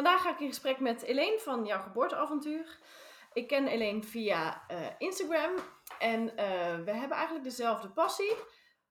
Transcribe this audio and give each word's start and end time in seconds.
Vandaag 0.00 0.22
ga 0.22 0.30
ik 0.30 0.40
in 0.40 0.48
gesprek 0.48 0.80
met 0.80 1.02
Elaine 1.02 1.38
van 1.38 1.64
Jouw 1.64 1.80
Geboorteavontuur. 1.80 2.78
Ik 3.32 3.48
ken 3.48 3.66
Elaine 3.66 4.02
via 4.02 4.62
uh, 4.70 4.86
Instagram 4.98 5.50
en 5.98 6.22
uh, 6.22 6.34
we 6.84 6.90
hebben 6.90 7.16
eigenlijk 7.16 7.44
dezelfde 7.44 7.90
passie. 7.90 8.34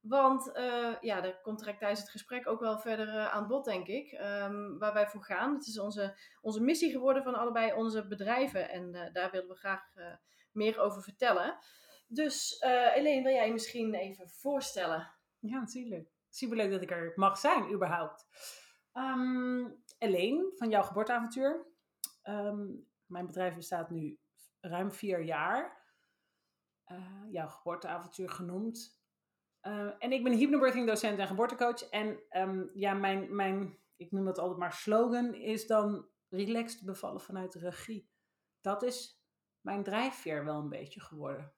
Want 0.01 0.51
uh, 0.57 0.95
ja, 1.01 1.21
daar 1.21 1.41
komt 1.41 1.59
direct 1.59 1.79
tijdens 1.79 1.99
het 1.99 2.09
gesprek 2.09 2.47
ook 2.47 2.59
wel 2.59 2.79
verder 2.79 3.27
aan 3.27 3.47
bod, 3.47 3.65
denk 3.65 3.87
ik. 3.87 4.11
Um, 4.11 4.79
waar 4.79 4.93
wij 4.93 5.07
voor 5.07 5.23
gaan. 5.23 5.53
Het 5.53 5.67
is 5.67 5.79
onze, 5.79 6.19
onze 6.41 6.61
missie 6.61 6.91
geworden 6.91 7.23
van 7.23 7.35
allebei 7.35 7.73
onze 7.73 8.07
bedrijven. 8.07 8.69
En 8.69 9.09
daar 9.13 9.31
willen 9.31 9.47
we 9.47 9.55
graag 9.55 9.83
meer 10.51 10.79
over 10.79 11.01
vertellen. 11.01 11.57
Dus 12.07 12.57
Elaine, 12.61 13.23
wil 13.23 13.33
jij 13.33 13.45
je 13.45 13.53
misschien 13.53 13.93
even 13.93 14.29
voorstellen? 14.29 15.11
Ja, 15.39 15.59
natuurlijk. 15.59 16.09
Superleuk 16.29 16.71
dat 16.71 16.81
ik 16.81 16.91
er 16.91 17.11
mag 17.15 17.37
zijn, 17.37 17.71
überhaupt. 17.73 18.27
Um, 18.93 19.83
Elaine 19.99 20.51
van 20.55 20.69
Jouw 20.69 20.83
Geboorteavontuur. 20.83 21.65
Um, 22.23 22.87
mijn 23.05 23.25
bedrijf 23.25 23.55
bestaat 23.55 23.89
nu 23.89 24.19
ruim 24.59 24.91
vier 24.91 25.21
jaar. 25.21 25.77
Uh, 26.91 27.31
jouw 27.31 27.47
Geboorteavontuur 27.47 28.29
genoemd. 28.29 28.99
Uh, 29.61 29.91
en 29.99 30.11
ik 30.11 30.23
ben 30.23 30.33
hypnobirthing 30.33 30.87
docent 30.87 31.19
en 31.19 31.27
geboortecoach. 31.27 31.81
En 31.89 32.19
um, 32.31 32.71
ja, 32.73 32.93
mijn, 32.93 33.35
mijn, 33.35 33.77
ik 33.95 34.11
noem 34.11 34.25
dat 34.25 34.37
altijd 34.37 34.59
maar 34.59 34.73
slogan, 34.73 35.33
is 35.33 35.67
dan 35.67 36.07
relaxed 36.29 36.85
bevallen 36.85 37.21
vanuit 37.21 37.51
de 37.51 37.59
regie. 37.59 38.09
Dat 38.61 38.83
is 38.83 39.23
mijn 39.61 39.83
drijfveer 39.83 40.45
wel 40.45 40.59
een 40.59 40.69
beetje 40.69 40.99
geworden. 40.99 41.53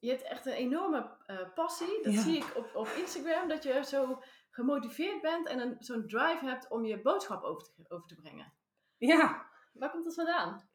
Je 0.00 0.10
hebt 0.10 0.22
echt 0.22 0.46
een 0.46 0.52
enorme 0.52 1.16
uh, 1.26 1.54
passie. 1.54 2.02
Dat 2.02 2.12
ja. 2.12 2.22
zie 2.22 2.36
ik 2.36 2.56
op, 2.56 2.74
op 2.74 2.86
Instagram. 2.86 3.48
Dat 3.48 3.62
je 3.62 3.84
zo 3.84 4.22
gemotiveerd 4.54 5.20
bent 5.20 5.46
en 5.46 5.76
zo'n 5.78 6.06
drive 6.06 6.44
hebt 6.44 6.68
om 6.68 6.84
je 6.84 7.02
boodschap 7.02 7.42
over 7.42 7.62
te, 7.62 7.84
over 7.88 8.06
te 8.06 8.14
brengen. 8.14 8.52
Ja. 8.96 9.46
Waar 9.72 9.90
komt 9.90 10.04
dat 10.04 10.14
vandaan? 10.14 10.68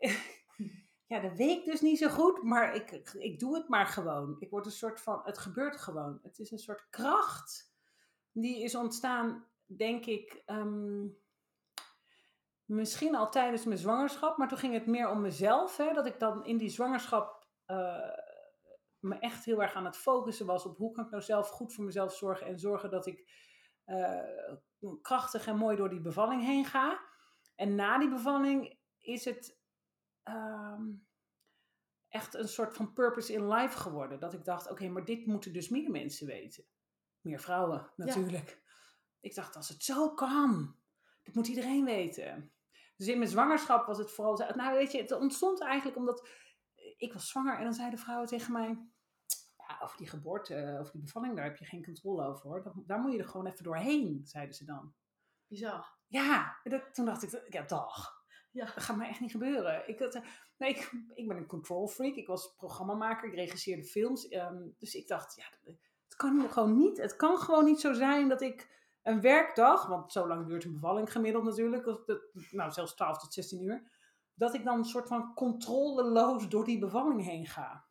ja, 1.12 1.20
dat 1.20 1.34
weet 1.34 1.58
ik 1.58 1.66
dus 1.66 1.82
niet 1.82 1.98
zo 1.98 2.10
goed, 2.10 2.44
maar 2.44 2.76
ik, 2.76 2.92
ik 3.14 3.40
doe 3.40 3.56
het 3.56 3.68
maar 3.68 3.88
gewoon. 3.88 4.36
Ik 4.40 4.50
word 4.50 4.66
een 4.66 4.72
soort 4.72 5.02
van, 5.02 5.22
het 5.24 5.38
gebeurt 5.38 5.78
gewoon. 5.78 6.20
Het 6.24 6.40
is 6.40 6.52
een 6.52 6.60
soort 6.60 6.90
kracht 6.90 7.74
die 8.32 8.64
is 8.64 8.76
ontstaan, 8.76 9.48
denk 9.66 10.06
ik, 10.06 10.44
um, 10.46 11.18
misschien 12.66 13.16
al 13.16 13.30
tijdens 13.30 13.66
mijn 13.66 13.80
zwangerschap, 13.80 14.38
maar 14.38 14.48
toen 14.48 14.58
ging 14.58 14.74
het 14.74 14.86
meer 14.86 15.10
om 15.10 15.22
mezelf. 15.22 15.78
Hè, 15.78 15.94
dat 15.94 16.06
ik 16.06 16.20
dan 16.20 16.46
in 16.46 16.58
die 16.58 16.70
zwangerschap 16.70 17.48
uh, 17.68 18.18
me 19.00 19.16
echt 19.20 19.46
heel 19.46 19.62
erg 19.62 19.74
aan 19.74 19.86
het 19.86 19.98
focussen 19.98 20.46
was 20.46 20.66
op 20.66 20.78
hoe 20.78 20.92
kan 20.92 21.06
ik 21.06 21.12
nou 21.12 21.24
zelf 21.24 21.50
goed 21.50 21.74
voor 21.74 21.84
mezelf 21.84 22.16
zorgen 22.16 22.48
en 22.48 22.60
zorgen 22.60 22.90
dat 22.90 23.06
ik 23.06 23.48
uh, 23.90 24.92
krachtig 25.02 25.48
en 25.48 25.58
mooi 25.58 25.76
door 25.76 25.90
die 25.90 26.02
bevalling 26.02 26.44
heen 26.44 26.66
ga. 26.66 27.00
En 27.56 27.76
na 27.76 27.98
die 27.98 28.10
bevalling 28.10 28.78
is 28.98 29.26
het 29.26 29.60
um, 30.24 31.08
echt 32.10 32.34
een 32.34 32.48
soort 32.48 32.76
van 32.76 32.94
purpose 32.94 33.34
in 33.34 33.48
life 33.48 33.78
geworden. 33.78 34.20
Dat 34.20 34.34
ik 34.34 34.46
dacht, 34.46 34.64
oké, 34.64 34.72
okay, 34.72 34.88
maar 34.88 35.06
dit 35.06 35.26
moeten 35.26 35.54
dus 35.54 35.70
meer 35.70 35.92
mensen 35.92 36.28
weten. 36.28 36.64
Meer 37.22 37.40
vrouwen 37.40 37.92
natuurlijk. 37.96 38.50
Ja. 38.50 38.56
Ik 39.20 39.36
dacht, 39.36 39.56
als 39.56 39.70
het 39.70 39.84
zo 39.84 40.14
kan, 40.14 40.76
dit 41.24 41.36
moet 41.36 41.48
iedereen 41.48 41.86
weten. 41.86 42.52
Dus 42.96 43.08
in 43.08 43.18
mijn 43.18 43.30
zwangerschap 43.30 43.86
was 43.86 43.98
het 43.98 44.12
vooral, 44.12 44.38
nou 44.56 44.76
weet 44.76 44.92
je, 44.92 45.02
het 45.02 45.12
ontstond 45.12 45.62
eigenlijk 45.62 45.98
omdat 45.98 46.28
ik 46.98 47.14
was 47.14 47.30
zwanger 47.30 47.58
en 47.58 47.64
dan 47.64 47.74
zeiden 47.74 48.00
vrouwen 48.00 48.28
tegen 48.28 48.52
mij, 48.54 48.90
ja, 49.70 49.80
over 49.84 49.98
die 49.98 50.08
geboorte, 50.08 50.78
over 50.80 50.92
die 50.92 51.02
bevalling, 51.02 51.36
daar 51.36 51.46
heb 51.46 51.58
je 51.58 51.66
geen 51.66 51.86
controle 51.86 52.26
over 52.26 52.50
hoor. 52.50 52.74
Daar 52.86 53.00
moet 53.00 53.12
je 53.12 53.18
er 53.18 53.28
gewoon 53.28 53.48
even 53.48 53.64
doorheen, 53.64 54.22
zeiden 54.24 54.56
ze 54.56 54.66
dan. 54.66 54.94
Bizar. 55.48 55.98
Ja, 56.08 56.60
dat, 56.64 56.94
toen 56.94 57.06
dacht 57.06 57.24
ik, 57.24 57.54
ja 57.54 57.62
dag. 57.62 58.18
Ja. 58.52 58.66
Dat 58.66 58.84
gaat 58.84 58.98
mij 58.98 59.10
echt 59.10 59.20
niet 59.20 59.32
gebeuren. 59.32 59.88
Ik, 59.88 59.98
dat, 59.98 60.22
nee, 60.58 60.70
ik, 60.70 60.92
ik 61.14 61.28
ben 61.28 61.38
een 61.38 61.46
control 61.46 61.88
freak. 61.88 62.16
Ik 62.16 62.28
was 62.28 62.56
programmamaker, 62.56 63.28
ik 63.28 63.36
regisseerde 63.36 63.84
films. 63.84 64.32
Um, 64.32 64.76
dus 64.78 64.94
ik 64.94 65.08
dacht, 65.08 65.36
ja, 65.36 65.74
het 66.08 66.16
kan 66.16 66.50
gewoon 66.50 66.78
niet. 66.78 66.98
Het 66.98 67.16
kan 67.16 67.38
gewoon 67.38 67.66
niet 67.66 67.80
zo 67.80 67.94
zijn 67.94 68.30
dat 68.30 68.42
ik 68.42 68.78
een 69.04 69.22
werkdag, 69.22 69.88
want 69.88 70.12
zo 70.12 70.28
lang 70.28 70.48
duurt 70.48 70.64
een 70.64 70.74
bevalling 70.74 71.12
gemiddeld 71.12 71.44
natuurlijk, 71.44 71.86
nou 72.52 72.72
zelfs 72.72 72.96
12 72.96 73.20
tot 73.20 73.34
16 73.34 73.64
uur, 73.64 73.92
dat 74.34 74.54
ik 74.54 74.64
dan 74.64 74.78
een 74.78 74.86
soort 74.86 75.08
van 75.08 75.34
controleloos 75.34 76.50
door 76.50 76.66
die 76.66 76.80
bevalling 76.80 77.24
heen 77.24 77.46
ga 77.46 77.89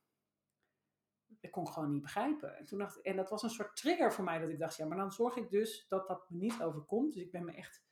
kon 1.64 1.72
gewoon 1.72 1.90
niet 1.90 2.02
begrijpen. 2.02 2.56
En, 2.56 2.66
toen 2.66 2.78
dacht, 2.78 3.00
en 3.00 3.16
dat 3.16 3.30
was 3.30 3.42
een 3.42 3.50
soort 3.50 3.76
trigger 3.76 4.12
voor 4.12 4.24
mij 4.24 4.38
dat 4.38 4.48
ik 4.48 4.58
dacht, 4.58 4.76
ja, 4.76 4.86
maar 4.86 4.96
dan 4.96 5.12
zorg 5.12 5.36
ik 5.36 5.50
dus 5.50 5.86
dat 5.88 6.08
dat 6.08 6.30
me 6.30 6.36
niet 6.36 6.62
overkomt. 6.62 7.12
Dus 7.12 7.22
ik 7.22 7.30
ben 7.30 7.44
me 7.44 7.52
echt 7.52 7.84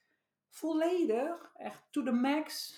volledig, 0.49 1.53
echt 1.55 1.87
to 1.91 2.03
the 2.03 2.13
max. 2.13 2.75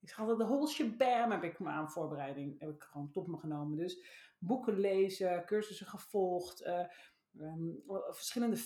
Ik 0.00 0.10
had 0.10 0.38
de 0.38 0.44
whole 0.44 0.68
shebam, 0.68 1.30
heb 1.30 1.42
ik 1.42 1.58
me 1.58 1.68
aan 1.68 1.90
voorbereiding, 1.90 2.60
heb 2.60 2.70
ik 2.70 2.82
gewoon 2.82 3.10
top 3.10 3.26
me 3.26 3.38
genomen. 3.38 3.76
Dus 3.76 4.06
boeken 4.38 4.78
lezen, 4.78 5.44
cursussen 5.44 5.86
gevolgd, 5.86 6.62
uh, 6.62 6.86
um, 7.38 7.82
verschillende. 8.10 8.56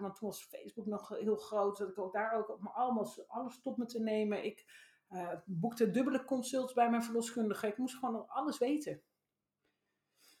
Want 0.00 0.16
toen 0.16 0.28
was 0.28 0.44
Facebook 0.44 0.86
nog 0.86 1.08
heel 1.08 1.36
groot, 1.36 1.78
dat 1.78 1.88
ik 1.88 1.98
ook 1.98 2.12
daar 2.12 2.32
ook 2.32 2.48
op 2.48 2.62
me 2.62 2.70
allemaal 2.70 3.08
alles 3.26 3.60
top 3.60 3.76
me 3.76 3.86
te 3.86 4.00
nemen. 4.00 4.44
Ik 4.44 4.64
uh, 5.10 5.32
boekte 5.44 5.90
dubbele 5.90 6.24
consults 6.24 6.72
bij 6.72 6.90
mijn 6.90 7.02
verloskundige. 7.02 7.66
Ik 7.66 7.78
moest 7.78 7.96
gewoon 7.96 8.28
alles 8.28 8.58
weten. 8.58 9.02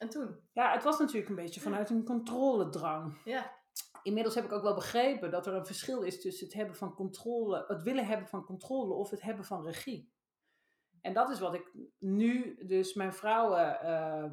En 0.00 0.08
toen? 0.08 0.40
Ja, 0.52 0.72
het 0.72 0.82
was 0.82 0.98
natuurlijk 0.98 1.28
een 1.28 1.34
beetje 1.34 1.60
vanuit 1.60 1.90
een 1.90 2.04
controledrang. 2.04 3.20
Ja. 3.24 3.58
Inmiddels 4.02 4.34
heb 4.34 4.44
ik 4.44 4.52
ook 4.52 4.62
wel 4.62 4.74
begrepen 4.74 5.30
dat 5.30 5.46
er 5.46 5.54
een 5.54 5.66
verschil 5.66 6.02
is 6.02 6.20
tussen 6.20 6.46
het 6.46 6.54
hebben 6.54 6.76
van 6.76 6.94
controle, 6.94 7.64
het 7.68 7.82
willen 7.82 8.06
hebben 8.06 8.28
van 8.28 8.44
controle 8.44 8.94
of 8.94 9.10
het 9.10 9.22
hebben 9.22 9.44
van 9.44 9.64
regie. 9.64 10.12
En 11.00 11.12
dat 11.12 11.30
is 11.30 11.40
wat 11.40 11.54
ik 11.54 11.72
nu 11.98 12.64
dus 12.66 12.94
mijn 12.94 13.12
vrouwen 13.12 13.78
uh, 13.82 14.24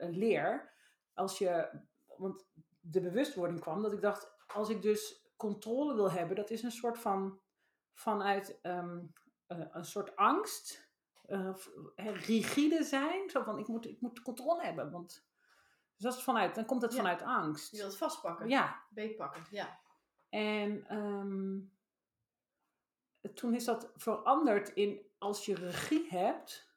uh, 0.00 0.16
leer. 0.16 0.72
Als 1.14 1.38
je, 1.38 1.80
want 2.16 2.46
de 2.80 3.00
bewustwording 3.00 3.60
kwam 3.60 3.82
dat 3.82 3.92
ik 3.92 4.00
dacht, 4.00 4.34
als 4.46 4.68
ik 4.68 4.82
dus 4.82 5.30
controle 5.36 5.94
wil 5.94 6.10
hebben, 6.10 6.36
dat 6.36 6.50
is 6.50 6.62
een 6.62 6.70
soort 6.70 6.98
van 6.98 7.40
vanuit 7.92 8.58
um, 8.62 9.12
uh, 9.48 9.66
een 9.70 9.84
soort 9.84 10.16
angst 10.16 10.89
uh, 11.30 11.54
rigide 12.26 12.84
zijn. 12.84 13.30
Zo 13.30 13.42
van, 13.42 13.58
ik 13.58 13.66
moet, 13.66 13.86
ik 13.86 14.00
moet 14.00 14.22
controle 14.22 14.62
hebben. 14.62 14.90
Want, 14.90 15.08
dus 15.94 16.04
dat 16.04 16.16
is 16.16 16.22
vanuit, 16.22 16.54
dan 16.54 16.64
komt 16.64 16.82
het 16.82 16.92
ja. 16.92 16.96
vanuit 16.96 17.22
angst. 17.22 17.70
Je 17.70 17.76
wilt 17.76 17.96
vastpakken. 17.96 18.48
Ja. 18.48 18.82
Beetpakken, 18.90 19.46
ja. 19.50 19.80
En 20.28 20.96
um, 20.96 21.72
toen 23.34 23.54
is 23.54 23.64
dat 23.64 23.92
veranderd 23.96 24.68
in, 24.68 25.06
als 25.18 25.44
je 25.44 25.54
regie 25.54 26.08
hebt, 26.08 26.74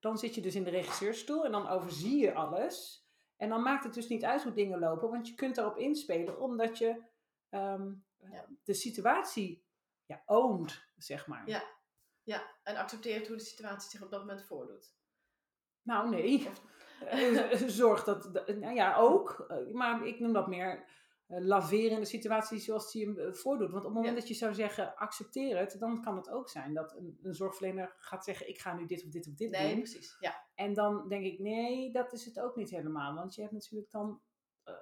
dan 0.00 0.18
zit 0.18 0.34
je 0.34 0.40
dus 0.40 0.54
in 0.54 0.64
de 0.64 0.70
regisseurstoel 0.70 1.44
en 1.44 1.52
dan 1.52 1.68
overzie 1.68 2.18
je 2.18 2.34
alles. 2.34 3.04
En 3.36 3.48
dan 3.48 3.62
maakt 3.62 3.84
het 3.84 3.94
dus 3.94 4.08
niet 4.08 4.24
uit 4.24 4.42
hoe 4.42 4.52
dingen 4.52 4.78
lopen, 4.78 5.10
want 5.10 5.28
je 5.28 5.34
kunt 5.34 5.54
daarop 5.54 5.76
inspelen, 5.76 6.40
omdat 6.40 6.78
je 6.78 7.02
um, 7.50 8.04
ja. 8.30 8.46
de 8.64 8.74
situatie 8.74 9.64
ja, 10.06 10.22
oont, 10.26 10.84
zeg 10.96 11.26
maar. 11.26 11.48
Ja. 11.48 11.62
Ja, 12.30 12.42
en 12.62 12.76
accepteert 12.76 13.26
hoe 13.28 13.36
de 13.36 13.42
situatie 13.42 13.90
zich 13.90 14.02
op 14.02 14.10
dat 14.10 14.20
moment 14.20 14.42
voordoet. 14.44 14.92
Nou, 15.82 16.08
nee. 16.10 16.48
Eh, 17.00 17.52
Zorg 17.80 18.04
dat, 18.04 18.46
nou 18.46 18.74
ja, 18.74 18.96
ook. 18.96 19.44
eh, 19.48 19.56
Maar 19.72 20.06
ik 20.06 20.20
noem 20.20 20.32
dat 20.32 20.48
meer 20.48 20.84
eh, 21.26 21.38
laveren 21.40 21.90
in 21.90 22.00
de 22.00 22.04
situatie 22.06 22.58
zoals 22.58 22.92
die 22.92 23.04
hem 23.06 23.34
voordoet. 23.34 23.70
Want 23.70 23.84
op 23.84 23.88
het 23.90 23.94
moment 23.94 24.14
Ja. 24.14 24.20
dat 24.20 24.28
je 24.28 24.34
zou 24.34 24.54
zeggen, 24.54 24.96
accepteer 24.96 25.58
het, 25.58 25.76
dan 25.78 26.02
kan 26.02 26.16
het 26.16 26.30
ook 26.30 26.48
zijn 26.48 26.74
dat 26.74 26.96
een, 26.96 27.18
een 27.22 27.34
zorgverlener 27.34 27.94
gaat 27.98 28.24
zeggen, 28.24 28.48
ik 28.48 28.58
ga 28.60 28.74
nu 28.74 28.86
dit 28.86 29.04
of 29.04 29.10
dit 29.10 29.26
of 29.28 29.34
dit 29.34 29.50
Nee, 29.50 29.68
doen. 29.70 29.78
precies. 29.82 30.16
Ja. 30.20 30.44
En 30.54 30.74
dan 30.74 31.08
denk 31.08 31.24
ik, 31.24 31.38
nee, 31.38 31.92
dat 31.92 32.12
is 32.12 32.24
het 32.24 32.40
ook 32.40 32.56
niet 32.56 32.70
helemaal. 32.70 33.14
Want 33.14 33.34
je 33.34 33.40
hebt 33.40 33.52
natuurlijk 33.52 33.90
dan, 33.90 34.20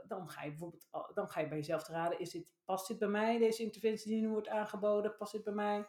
dan 0.06 0.28
ga 0.28 0.42
je 0.42 0.48
bijvoorbeeld, 0.50 0.88
dan 1.14 1.28
ga 1.28 1.40
je 1.40 1.48
bij 1.48 1.58
jezelf 1.58 1.82
te 1.84 1.92
raden, 1.92 2.18
is 2.18 2.30
dit, 2.30 2.46
past 2.64 2.88
dit 2.88 2.98
bij 2.98 3.08
mij, 3.08 3.38
deze 3.38 3.62
interventie 3.62 4.10
die 4.12 4.20
nu 4.20 4.28
wordt 4.28 4.48
aangeboden, 4.48 5.16
past 5.16 5.32
dit 5.32 5.44
bij 5.44 5.52
mij? 5.54 5.86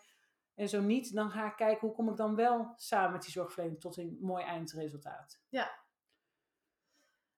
En 0.60 0.70
zo 0.70 0.82
niet, 0.82 1.14
dan 1.14 1.32
ga 1.32 1.46
ik 1.46 1.56
kijken, 1.56 1.88
hoe 1.88 1.96
kom 1.96 2.10
ik 2.10 2.18
dan 2.18 2.36
wel 2.36 2.74
samen 2.76 3.12
met 3.12 3.22
die 3.22 3.32
zorgverlener 3.32 3.80
tot 3.80 3.98
een 3.98 4.18
mooi 4.22 4.44
eindresultaat. 4.44 5.40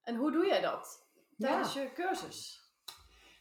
En 0.02 0.16
hoe 0.16 0.32
doe 0.32 0.46
jij 0.46 0.60
dat? 0.60 1.06
Ja. 1.36 1.48
Tijdens 1.48 1.72
je 1.72 1.92
cursus? 1.94 2.70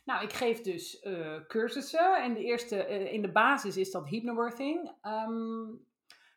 Nou, 0.03 0.23
ik 0.23 0.33
geef 0.33 0.61
dus 0.61 0.99
eh, 0.99 1.45
cursussen. 1.47 2.23
En 2.23 2.33
de 2.33 2.43
eerste, 2.43 2.83
eh, 2.83 3.13
in 3.13 3.21
de 3.21 3.31
basis 3.31 3.77
is 3.77 3.91
dat 3.91 4.07
hypnobirthing. 4.07 4.97
Ehm, 5.01 5.73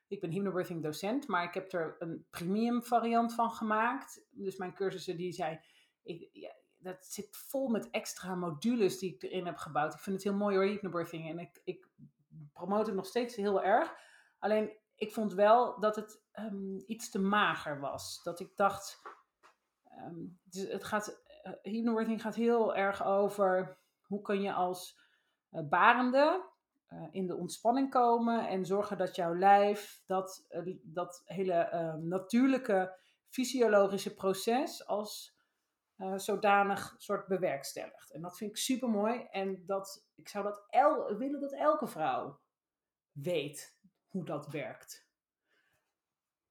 ik 0.09 0.21
ben 0.21 0.31
hypnobirthing 0.31 0.83
docent, 0.83 1.29
maar 1.29 1.45
ik 1.45 1.55
heb 1.55 1.73
er 1.73 1.97
een 1.99 2.27
premium 2.31 2.83
variant 2.83 3.35
van 3.35 3.51
gemaakt. 3.51 4.27
Dus 4.31 4.57
mijn 4.57 4.75
cursussen 4.75 5.17
die 5.17 5.33
zijn, 5.33 5.61
ik, 6.03 6.29
ja, 6.33 6.55
dat 6.79 7.07
zit 7.07 7.37
vol 7.37 7.69
met 7.69 7.91
extra 7.91 8.35
modules 8.35 8.99
die 8.99 9.15
ik 9.15 9.23
erin 9.23 9.47
heb 9.47 9.57
gebouwd. 9.57 9.95
Ik 9.95 10.01
vind 10.01 10.17
het 10.17 10.25
heel 10.25 10.35
mooi 10.35 10.57
hoor, 10.57 10.65
hypnobirthing. 10.65 11.29
En 11.31 11.39
ik, 11.39 11.61
ik 11.65 11.89
promote 12.53 12.87
het 12.87 12.95
nog 12.95 13.07
steeds 13.07 13.37
heel 13.37 13.63
erg. 13.63 13.95
Alleen, 14.39 14.79
ik 14.97 15.13
vond 15.13 15.33
wel 15.33 15.81
dat 15.81 15.97
het 15.97 16.23
ehm, 16.33 16.79
iets 16.87 17.11
te 17.11 17.19
mager 17.19 17.81
was. 17.81 18.23
Dat 18.23 18.41
ik 18.41 18.57
dacht, 18.57 19.03
ehm, 19.85 20.25
het 20.51 20.85
gaat 20.85 21.23
hypnobirthing 21.63 22.23
gaat 22.23 22.35
heel 22.35 22.75
erg 22.75 23.05
over 23.05 23.79
hoe 24.07 24.23
kun 24.23 24.43
je 24.43 24.53
als 24.53 25.01
eh, 25.51 25.69
barende 25.69 26.51
eh, 26.87 27.07
in 27.11 27.27
de 27.27 27.37
ontspanning 27.37 27.91
komen 27.91 28.49
en 28.49 28.67
zorgen 28.67 28.99
dat 28.99 29.17
jouw 29.17 29.35
lijf 29.35 30.03
dat, 30.07 30.47
dat 30.83 31.23
hele 31.25 31.53
eh, 31.53 31.95
natuurlijke 31.95 32.99
fysiologische 33.29 34.15
proces 34.15 34.87
als 34.87 35.34
eh, 36.05 36.19
zodanig 36.19 36.95
soort 36.99 37.27
bewerkstelligt. 37.27 38.13
En 38.13 38.21
dat 38.23 38.37
vind 38.37 38.51
ik 38.51 38.57
super 38.57 38.89
mooi 38.89 39.27
en 39.31 39.67
dat, 39.67 40.07
ik 40.15 40.29
zou 40.29 40.45
dat 40.45 40.65
el, 40.69 41.17
willen 41.17 41.41
dat 41.41 41.53
elke 41.53 41.87
vrouw 41.87 42.41
weet 43.13 43.79
hoe 44.09 44.25
dat 44.25 44.47
werkt. 44.47 45.09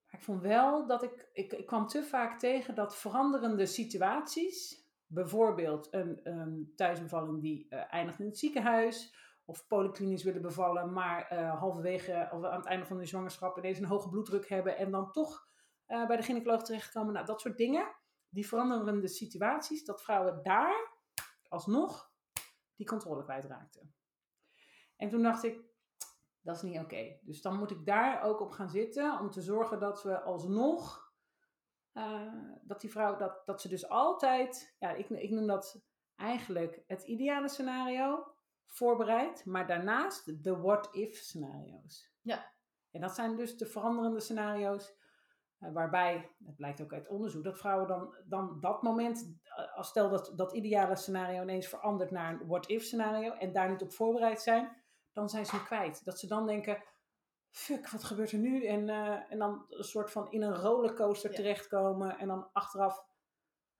Ik 0.09 0.21
vond 0.21 0.41
wel 0.41 0.87
dat 0.87 1.03
ik, 1.03 1.29
ik, 1.33 1.53
ik 1.53 1.65
kwam 1.65 1.87
te 1.87 2.03
vaak 2.03 2.39
tegen 2.39 2.75
dat 2.75 2.95
veranderende 2.95 3.65
situaties, 3.65 4.87
bijvoorbeeld 5.05 5.93
een, 5.93 6.19
een 6.23 6.73
thuisbevalling 6.75 7.41
die 7.41 7.67
eh, 7.69 7.93
eindigt 7.93 8.19
in 8.19 8.25
het 8.25 8.37
ziekenhuis, 8.37 9.15
of 9.45 9.67
polyklinisch 9.67 10.23
willen 10.23 10.41
bevallen, 10.41 10.93
maar 10.93 11.27
eh, 11.27 11.59
halverwege 11.59 12.29
of 12.31 12.43
aan 12.43 12.59
het 12.59 12.65
einde 12.65 12.85
van 12.85 12.97
de 12.97 13.05
zwangerschap 13.05 13.57
ineens 13.57 13.77
een 13.77 13.85
hoge 13.85 14.09
bloeddruk 14.09 14.49
hebben 14.49 14.77
en 14.77 14.91
dan 14.91 15.11
toch 15.11 15.51
bij 15.85 16.17
de 16.17 16.23
gynaecoloog 16.23 16.63
terechtkomen. 16.63 17.13
Nou, 17.13 17.25
dat 17.25 17.41
soort 17.41 17.57
dingen, 17.57 17.95
die 18.33 18.47
veranderende 18.47 19.07
situaties, 19.07 19.85
dat 19.85 20.03
vrouwen 20.03 20.43
daar 20.43 20.91
alsnog 21.47 22.11
die 22.75 22.85
controle 22.85 23.23
kwijtraakten. 23.23 23.93
En 24.95 25.09
toen 25.09 25.23
dacht 25.23 25.43
ik, 25.43 25.61
dat 26.41 26.55
is 26.55 26.61
niet 26.61 26.79
oké. 26.79 27.17
Dus 27.21 27.41
dan 27.41 27.57
moet 27.57 27.71
ik 27.71 27.85
daar 27.85 28.21
ook 28.21 28.39
op 28.39 28.51
gaan 28.51 28.69
zitten 28.69 29.19
om 29.19 29.29
te 29.29 29.41
zorgen 29.41 29.79
dat 29.79 30.03
we 30.03 30.21
alsnog, 30.21 31.11
eh, 31.91 32.33
dat 32.61 32.81
die 32.81 32.91
vrouw, 32.91 33.17
dat, 33.17 33.45
dat 33.45 33.61
ze 33.61 33.67
dus 33.67 33.89
altijd, 33.89 34.75
ja, 34.79 34.91
ik, 34.91 35.09
ik 35.09 35.29
noem 35.29 35.47
dat 35.47 35.81
eigenlijk 36.15 36.83
het 36.87 37.03
ideale 37.03 37.49
scenario, 37.49 38.35
voorbereid, 38.65 39.45
maar 39.45 39.67
daarnaast 39.67 40.43
de 40.43 40.57
what-if 40.57 41.15
scenario's. 41.15 42.11
Ja. 42.21 42.51
En 42.91 43.01
dat 43.01 43.15
zijn 43.15 43.35
dus 43.35 43.57
de 43.57 43.65
veranderende 43.65 44.19
scenario's, 44.19 44.93
waarbij, 45.71 46.29
het 46.45 46.55
blijkt 46.55 46.81
ook 46.81 46.93
uit 46.93 47.07
onderzoek, 47.07 47.43
dat 47.43 47.57
vrouwen 47.59 47.87
dan, 47.87 48.15
dan 48.25 48.59
dat 48.59 48.81
moment, 48.81 49.37
eh, 49.43 49.77
als 49.77 49.87
stel 49.87 50.09
dat 50.09 50.31
dat 50.35 50.53
ideale 50.53 50.95
scenario 50.95 51.41
ineens 51.41 51.67
verandert 51.67 52.11
naar 52.11 52.31
een 52.33 52.47
what-if 52.47 52.83
scenario 52.83 53.31
en 53.31 53.53
daar 53.53 53.69
niet 53.69 53.81
op 53.81 53.93
voorbereid 53.93 54.41
zijn, 54.41 54.81
dan 55.11 55.29
zijn 55.29 55.45
ze 55.45 55.55
hem 55.55 55.65
kwijt. 55.65 56.05
Dat 56.05 56.19
ze 56.19 56.27
dan 56.27 56.45
denken, 56.47 56.83
fuck, 57.49 57.89
wat 57.89 58.03
gebeurt 58.03 58.31
er 58.31 58.37
nu? 58.37 58.65
En, 58.65 58.89
eh, 58.89 59.31
en 59.31 59.39
dan 59.39 59.65
een 59.69 59.83
soort 59.83 60.11
van 60.11 60.31
in 60.31 60.41
een 60.41 60.55
rollercoaster 60.55 61.29
Ja. 61.29 61.35
terechtkomen 61.35 62.17
en 62.17 62.27
dan 62.27 62.49
achteraf 62.53 63.11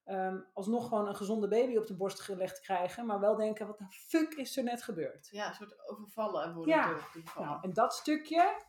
ehm, 0.04 0.40
alsnog 0.52 0.88
gewoon 0.88 1.08
een 1.08 1.16
gezonde 1.16 1.48
baby 1.48 1.76
op 1.76 1.86
de 1.86 1.96
borst 1.96 2.20
gelegd 2.20 2.60
krijgen, 2.60 3.06
maar 3.06 3.20
wel 3.20 3.36
denken, 3.36 3.66
wat 3.66 3.78
de 3.78 3.86
fuck 3.88 4.34
is 4.34 4.56
er 4.56 4.64
net 4.64 4.82
gebeurd? 4.82 5.28
Ja, 5.30 5.48
een 5.48 5.54
soort 5.54 5.88
overvallen 5.88 6.54
worden 6.54 6.74
Ja. 6.74 6.96
Nou, 7.38 7.58
en 7.62 7.72
dat 7.72 7.94
stukje, 7.94 8.62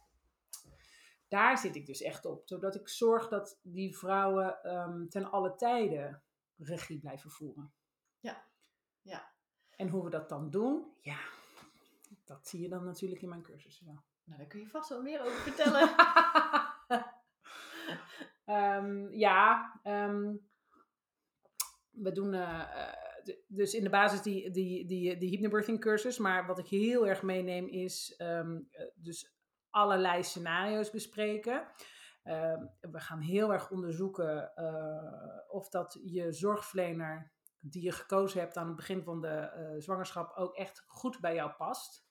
daar 1.27 1.57
zit 1.57 1.75
ik 1.75 1.85
dus 1.85 2.01
echt 2.01 2.25
op. 2.25 2.41
Zodat 2.45 2.75
ik 2.75 2.87
zorg 2.87 3.27
dat 3.27 3.59
die 3.61 3.97
vrouwen 3.97 4.63
ehm, 4.63 5.07
ten 5.07 5.31
alle 5.31 5.55
tijden 5.55 6.23
regie 6.57 6.99
blijven 6.99 7.29
voeren. 7.29 7.73
Ja. 8.19 8.45
Ja. 9.01 9.33
En 9.69 9.89
hoe 9.89 10.03
we 10.03 10.09
dat 10.09 10.29
dan 10.29 10.49
doen, 10.49 10.93
ja, 11.01 11.19
dat 12.25 12.47
zie 12.47 12.61
je 12.61 12.69
dan 12.69 12.85
natuurlijk 12.85 13.21
in 13.21 13.29
mijn 13.29 13.41
cursus 13.43 13.81
wel. 13.85 14.03
Nou, 14.23 14.39
daar 14.39 14.47
kun 14.47 14.59
je 14.59 14.67
vast 14.67 14.89
wel 14.89 15.01
meer 15.01 15.21
over 15.21 15.41
vertellen. 15.41 15.89
Ehm, 18.45 19.07
ja, 19.11 19.79
ehm, 19.83 20.35
we 21.89 22.11
doen 22.11 22.33
eh, 22.33 22.61
eh, 22.61 22.93
dus 23.47 23.73
in 23.73 23.83
de 23.83 23.89
basis 23.89 24.21
die, 24.21 24.51
die, 24.51 24.85
die, 24.85 25.17
die 25.17 25.29
hypnobirthing 25.29 25.79
cursus. 25.79 26.17
Maar 26.17 26.45
wat 26.45 26.59
ik 26.59 26.67
heel 26.67 27.07
erg 27.07 27.21
meeneem 27.21 27.67
is 27.67 28.15
eh, 28.15 28.49
dus 28.95 29.34
allerlei 29.75 30.23
scenario's 30.23 30.91
bespreken. 30.91 31.67
Ehm, 32.23 32.65
we 32.81 32.99
gaan 32.99 33.19
heel 33.19 33.53
erg 33.53 33.71
onderzoeken 33.71 34.55
eh, 34.55 35.39
of 35.47 35.69
dat 35.69 35.99
je 36.03 36.31
zorgverlener 36.31 37.31
die 37.59 37.83
je 37.83 37.91
gekozen 37.91 38.39
hebt 38.39 38.57
aan 38.57 38.67
het 38.67 38.75
begin 38.75 39.03
van 39.03 39.21
de 39.21 39.27
eh, 39.27 39.75
zwangerschap 39.77 40.37
ook 40.37 40.55
echt 40.55 40.83
goed 40.87 41.19
bij 41.19 41.35
jou 41.35 41.51
past. 41.51 42.07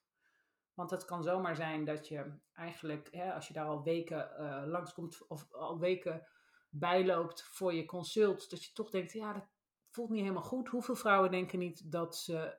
Want 0.75 0.91
het 0.91 1.05
kan 1.05 1.23
zomaar 1.23 1.57
zijn 1.57 1.85
dat 1.85 2.09
je 2.09 2.39
eigenlijk, 2.53 3.09
hè, 3.11 3.35
als 3.35 3.49
je 3.49 3.55
daar 3.55 3.67
al 3.67 3.83
weken 3.83 4.37
eh, 4.37 4.63
langskomt 4.67 5.27
of 5.27 5.53
al 5.53 5.79
weken 5.79 6.27
bijloopt 6.69 7.43
voor 7.43 7.75
je 7.75 7.85
consult, 7.85 8.51
dat 8.51 8.65
je 8.65 8.73
toch 8.73 8.91
denkt, 8.91 9.13
ja, 9.13 9.33
dat 9.33 9.49
voelt 9.91 10.11
niet 10.11 10.23
helemaal 10.23 10.43
goed. 10.43 10.69
Hoeveel 10.69 10.97
vrouwen 10.97 11.31
denken 11.31 11.59
niet 11.59 11.93
dat 11.93 12.17
ze, 12.17 12.59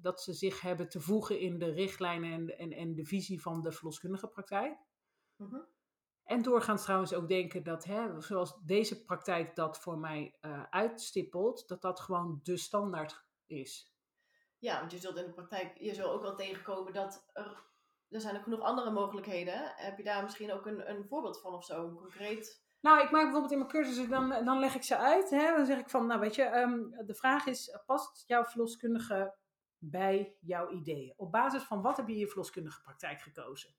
dat 0.00 0.20
ze 0.22 0.32
zich 0.32 0.60
hebben 0.60 0.88
te 0.88 1.00
voegen 1.00 1.40
in 1.40 1.58
de 1.58 1.70
richtlijnen 1.70 2.32
en, 2.32 2.46
de- 2.46 2.56
en, 2.56 2.72
en 2.72 2.94
de 2.94 3.04
visie 3.04 3.42
van 3.42 3.62
de 3.62 3.72
verloskundige 3.72 4.28
praktijk? 4.28 4.78
Mhm. 5.36 5.60
En 6.24 6.42
doorgaans 6.42 6.82
trouwens 6.82 7.14
ook 7.14 7.28
denken 7.28 7.62
dat, 7.62 7.84
hè, 7.84 8.20
zoals 8.20 8.60
deze 8.64 9.04
praktijk 9.04 9.56
dat 9.56 9.78
voor 9.80 9.98
mij 9.98 10.36
eh, 10.40 10.62
uitstippelt, 10.70 11.68
dat 11.68 11.82
dat 11.82 12.00
gewoon 12.00 12.40
de 12.42 12.56
standaard 12.56 13.24
is. 13.46 13.92
Ja, 14.58 14.78
want 14.78 14.92
je 14.92 14.98
zult 14.98 15.16
in 15.16 15.24
de 15.24 15.32
praktijk, 15.32 15.78
je 15.78 15.94
zult 15.94 16.10
ook 16.10 16.22
wel 16.22 16.36
tegenkomen 16.36 16.92
dat 16.92 17.30
er, 17.32 17.64
er 18.08 18.20
zijn 18.20 18.36
ook 18.36 18.42
genoeg 18.42 18.60
andere 18.60 18.90
mogelijkheden. 18.90 19.72
Heb 19.76 19.96
je 19.96 20.04
daar 20.04 20.22
misschien 20.22 20.52
ook 20.52 20.66
een, 20.66 20.90
een 20.90 21.06
voorbeeld 21.08 21.40
van 21.40 21.54
of 21.54 21.64
zo, 21.64 21.86
een 21.86 21.94
concreet? 21.94 22.66
Nou, 22.80 23.02
ik 23.02 23.10
maak 23.10 23.22
bijvoorbeeld 23.22 23.52
in 23.52 23.58
mijn 23.58 23.70
cursussen, 23.70 24.10
dan, 24.10 24.44
dan 24.44 24.58
leg 24.58 24.74
ik 24.74 24.82
ze 24.82 24.96
uit. 24.96 25.30
Hè? 25.30 25.56
Dan 25.56 25.66
zeg 25.66 25.78
ik 25.78 25.90
van, 25.90 26.06
nou 26.06 26.20
weet 26.20 26.34
je, 26.34 26.42
ehm, 26.42 27.06
de 27.06 27.14
vraag 27.14 27.46
is, 27.46 27.78
past 27.86 28.28
jouw 28.28 28.44
verloskundige 28.44 29.36
bij 29.78 30.36
jouw 30.40 30.70
ideeën? 30.70 31.14
Op 31.16 31.32
basis 31.32 31.62
van 31.62 31.82
wat 31.82 31.96
heb 31.96 32.06
je 32.06 32.12
in 32.12 32.18
je 32.18 32.28
verloskundige 32.28 32.80
praktijk 32.80 33.20
gekozen? 33.20 33.74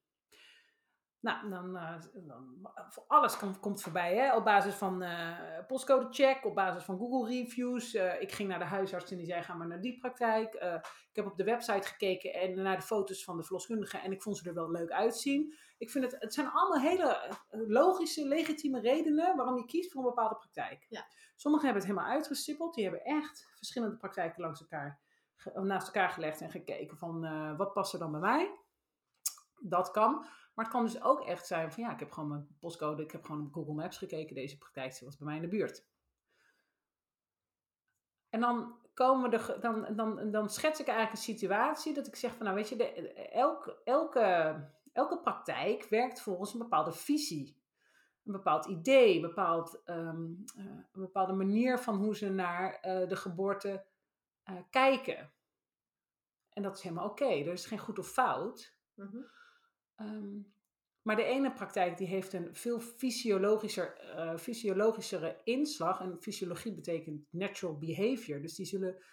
Nou, 1.21 1.49
dan, 1.49 1.77
eh, 1.77 1.95
dan 2.13 2.71
alles 3.07 3.37
komt, 3.37 3.59
komt 3.59 3.81
voorbij. 3.81 4.15
Hè? 4.15 4.35
Op 4.35 4.43
basis 4.43 4.73
van 4.73 5.01
eh 5.01 5.65
postcode 5.67 6.07
check, 6.09 6.45
op 6.45 6.55
basis 6.55 6.83
van 6.83 6.97
Google 6.97 7.29
reviews. 7.29 7.93
Eh, 7.93 8.21
ik 8.21 8.31
ging 8.31 8.49
naar 8.49 8.59
de 8.59 8.65
huisarts 8.65 9.11
en 9.11 9.17
die 9.17 9.25
zei, 9.25 9.43
ga 9.43 9.53
maar 9.53 9.67
naar 9.67 9.81
die 9.81 9.97
praktijk. 9.97 10.53
Ik 11.09 11.15
heb 11.15 11.25
op 11.25 11.37
de 11.37 11.43
website 11.43 11.87
gekeken 11.87 12.33
en 12.33 12.61
naar 12.61 12.75
de 12.75 12.81
foto's 12.81 13.23
van 13.23 13.37
de 13.37 13.43
verloskundige 13.43 13.97
en 13.97 14.11
ik 14.11 14.21
vond 14.21 14.37
ze 14.37 14.47
er 14.47 14.53
wel 14.53 14.71
leuk 14.71 14.91
uitzien. 14.91 15.53
Ik 15.77 15.89
vind 15.89 16.03
het, 16.11 16.15
het 16.21 16.33
zijn 16.33 16.47
allemaal 16.47 16.89
hele 16.89 17.37
logische, 17.49 18.27
legitieme 18.27 18.79
redenen 18.79 19.35
waarom 19.35 19.57
je 19.57 19.65
kiest 19.65 19.91
voor 19.91 20.01
een 20.01 20.07
bepaalde 20.07 20.35
praktijk. 20.35 20.85
Ja. 20.89 21.07
Sommigen 21.35 21.65
hebben 21.65 21.85
het 21.85 21.91
helemaal 21.91 22.15
uitgestippeld. 22.15 22.73
Die 22.73 22.83
hebben 22.83 23.03
echt 23.03 23.47
verschillende 23.55 23.97
praktijken 23.97 24.41
langs 24.41 24.59
elkaar, 24.59 24.99
naast 25.53 25.87
elkaar 25.87 26.09
gelegd 26.09 26.41
en 26.41 26.49
gekeken 26.49 26.97
van 26.97 27.25
eh, 27.25 27.57
wat 27.57 27.73
past 27.73 27.93
er 27.93 27.99
dan 27.99 28.11
bij 28.11 28.19
mij. 28.19 28.57
Dat 29.59 29.91
kan. 29.91 30.13
Maar 30.53 30.65
het 30.65 30.73
kan 30.73 30.83
dus 30.83 31.01
ook 31.01 31.25
echt 31.25 31.47
zijn 31.47 31.71
van 31.71 31.83
ja, 31.83 31.91
ik 31.93 31.99
heb 31.99 32.11
gewoon 32.11 32.29
mijn 32.29 32.47
postcode, 32.59 33.03
ik 33.03 33.11
heb 33.11 33.23
gewoon 33.23 33.45
op 33.45 33.53
Google 33.53 33.73
Maps 33.73 33.97
gekeken. 33.97 34.35
Deze 34.35 34.57
praktijk 34.57 34.99
was 34.99 35.17
bij 35.17 35.27
mij 35.27 35.35
in 35.35 35.41
de 35.41 35.47
buurt. 35.47 35.87
En 38.29 38.39
dan 38.39 38.75
komen 38.93 39.31
er, 39.31 39.57
dan, 39.61 39.95
dan, 39.95 40.31
dan 40.31 40.49
schets 40.49 40.79
ik 40.79 40.87
eigenlijk 40.87 41.17
een 41.17 41.35
situatie 41.35 41.93
dat 41.93 42.07
ik 42.07 42.15
zeg 42.15 42.35
van 42.35 42.43
nou 42.43 42.55
weet 42.55 42.69
je, 42.69 42.75
de, 42.75 43.13
elke, 43.13 43.81
elke, 43.83 44.55
elke 44.93 45.19
praktijk 45.19 45.83
werkt 45.89 46.21
volgens 46.21 46.53
een 46.53 46.59
bepaalde 46.59 46.91
visie. 46.91 47.57
Een 48.23 48.33
een 48.33 48.35
bepaald 48.35 48.65
idee, 48.65 49.15
een, 49.15 49.21
bepaald, 49.21 49.81
ehm, 49.83 50.25
eh, 50.57 50.65
een 50.65 51.01
bepaalde 51.01 51.33
manier 51.33 51.79
van 51.79 51.95
hoe 51.95 52.15
ze 52.15 52.29
naar 52.29 52.73
eh, 52.73 53.07
de 53.09 53.15
geboorte 53.15 53.85
eh, 54.49 54.63
kijken. 54.69 55.31
En 56.49 56.63
dat 56.63 56.77
is 56.77 56.83
helemaal 56.83 57.09
oké, 57.09 57.25
er 57.25 57.53
is 57.53 57.65
geen 57.65 57.79
goed 57.79 57.99
of 57.99 58.07
fout. 58.07 58.75
Mhm. 58.93 59.17
Ehm, 59.95 60.41
maar 61.01 61.15
de 61.15 61.23
ene 61.23 61.53
praktijk 61.53 61.97
die 61.97 62.07
heeft 62.07 62.33
een 62.33 62.55
veel 62.55 62.79
fysiologischer, 62.79 63.97
eh, 63.97 64.37
fysiologischere 64.37 65.41
inslag. 65.43 65.99
En 65.99 66.21
fysiologie 66.21 66.73
betekent 66.75 67.25
natural 67.29 67.77
behavior. 67.77 68.41
Dus 68.41 68.55
die 68.55 68.65
zullen 68.65 69.03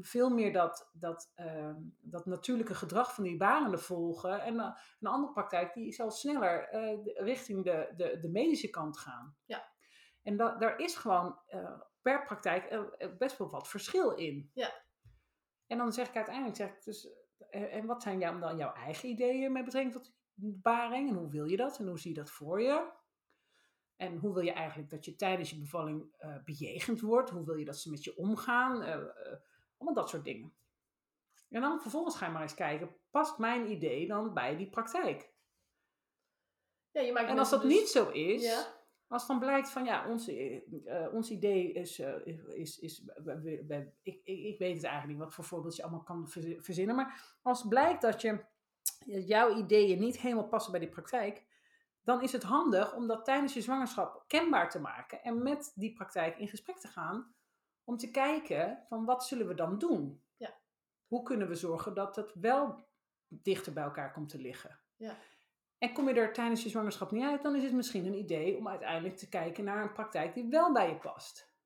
veel 0.00 0.30
meer 0.30 0.52
dat, 0.52 0.90
dat, 0.92 1.32
ehm, 1.34 1.76
dat 2.00 2.26
natuurlijke 2.26 2.74
gedrag 2.74 3.14
van 3.14 3.24
die 3.24 3.36
barenden 3.36 3.80
volgen. 3.80 4.40
En 4.40 4.60
eh, 4.60 4.76
een 5.00 5.08
andere 5.08 5.32
praktijk 5.32 5.74
die 5.74 5.92
zal 5.92 6.10
sneller 6.10 6.68
richting 7.14 7.64
de, 7.64 7.92
de, 7.96 8.18
de 8.20 8.28
medische 8.28 8.70
kant 8.70 8.98
gaan. 8.98 9.36
Ja. 9.44 9.72
En 10.22 10.36
da, 10.36 10.56
daar 10.56 10.78
is 10.78 10.96
gewoon 10.96 11.38
per 12.08 12.24
praktijk 12.24 12.64
eh, 12.64 12.80
eh, 12.98 13.16
best 13.18 13.38
wel 13.38 13.50
wat 13.50 13.68
verschil 13.68 14.10
in. 14.10 14.50
Ja. 14.54 14.86
En 15.66 15.78
dan 15.78 15.92
zeg 15.92 16.08
ik 16.08 16.16
uiteindelijk, 16.16 16.56
zeg 16.56 16.68
ik 16.68 16.84
dus, 16.84 17.08
eh, 17.50 17.74
en 17.74 17.86
wat 17.86 18.02
zijn 18.02 18.18
jou, 18.18 18.40
dan 18.40 18.56
jouw 18.56 18.72
eigen 18.72 19.08
ideeën 19.08 19.52
met 19.52 19.64
betrekking 19.64 19.94
tot 19.94 20.12
baring? 20.36 21.08
En 21.08 21.16
hoe 21.16 21.30
wil 21.30 21.44
je 21.44 21.56
dat? 21.56 21.78
En 21.78 21.86
hoe 21.86 21.98
zie 21.98 22.10
je 22.10 22.16
dat 22.16 22.30
voor 22.30 22.62
je? 22.62 22.90
En 23.96 24.16
hoe 24.16 24.34
wil 24.34 24.42
je 24.42 24.52
eigenlijk 24.52 24.90
dat 24.90 25.04
je 25.04 25.16
tijdens 25.16 25.50
je 25.50 25.58
bevalling 25.58 26.14
bejegend 26.44 27.00
wordt? 27.00 27.30
Hoe 27.30 27.44
wil 27.44 27.54
je 27.54 27.64
dat 27.64 27.78
ze 27.78 27.90
met 27.90 28.04
je 28.04 28.16
omgaan? 28.16 28.82
Eh, 28.82 28.96
allemaal 29.76 29.94
dat 29.94 30.08
soort 30.08 30.24
dingen. 30.24 30.54
En 31.48 31.60
dan 31.60 31.80
vervolgens 31.80 32.16
ga 32.16 32.26
je 32.26 32.32
maar 32.32 32.42
eens 32.42 32.54
kijken, 32.54 32.96
past 33.10 33.38
mijn 33.38 33.70
idee 33.70 34.06
dan 34.06 34.34
bij 34.34 34.56
die 34.56 34.68
praktijk? 34.68 35.32
Ja, 36.90 37.00
je 37.00 37.12
maakt 37.12 37.28
En 37.28 37.38
als 37.38 37.50
dat 37.50 37.62
dus- 37.62 37.72
niet 37.72 37.88
zo 37.88 38.10
is, 38.10 38.42
Ja. 38.42 38.77
Als 39.08 39.26
dan 39.26 39.38
blijkt 39.38 39.70
van 39.70 39.84
ja, 39.84 40.08
ons, 40.08 40.28
eh, 40.28 40.56
eh, 40.86 41.14
ons 41.14 41.30
idee 41.30 41.72
is, 41.72 41.98
eh, 41.98 42.26
is, 42.48 42.78
is 42.78 43.04
we- 43.24 43.40
we- 43.66 43.92
ik, 44.02 44.20
ik, 44.24 44.58
weet 44.58 44.74
het 44.74 44.84
eigenlijk 44.84 45.06
niet 45.06 45.18
wat 45.18 45.34
voor 45.34 45.44
voorbeeld 45.44 45.76
je 45.76 45.82
allemaal 45.82 46.02
kan 46.02 46.28
verzi- 46.28 46.60
verzinnen, 46.60 46.96
maar 46.96 47.38
als 47.42 47.68
blijkt 47.68 48.02
dat 48.02 48.20
je 48.22 48.44
jouw 49.06 49.56
ideeën 49.56 49.98
niet 49.98 50.18
helemaal 50.20 50.48
passen 50.48 50.70
bij 50.72 50.80
die 50.80 50.88
praktijk, 50.88 51.46
dan 52.02 52.22
is 52.22 52.32
het 52.32 52.42
handig 52.42 52.94
om 52.94 53.06
dat 53.06 53.24
tijdens 53.24 53.54
je 53.54 53.60
zwangerschap 53.60 54.24
kenbaar 54.26 54.70
te 54.70 54.80
maken 54.80 55.22
en 55.22 55.42
met 55.42 55.72
die 55.74 55.92
praktijk 55.92 56.38
in 56.38 56.48
gesprek 56.48 56.78
te 56.78 56.88
gaan 56.88 57.34
om 57.84 57.96
te 57.96 58.10
kijken 58.10 58.84
van 58.88 59.04
wat 59.04 59.24
zullen 59.26 59.46
we 59.48 59.54
dan 59.54 59.78
doen? 59.78 60.22
Ja. 60.36 60.54
Hoe 61.06 61.22
kunnen 61.22 61.48
we 61.48 61.54
zorgen 61.54 61.94
dat 61.94 62.16
het 62.16 62.32
wel 62.34 62.86
dichter 63.28 63.72
bij 63.72 63.84
elkaar 63.84 64.12
komt 64.12 64.28
te 64.28 64.38
liggen? 64.38 64.78
Ja. 64.96 65.16
En 65.78 65.92
kom 65.92 66.08
je 66.08 66.14
er 66.14 66.32
tijdens 66.32 66.62
je 66.62 66.68
zwangerschap 66.68 67.10
niet 67.10 67.24
uit, 67.24 67.42
dan 67.42 67.56
is 67.56 67.62
het 67.62 67.72
misschien 67.72 68.06
een 68.06 68.14
idee 68.18 68.56
om 68.56 68.68
uiteindelijk 68.68 69.16
te 69.16 69.28
kijken 69.28 69.64
naar 69.64 69.82
een 69.82 69.92
praktijk 69.92 70.34
die 70.34 70.48
wel 70.48 70.72
bij 70.72 70.88
je 70.88 70.96
past. 70.96 71.56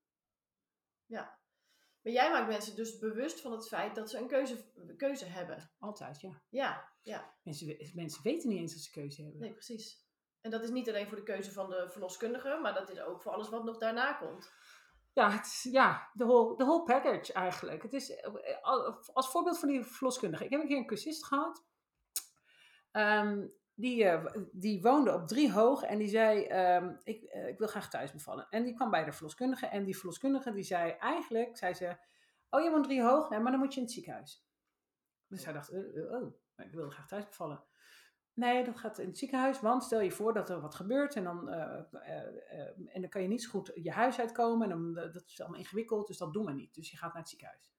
Maar 2.03 2.13
jij 2.13 2.31
maakt 2.31 2.49
mensen 2.49 2.77
dus 2.77 2.99
bewust 2.99 3.41
van 3.41 3.53
het 3.53 3.69
feit 3.69 3.95
dat 3.95 4.11
ze 4.11 4.19
een 4.19 4.27
keuze, 4.27 4.73
keuze 4.97 5.25
hebben. 5.25 5.71
Altijd, 5.79 6.21
ja. 6.21 6.43
Ja, 6.49 6.89
ja. 7.03 7.35
Mensen, 7.43 7.67
we- 7.67 7.91
mensen 7.95 8.23
weten 8.23 8.49
niet 8.49 8.59
eens 8.59 8.73
dat 8.73 8.83
ze 8.83 8.91
keuze 8.91 9.23
hebben. 9.23 9.41
Nee, 9.41 9.53
precies. 9.53 10.07
En 10.41 10.51
dat 10.51 10.63
is 10.63 10.71
niet 10.71 10.89
alleen 10.89 11.07
voor 11.09 11.17
de 11.17 11.23
keuze 11.23 11.53
van 11.53 11.71
de 11.71 11.89
verloskundige, 11.91 12.59
maar 12.63 12.75
dat 12.75 12.91
is 12.91 13.01
ook 13.01 13.23
voor 13.23 13.33
alles 13.33 13.49
wat 13.49 13.65
nog 13.65 13.79
daarna 13.79 14.13
komt. 14.13 14.53
Ja, 15.13 15.31
het 15.31 15.47
is, 15.47 15.63
ja 15.71 16.11
de 16.13 16.25
whole, 16.25 16.57
de 16.57 16.65
whole 16.65 16.83
package 16.83 17.33
eigenlijk. 17.33 17.83
Het 17.83 17.93
is, 17.93 18.11
eh, 18.11 18.97
als 19.13 19.31
voorbeeld 19.31 19.59
van 19.59 19.69
die 19.69 19.85
verloskundige. 19.85 20.45
Ik 20.45 20.51
heb 20.51 20.61
een 20.61 20.67
keer 20.69 20.77
een 20.77 20.87
cursist 20.87 21.25
gehad. 21.27 21.65
Ehm, 22.91 23.49
die, 23.83 24.05
eh, 24.05 24.43
die 24.53 24.83
woonde 24.83 25.15
op 25.15 25.29
drie 25.29 25.53
hoog 25.53 25.83
en 25.83 25.99
die 25.99 26.09
zei, 26.09 26.45
ehm, 26.45 26.95
ik, 27.03 27.23
eh, 27.23 27.49
ik 27.49 27.59
wil 27.59 27.67
graag 27.69 27.91
thuis 27.91 28.13
bevallen. 28.13 28.47
En 28.51 28.65
die 28.65 28.75
kwam 28.75 28.91
bij 28.91 29.05
de 29.05 29.13
verloskundige 29.13 29.67
en 29.67 29.85
die 29.85 29.97
verloskundige 29.97 30.53
die 30.53 30.65
zei 30.65 30.91
eigenlijk, 30.91 31.57
zei 31.57 31.75
ze, 31.75 31.97
oh 32.51 32.63
je 32.63 32.71
woont 32.71 32.85
drie 32.85 33.03
hoog, 33.03 33.31
nee, 33.31 33.41
maar 33.41 33.51
dan 33.53 33.61
moet 33.61 33.73
je 33.75 33.81
in 33.81 33.87
het 33.87 33.95
ziekenhuis. 33.95 34.45
Dus 35.27 35.45
hij 35.45 35.53
dacht, 35.53 35.69
eh, 35.71 36.13
oh, 36.13 36.35
maar 36.55 36.67
ik 36.67 36.73
wil 36.73 36.91
graag 36.91 37.09
thuis 37.09 37.25
bevallen. 37.27 37.65
Nee, 38.35 38.65
dat 38.65 38.79
gaat 38.79 38.99
in 38.99 39.07
het 39.07 39.19
ziekenhuis, 39.19 39.61
want 39.61 39.83
stel 39.85 40.01
je 40.01 40.11
voor 40.11 40.33
dat 40.35 40.51
er 40.51 40.61
wat 40.61 40.75
gebeurt 40.75 41.17
en 41.17 41.25
dan, 41.25 41.49
eh, 41.49 41.83
en 42.95 43.01
dan 43.01 43.09
kan 43.09 43.23
je 43.23 43.29
niet 43.29 43.43
zo 43.43 43.51
goed 43.51 43.71
je 43.75 43.91
huis 43.91 44.19
uitkomen. 44.19 44.71
En 44.71 44.79
dan, 44.79 44.95
dat 44.95 45.25
is 45.27 45.41
allemaal 45.41 45.59
ingewikkeld, 45.59 46.07
dus 46.07 46.19
dat 46.19 46.33
doen 46.33 46.45
we 46.45 46.53
niet. 46.53 46.75
Dus 46.75 46.91
je 46.91 46.97
gaat 46.97 47.13
naar 47.13 47.23
het 47.23 47.31
ziekenhuis. 47.31 47.73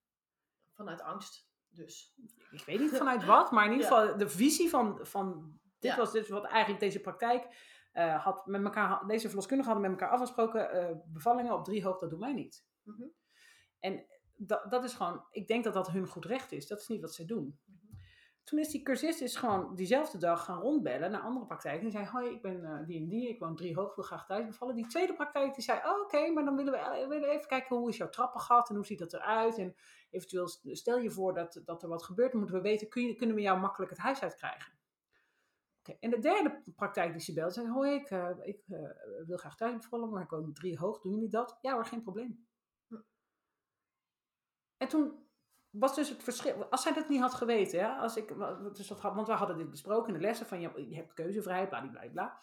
Vanuit 0.71 1.01
angst 1.01 1.51
dus. 1.69 2.15
Ik 2.51 2.63
weet 2.65 2.79
niet 2.79 2.89
vanuit 2.97 3.25
wat, 3.25 3.51
maar 3.51 3.65
in 3.65 3.71
ieder 3.71 3.89
Ja. 3.89 3.95
geval 3.95 4.17
de 4.17 4.29
visie 4.29 4.69
van, 4.69 4.99
van 5.01 5.59
dit 5.83 5.91
Ja. 5.91 5.97
was 5.97 6.11
dit 6.11 6.27
wat 6.27 6.43
eigenlijk 6.43 6.79
deze 6.79 7.01
praktijk 7.01 7.71
eh, 7.91 8.23
had 8.23 8.45
met 8.45 8.63
elkaar, 8.63 9.07
deze 9.07 9.27
verloskundigen 9.27 9.73
hadden 9.73 9.91
met 9.91 9.99
elkaar 10.01 10.15
afgesproken, 10.15 10.71
eh, 10.71 10.95
bevallingen 11.05 11.53
op 11.53 11.63
drie 11.63 11.83
hoog, 11.83 11.99
dat 11.99 12.09
doen 12.09 12.19
wij 12.19 12.33
niet. 12.33 12.65
Mhm. 12.83 13.03
En 13.79 14.05
dat, 14.35 14.71
dat 14.71 14.83
is 14.83 14.93
gewoon, 14.93 15.25
ik 15.31 15.47
denk 15.47 15.63
dat 15.63 15.73
dat 15.73 15.91
hun 15.91 16.07
goed 16.07 16.25
recht 16.25 16.51
is. 16.51 16.67
Dat 16.67 16.79
is 16.79 16.87
niet 16.87 17.01
wat 17.01 17.13
zij 17.13 17.25
doen. 17.25 17.59
Mhm. 17.65 17.77
Toen 18.43 18.59
is 18.59 18.69
die 18.69 18.81
cursist 18.83 19.21
is 19.21 19.35
gewoon 19.35 19.75
diezelfde 19.75 20.17
dag 20.17 20.45
gaan 20.45 20.59
rondbellen 20.59 21.11
naar 21.11 21.21
andere 21.21 21.45
praktijken. 21.45 21.85
En 21.85 21.91
zei, 21.91 22.05
hoi, 22.05 22.29
ik 22.29 22.41
ben 22.41 22.65
eh, 22.65 22.85
die 22.85 22.99
en 22.99 23.07
die, 23.07 23.29
ik 23.29 23.39
woon 23.39 23.55
drie 23.55 23.75
hoog, 23.75 23.95
wil 23.95 24.03
graag 24.03 24.25
thuis 24.25 24.45
bevallen. 24.45 24.75
Die 24.75 24.87
tweede 24.87 25.13
praktijk 25.13 25.53
die 25.53 25.63
zei, 25.63 25.79
oh, 25.85 26.01
oké, 26.01 26.31
maar 26.31 26.45
dan 26.45 26.55
willen 26.55 26.71
we, 26.71 27.05
willen 27.09 27.29
even 27.29 27.47
kijken 27.47 27.75
hoe 27.75 27.89
is 27.89 27.97
jouw 27.97 28.09
trappengat 28.09 28.69
en 28.69 28.75
hoe 28.75 28.85
ziet 28.85 28.99
dat 28.99 29.13
eruit. 29.13 29.57
En 29.57 29.75
eventueel, 30.09 30.47
stel 30.63 30.97
je 30.97 31.11
voor 31.11 31.33
dat, 31.33 31.61
dat 31.65 31.83
er 31.83 31.89
wat 31.89 32.03
gebeurt, 32.03 32.31
dan 32.31 32.39
moeten 32.39 32.57
we 32.57 32.63
weten, 32.63 32.89
kun 32.89 33.03
je, 33.07 33.15
kunnen 33.15 33.35
we 33.35 33.41
jou 33.41 33.59
makkelijk 33.59 33.91
het 33.91 33.99
huis 33.99 34.21
uitkrijgen. 34.21 34.73
En 35.99 36.09
de 36.09 36.19
derde 36.19 36.61
praktijk 36.75 37.11
die 37.11 37.21
ze 37.21 37.33
belde, 37.33 37.53
zei, 37.53 37.69
hoi, 37.69 37.93
ik, 37.93 38.09
eh, 38.09 38.29
ik 38.41 38.63
eh, 38.67 38.79
wil 39.25 39.37
graag 39.37 39.55
thuis 39.55 39.75
bevallen, 39.75 40.09
maar 40.09 40.23
ik 40.23 40.29
woon 40.29 40.53
drie 40.53 40.77
hoog, 40.77 41.01
doen 41.01 41.13
jullie 41.13 41.29
dat? 41.29 41.57
Ja 41.61 41.73
hoor, 41.73 41.85
geen 41.85 42.01
probleem. 42.01 42.47
Hm. 42.87 43.01
En 44.77 44.87
toen 44.87 45.27
was 45.69 45.95
dus 45.95 46.09
het 46.09 46.23
verschil. 46.23 46.65
Als 46.65 46.81
zij 46.81 46.93
dat 46.93 47.09
niet 47.09 47.19
had 47.21 47.33
geweten, 47.33 47.79
ja, 47.79 47.99
als 47.99 48.15
ik, 48.15 48.27
dus 48.73 48.87
dat, 48.87 48.99
had- 48.99 49.15
want 49.15 49.27
we 49.27 49.33
hadden 49.33 49.57
dit 49.57 49.69
besproken 49.69 50.07
in 50.07 50.19
de 50.19 50.25
lessen 50.25 50.45
van 50.45 50.59
je, 50.59 50.89
je 50.89 50.95
hebt 50.95 51.13
keuzevrijheid, 51.13 51.69
bla 51.69 51.87
bla 51.87 52.09
bla. 52.11 52.39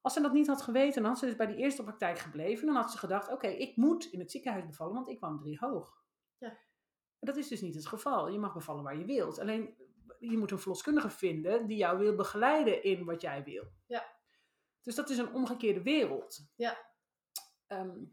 Als 0.00 0.12
ze 0.12 0.20
dat 0.20 0.32
niet 0.32 0.46
had 0.46 0.62
geweten, 0.62 1.02
dan 1.02 1.10
had 1.10 1.20
ze 1.20 1.26
dus 1.26 1.36
bij 1.36 1.46
die 1.46 1.56
eerste 1.56 1.82
praktijk 1.82 2.18
gebleven. 2.18 2.66
Dan 2.66 2.76
had 2.76 2.90
ze 2.90 2.98
gedacht: 2.98 3.32
oké, 3.32 3.46
ik 3.46 3.76
moet 3.76 4.04
in 4.04 4.18
het 4.18 4.30
ziekenhuis 4.30 4.66
bevallen, 4.66 4.94
want 4.94 5.08
ik 5.08 5.20
woon 5.20 5.38
drie 5.38 5.58
hoog. 5.58 6.04
Ja. 6.38 6.58
Dat 7.18 7.36
is 7.36 7.48
dus 7.48 7.60
niet 7.60 7.74
het 7.74 7.86
geval. 7.86 8.28
Je 8.28 8.38
mag 8.38 8.54
bevallen 8.54 8.82
waar 8.82 8.98
je 8.98 9.04
wilt. 9.04 9.38
Alleen 9.38 9.74
je 10.20 10.38
moet 10.38 10.50
een 10.50 10.58
verloskundige 10.58 11.10
vinden 11.10 11.66
die 11.66 11.76
jou 11.76 11.98
wil 11.98 12.14
begeleiden 12.14 12.82
in 12.82 13.04
wat 13.04 13.20
jij 13.20 13.44
wil. 13.44 13.72
Ja. 13.86 14.18
Dus 14.82 14.94
dat 14.94 15.10
is 15.10 15.18
een 15.18 15.32
omgekeerde 15.32 15.82
wereld. 15.82 16.50
Ja. 16.56 16.78
Ehm, 17.66 18.04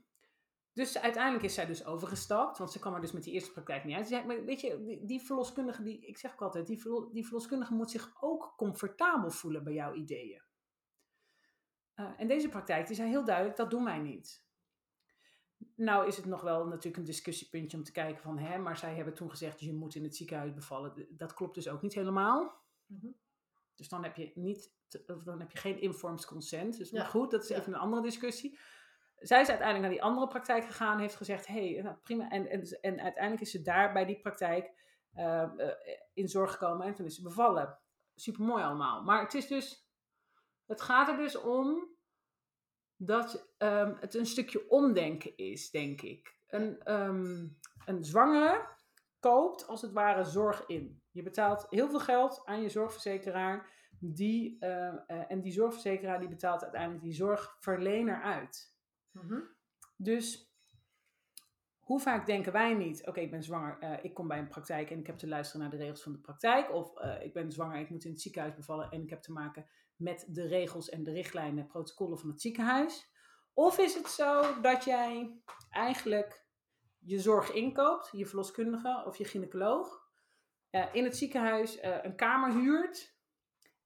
dus 0.73 0.97
uiteindelijk 0.97 1.43
is 1.43 1.53
zij 1.53 1.65
dus 1.65 1.85
overgestapt, 1.85 2.57
want 2.57 2.71
ze 2.71 2.79
kwam 2.79 2.93
er 2.93 3.01
dus 3.01 3.11
met 3.11 3.23
die 3.23 3.33
eerste 3.33 3.51
praktijk 3.51 3.83
niet 3.83 3.95
uit. 3.95 4.07
Ze 4.07 4.13
zei, 4.13 4.25
maar 4.25 4.45
weet 4.45 4.61
je, 4.61 4.83
die, 4.83 5.05
die 5.05 5.21
verloskundige, 5.21 5.83
die, 5.83 6.05
ik 6.05 6.17
zeg 6.17 6.33
ook 6.33 6.41
altijd, 6.41 6.67
die, 6.67 6.81
verlo- 6.81 7.09
die 7.11 7.23
verloskundige 7.23 7.73
moet 7.73 7.91
zich 7.91 8.15
ook 8.19 8.53
comfortabel 8.57 9.31
voelen 9.31 9.63
bij 9.63 9.73
jouw 9.73 9.93
ideeën. 9.93 10.41
Eh, 11.93 12.13
en 12.17 12.27
deze 12.27 12.49
praktijk, 12.49 12.87
die 12.87 12.95
zei 12.95 13.09
heel 13.09 13.25
duidelijk, 13.25 13.57
dat 13.57 13.69
doen 13.69 13.83
wij 13.83 13.99
niet. 13.99 14.46
Nou 15.75 16.07
is 16.07 16.17
het 16.17 16.25
nog 16.25 16.41
wel 16.41 16.65
natuurlijk 16.65 16.97
een 16.97 17.03
discussiepuntje 17.03 17.77
om 17.77 17.83
te 17.83 17.91
kijken 17.91 18.21
van, 18.21 18.37
hè, 18.37 18.57
maar 18.57 18.77
zij 18.77 18.95
hebben 18.95 19.13
toen 19.13 19.29
gezegd, 19.29 19.59
je 19.59 19.73
moet 19.73 19.95
in 19.95 20.03
het 20.03 20.15
ziekenhuis 20.15 20.53
bevallen. 20.53 21.07
Dat 21.09 21.33
klopt 21.33 21.55
dus 21.55 21.69
ook 21.69 21.81
niet 21.81 21.93
helemaal. 21.93 22.63
Mhm. 22.85 23.07
Dus 23.75 23.89
dan 23.89 24.03
heb 24.03 24.15
je, 24.15 24.31
niet, 24.35 24.73
of 25.07 25.23
dan 25.23 25.39
heb 25.39 25.51
je 25.51 25.57
geen 25.57 25.81
informed 25.81 26.25
consent. 26.25 26.77
Dus, 26.77 26.89
Ja, 26.89 26.97
Maar 27.01 27.09
goed, 27.09 27.31
dat 27.31 27.43
is 27.43 27.49
even 27.49 27.73
een 27.73 27.79
andere 27.79 28.01
discussie. 28.01 28.59
Zij 29.15 29.41
is 29.41 29.49
uiteindelijk 29.49 29.79
naar 29.79 29.95
die 29.95 30.03
andere 30.03 30.27
praktijk 30.27 30.65
gegaan 30.65 30.93
en 30.93 30.99
heeft 30.99 31.15
gezegd: 31.15 31.47
hé, 31.47 31.73
hey, 31.73 31.81
nou, 31.81 31.95
prima. 31.95 32.29
En, 32.29 32.49
en, 32.49 32.61
en 32.81 33.01
uiteindelijk 33.01 33.41
is 33.41 33.51
ze 33.51 33.61
daar 33.61 33.93
bij 33.93 34.05
die 34.05 34.19
praktijk 34.19 34.71
eh, 35.13 35.43
eh, 35.43 35.75
in 36.13 36.27
zorg 36.27 36.51
gekomen 36.51 36.85
en 36.85 36.93
toen 36.93 37.05
is 37.05 37.15
ze 37.15 37.21
bevallen. 37.21 37.79
Super 38.15 38.45
mooi 38.45 38.63
allemaal. 38.63 39.03
Maar 39.03 39.21
het 39.21 39.33
is 39.33 39.47
dus, 39.47 39.89
het 40.65 40.81
gaat 40.81 41.07
er 41.07 41.17
dus 41.17 41.35
om 41.35 41.96
dat 42.97 43.53
ehm, 43.57 43.93
het 43.99 44.15
een 44.15 44.25
stukje 44.25 44.69
omdenken 44.69 45.37
is, 45.37 45.69
denk 45.69 46.01
ik. 46.01 46.35
Een, 46.47 46.83
ehm, 46.83 47.47
een 47.85 48.03
zwangere 48.03 48.67
koopt 49.19 49.67
als 49.67 49.81
het 49.81 49.91
ware 49.91 50.23
zorg 50.23 50.65
in. 50.65 51.01
Je 51.11 51.23
betaalt 51.23 51.65
heel 51.69 51.89
veel 51.89 51.99
geld 51.99 52.41
aan 52.45 52.61
je 52.61 52.69
zorgverzekeraar. 52.69 53.75
Die, 53.99 54.59
eh, 54.59 54.87
eh, 54.87 55.31
en 55.31 55.41
die 55.41 55.51
zorgverzekeraar 55.51 56.19
die 56.19 56.29
betaalt 56.29 56.61
uiteindelijk 56.61 57.03
die 57.03 57.13
zorgverlener 57.13 58.21
uit. 58.21 58.75
Mhm. 59.11 59.39
Dus 59.95 60.55
hoe 61.79 61.99
vaak 61.99 62.25
denken 62.25 62.51
wij 62.51 62.73
niet, 62.73 63.07
oké, 63.07 63.19
ik 63.19 63.31
ben 63.31 63.43
zwanger, 63.43 63.77
eh, 63.79 64.03
ik 64.03 64.13
kom 64.13 64.27
bij 64.27 64.39
een 64.39 64.47
praktijk 64.47 64.91
en 64.91 64.99
ik 64.99 65.07
heb 65.07 65.17
te 65.17 65.27
luisteren 65.27 65.61
naar 65.61 65.71
de 65.71 65.77
regels 65.77 66.03
van 66.03 66.11
de 66.11 66.19
praktijk. 66.19 66.73
Of 66.73 67.01
ik 67.21 67.33
ben 67.33 67.51
zwanger, 67.51 67.79
ik 67.79 67.89
moet 67.89 68.05
in 68.05 68.11
het 68.11 68.21
ziekenhuis 68.21 68.55
bevallen 68.55 68.91
en 68.91 69.01
ik 69.01 69.09
heb 69.09 69.21
te 69.21 69.31
maken 69.31 69.65
met 69.97 70.25
de 70.27 70.47
regels 70.47 70.89
en 70.89 71.03
de 71.03 71.11
richtlijnen 71.11 71.59
en 71.59 71.67
protocollen 71.67 72.19
van 72.19 72.29
het 72.29 72.41
ziekenhuis. 72.41 73.11
Of 73.53 73.77
is 73.77 73.93
het 73.93 74.07
zo 74.07 74.61
dat 74.61 74.83
jij 74.83 75.41
eigenlijk 75.69 76.45
je 76.99 77.19
zorg 77.19 77.51
inkoopt, 77.51 78.09
je 78.11 78.25
verloskundige 78.25 79.03
of 79.05 79.17
je 79.17 79.25
gynaecoloog, 79.25 80.05
eh, 80.69 80.85
in 80.91 81.03
het 81.03 81.17
ziekenhuis 81.17 81.79
eh, 81.79 81.97
een 82.01 82.15
kamer 82.15 82.51
huurt, 82.51 83.15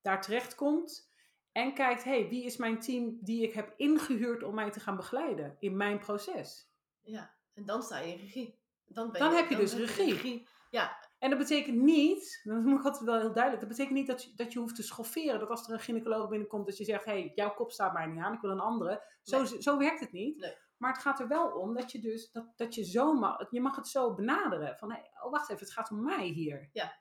daar 0.01 0.21
terechtkomt 0.21 1.09
En 1.51 1.73
kijkt, 1.73 2.03
hé, 2.03 2.19
hey, 2.19 2.29
wie 2.29 2.45
is 2.45 2.57
mijn 2.57 2.79
team 2.79 3.17
die 3.21 3.43
ik 3.43 3.53
heb 3.53 3.73
ingehuurd 3.77 4.43
om 4.43 4.55
mij 4.55 4.71
te 4.71 4.79
gaan 4.79 4.95
begeleiden 4.95 5.57
in 5.59 5.77
mijn 5.77 5.99
proces? 5.99 6.71
Ja, 7.01 7.35
en 7.53 7.65
dan 7.65 7.83
sta 7.83 7.99
je 7.99 8.13
in 8.13 8.19
regie. 8.19 8.59
Dan, 8.85 9.11
ben 9.11 9.21
Dan 9.21 9.31
je, 9.31 9.37
heb 9.37 9.49
je 9.49 9.55
dus 9.55 9.73
regie. 9.73 10.47
Ja, 10.69 11.10
En 11.21 11.29
dat 11.29 11.39
betekent 11.39 11.81
niet, 11.81 12.41
dat 12.43 12.63
moet 12.63 12.79
ik 12.79 12.85
altijd 12.85 13.03
wel 13.03 13.19
heel 13.19 13.33
duidelijk, 13.33 13.59
dat 13.59 13.69
betekent 13.69 13.97
niet 13.97 14.07
dat 14.07 14.23
je, 14.23 14.31
dat 14.35 14.53
je 14.53 14.59
hoeft 14.59 14.75
te 14.75 14.83
schofferen. 14.83 15.39
Dat 15.39 15.49
als 15.49 15.67
er 15.67 15.73
een 15.73 15.79
gynaecoloog 15.79 16.29
binnenkomt, 16.29 16.65
dat 16.65 16.77
je 16.77 16.83
zegt, 16.83 17.05
hé, 17.05 17.11
hey, 17.11 17.31
jouw 17.35 17.53
kop 17.53 17.71
staat 17.71 17.93
mij 17.93 18.05
niet 18.05 18.23
aan, 18.23 18.33
ik 18.33 18.41
wil 18.41 18.51
een 18.51 18.59
andere. 18.59 19.03
Zo, 19.23 19.41
Nee. 19.41 19.61
zo 19.61 19.77
werkt 19.77 19.99
het 19.99 20.11
niet. 20.11 20.37
Nee. 20.37 20.55
Maar 20.77 20.91
het 20.91 21.01
gaat 21.01 21.19
er 21.19 21.27
wel 21.27 21.51
om 21.51 21.73
dat 21.73 21.91
je 21.91 21.99
dus, 21.99 22.31
dat, 22.31 22.53
dat 22.55 22.75
je 22.75 22.83
zo 22.83 23.13
mag, 23.13 23.51
je 23.51 23.61
mag 23.61 23.75
het 23.75 23.87
zo 23.87 24.13
benaderen. 24.13 24.77
Van, 24.77 24.91
hey, 24.91 25.11
oh 25.23 25.31
wacht 25.31 25.49
even, 25.49 25.63
het 25.65 25.73
gaat 25.73 25.91
om 25.91 26.03
mij 26.03 26.25
hier. 26.27 26.69
Ja. 26.73 26.99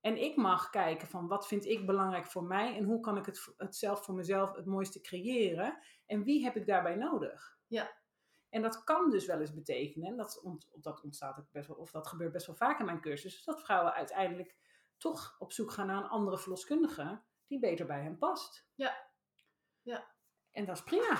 En 0.00 0.16
ik 0.22 0.36
mag 0.36 0.70
kijken 0.70 1.08
van, 1.08 1.28
wat 1.28 1.46
vind 1.46 1.64
ik 1.64 1.86
belangrijk 1.86 2.26
voor 2.26 2.44
mij? 2.44 2.76
En 2.76 2.84
hoe 2.84 3.00
kan 3.00 3.16
ik 3.16 3.26
het, 3.26 3.52
het 3.56 3.76
zelf 3.76 4.04
voor 4.04 4.14
mezelf 4.14 4.54
het 4.56 4.66
mooiste 4.66 5.00
creëren? 5.00 5.78
En 6.06 6.24
wie 6.24 6.44
heb 6.44 6.56
ik 6.56 6.66
daarbij 6.66 6.96
nodig? 6.96 7.58
Ja. 7.66 8.01
En 8.52 8.62
dat 8.62 8.84
kan 8.84 9.10
dus 9.10 9.26
wel 9.26 9.40
eens 9.40 9.54
betekenen, 9.54 10.08
en 10.08 10.16
dat, 10.16 10.40
ont, 10.42 10.68
dat 10.74 11.02
ontstaat 11.02 11.38
ook 11.38 11.50
best 11.50 11.68
wel, 11.68 11.76
of 11.76 11.90
dat 11.90 12.06
gebeurt 12.06 12.32
best 12.32 12.46
wel 12.46 12.56
vaak 12.56 12.78
in 12.78 12.84
mijn 12.84 13.00
cursus, 13.00 13.44
dat 13.44 13.62
vrouwen 13.62 13.92
uiteindelijk 13.92 14.56
toch 14.96 15.36
op 15.38 15.52
zoek 15.52 15.70
gaan 15.70 15.86
naar 15.86 15.96
een 15.96 16.08
andere 16.08 16.38
verloskundige 16.38 17.22
die 17.46 17.58
beter 17.58 17.86
bij 17.86 18.02
hen 18.02 18.18
past. 18.18 18.66
Ja. 18.74 19.10
Ja. 19.82 20.10
En 20.50 20.64
dat 20.64 20.76
is 20.76 20.82
prima. 20.82 21.18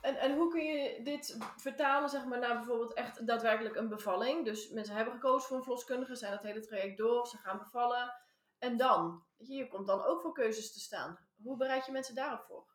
En, 0.00 0.16
en 0.16 0.36
hoe 0.36 0.50
kun 0.50 0.64
je 0.64 1.02
dit 1.02 1.38
vertalen 1.56 2.08
zeg 2.08 2.24
maar, 2.24 2.38
naar 2.38 2.56
bijvoorbeeld 2.56 2.92
echt 2.92 3.26
daadwerkelijk 3.26 3.76
een 3.76 3.88
bevalling? 3.88 4.44
Dus 4.44 4.70
mensen 4.70 4.94
hebben 4.94 5.14
gekozen 5.14 5.48
voor 5.48 5.56
een 5.56 5.62
verloskundige, 5.62 6.16
zijn 6.16 6.32
het 6.32 6.42
hele 6.42 6.60
traject 6.60 6.98
door, 6.98 7.26
ze 7.26 7.36
gaan 7.36 7.58
bevallen. 7.58 8.14
En 8.58 8.76
dan? 8.76 9.24
Je 9.36 9.68
komt 9.68 9.86
dan 9.86 10.04
ook 10.04 10.20
voor 10.20 10.32
keuzes 10.32 10.72
te 10.72 10.80
staan. 10.80 11.18
Hoe 11.42 11.56
bereid 11.56 11.86
je 11.86 11.92
mensen 11.92 12.14
daarop 12.14 12.44
voor? 12.44 12.66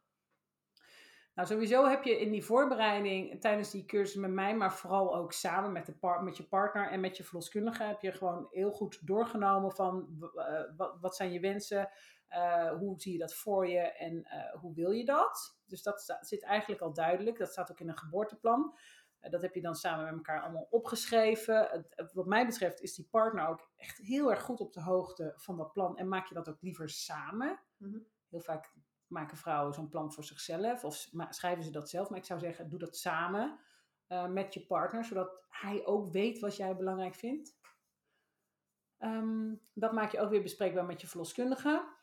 Nou, 1.39 1.51
sowieso 1.51 1.85
heb 1.85 2.03
je 2.03 2.19
in 2.19 2.31
die 2.31 2.45
voorbereiding 2.45 3.41
tijdens 3.41 3.71
die 3.71 3.85
cursus 3.85 4.15
met 4.15 4.31
mij, 4.31 4.55
maar 4.55 4.73
vooral 4.73 5.15
ook 5.15 5.33
samen 5.33 5.71
met, 5.71 5.85
de 5.85 5.93
par- 5.93 6.23
met 6.23 6.37
je 6.37 6.43
partner 6.43 6.89
en 6.89 6.99
met 6.99 7.17
je 7.17 7.23
verloskundige, 7.23 7.83
heb 7.83 8.01
je 8.01 8.11
gewoon 8.11 8.47
heel 8.51 8.71
goed 8.71 9.07
doorgenomen 9.07 9.71
van 9.71 10.07
eh, 10.35 10.89
wat, 11.01 11.15
zijn 11.15 11.31
je 11.31 11.39
wensen, 11.39 11.89
eh, 12.27 12.71
hoe 12.71 13.01
zie 13.01 13.11
je 13.11 13.17
dat 13.17 13.33
voor 13.33 13.67
je 13.67 13.79
en 13.79 14.23
eh, 14.23 14.59
hoe 14.59 14.73
wil 14.73 14.91
je 14.91 15.05
dat? 15.05 15.59
Dus 15.65 15.83
dat 15.83 16.17
zit 16.21 16.43
eigenlijk 16.43 16.81
al 16.81 16.93
duidelijk. 16.93 17.37
Dat 17.37 17.51
staat 17.51 17.71
ook 17.71 17.79
in 17.79 17.89
een 17.89 17.97
geboorteplan. 17.97 18.77
Dat 19.19 19.41
heb 19.41 19.55
je 19.55 19.61
dan 19.61 19.75
samen 19.75 20.05
met 20.05 20.13
elkaar 20.13 20.41
allemaal 20.41 20.67
opgeschreven. 20.69 21.85
Wat 22.13 22.25
mij 22.25 22.45
betreft 22.45 22.81
is 22.81 22.95
die 22.95 23.07
partner 23.11 23.47
ook 23.47 23.69
echt 23.75 23.97
heel 23.97 24.31
erg 24.31 24.41
goed 24.41 24.59
op 24.59 24.73
de 24.73 24.81
hoogte 24.81 25.33
van 25.35 25.57
dat 25.57 25.73
plan 25.73 25.97
en 25.97 26.07
maak 26.07 26.27
je 26.27 26.33
dat 26.33 26.49
ook 26.49 26.61
liever 26.61 26.89
samen. 26.89 27.59
Mhm. 27.77 27.99
Heel 28.29 28.41
vaak 28.41 28.73
maken 29.09 29.37
vrouwen 29.37 29.73
zo'n 29.73 29.89
plan 29.89 30.13
voor 30.13 30.23
zichzelf 30.23 30.83
of 30.83 31.09
schrijven 31.29 31.63
ze 31.63 31.71
dat 31.71 31.89
zelf. 31.89 32.09
Maar 32.09 32.19
ik 32.19 32.25
zou 32.25 32.39
zeggen, 32.39 32.69
doe 32.69 32.79
dat 32.79 32.97
samen 32.97 33.59
eh, 34.07 34.27
met 34.27 34.53
je 34.53 34.65
partner, 34.65 35.05
zodat 35.05 35.43
hij 35.49 35.85
ook 35.85 36.11
weet 36.11 36.39
wat 36.39 36.55
jij 36.55 36.75
belangrijk 36.75 37.15
vindt. 37.15 37.57
Ehm, 38.97 39.55
dat 39.73 39.91
maak 39.93 40.11
je 40.11 40.19
ook 40.19 40.29
weer 40.29 40.41
bespreekbaar 40.41 40.85
met 40.85 41.01
je 41.01 41.07
verloskundige. 41.07 41.97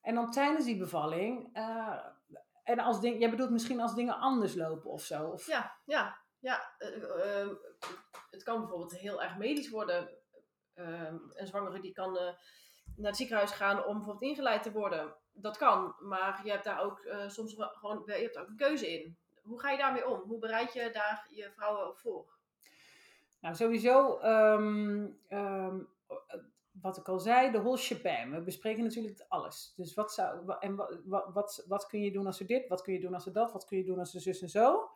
En 0.00 0.14
dan 0.14 0.30
tijdens 0.30 0.64
die 0.64 0.76
bevalling, 0.76 1.50
eh, 1.52 2.04
en 2.62 2.78
als 2.78 3.00
ding, 3.00 3.20
jij 3.20 3.30
bedoelt 3.30 3.50
misschien 3.50 3.80
als 3.80 3.94
dingen 3.94 4.18
anders 4.18 4.54
lopen 4.54 4.90
of 4.90 5.02
zo. 5.02 5.26
Of, 5.28 5.46
Ja, 5.46 5.76
ja, 5.84 6.18
ja. 6.38 6.74
eh, 6.78 7.48
het 8.30 8.42
kan 8.42 8.60
bijvoorbeeld 8.60 8.96
heel 8.96 9.22
erg 9.22 9.36
medisch 9.36 9.70
worden. 9.70 10.08
Eh, 10.74 11.12
een 11.34 11.46
zwangere 11.46 11.80
die 11.80 11.92
kan 11.92 12.18
naar 12.96 13.06
het 13.06 13.16
ziekenhuis 13.16 13.50
gaan 13.50 13.84
om 13.84 13.96
bijvoorbeeld 13.96 14.30
ingeleid 14.30 14.62
te 14.62 14.72
worden. 14.72 15.14
Dat 15.32 15.56
kan, 15.56 15.94
maar 16.00 16.40
je 16.44 16.50
hebt 16.50 16.64
daar 16.64 16.82
ook 16.82 17.00
eh, 17.00 17.28
soms 17.28 17.54
gewoon 17.56 18.02
je 18.06 18.12
hebt 18.12 18.38
ook 18.38 18.48
een 18.48 18.56
keuze 18.56 18.92
in. 18.92 19.16
Hoe 19.42 19.60
ga 19.60 19.70
je 19.70 19.78
daarmee 19.78 20.08
om? 20.08 20.20
Hoe 20.20 20.38
bereid 20.38 20.72
je 20.72 20.90
daar 20.92 21.26
je 21.30 21.50
vrouwen 21.50 21.88
op 21.88 21.98
voor? 21.98 22.24
Nou, 23.40 23.54
sowieso, 23.54 24.18
ehm, 24.18 25.06
ehm, 25.28 25.78
wat 26.80 26.96
ik 26.96 27.08
al 27.08 27.18
zei, 27.18 27.50
de 27.50 27.60
whole 27.60 27.76
shebang. 27.76 28.34
We 28.34 28.40
bespreken 28.40 28.82
natuurlijk 28.82 29.24
alles. 29.28 29.72
Dus 29.76 29.94
wat, 29.94 30.12
zou, 30.12 30.54
en 30.60 30.76
wat, 30.76 31.30
wat, 31.32 31.64
wat, 31.68 31.86
kun 31.86 32.00
je 32.00 32.12
doen 32.12 32.26
als 32.26 32.40
er 32.40 32.46
dit, 32.46 32.68
wat 32.68 32.82
kun 32.82 32.92
je 32.92 33.00
doen 33.00 33.14
als 33.14 33.26
er 33.26 33.32
dat, 33.32 33.52
wat 33.52 33.64
kun 33.64 33.78
je 33.78 33.84
doen 33.84 33.98
als 33.98 34.14
er 34.14 34.20
zus 34.20 34.42
en 34.42 34.48
zo. 34.48 34.90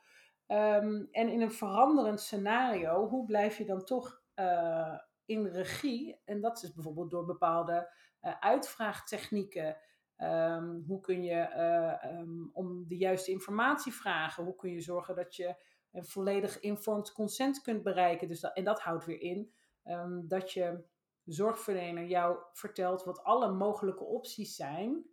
Ehm, 0.46 1.04
en 1.10 1.28
in 1.28 1.40
een 1.40 1.52
veranderend 1.52 2.20
scenario, 2.20 3.08
hoe 3.08 3.26
blijf 3.26 3.58
je 3.58 3.64
dan 3.64 3.84
toch 3.84 4.20
eh, 4.34 4.98
in 5.30 5.46
regie? 5.46 6.20
En 6.24 6.40
dat 6.40 6.62
is 6.62 6.72
bijvoorbeeld 6.72 7.10
door 7.10 7.24
bepaalde 7.24 7.92
eh, 8.20 8.38
uitvraagtechnieken. 8.40 9.76
Ehm, 10.16 10.80
hoe 10.86 11.00
kun 11.00 11.22
je 11.22 11.34
eh, 11.34 12.04
ehm, 12.04 12.48
om 12.52 12.88
de 12.88 12.96
juiste 12.96 13.30
informatie 13.30 13.92
vragen? 13.92 14.44
Hoe 14.44 14.56
kun 14.56 14.70
je 14.70 14.80
zorgen 14.80 15.14
dat 15.14 15.36
je 15.36 15.56
een 15.92 16.04
volledig 16.04 16.60
informed 16.60 17.12
consent 17.12 17.60
kunt 17.60 17.82
bereiken? 17.82 18.28
Dus 18.28 18.40
dat, 18.40 18.56
en 18.56 18.64
dat 18.64 18.80
houdt 18.80 19.04
weer 19.04 19.20
in 19.20 19.52
ehm, 19.82 20.26
dat 20.26 20.52
je 20.52 20.84
zorgverlener 21.24 22.04
jou 22.04 22.38
vertelt 22.52 23.04
wat 23.04 23.22
alle 23.22 23.52
mogelijke 23.52 24.04
opties 24.04 24.56
zijn. 24.56 25.09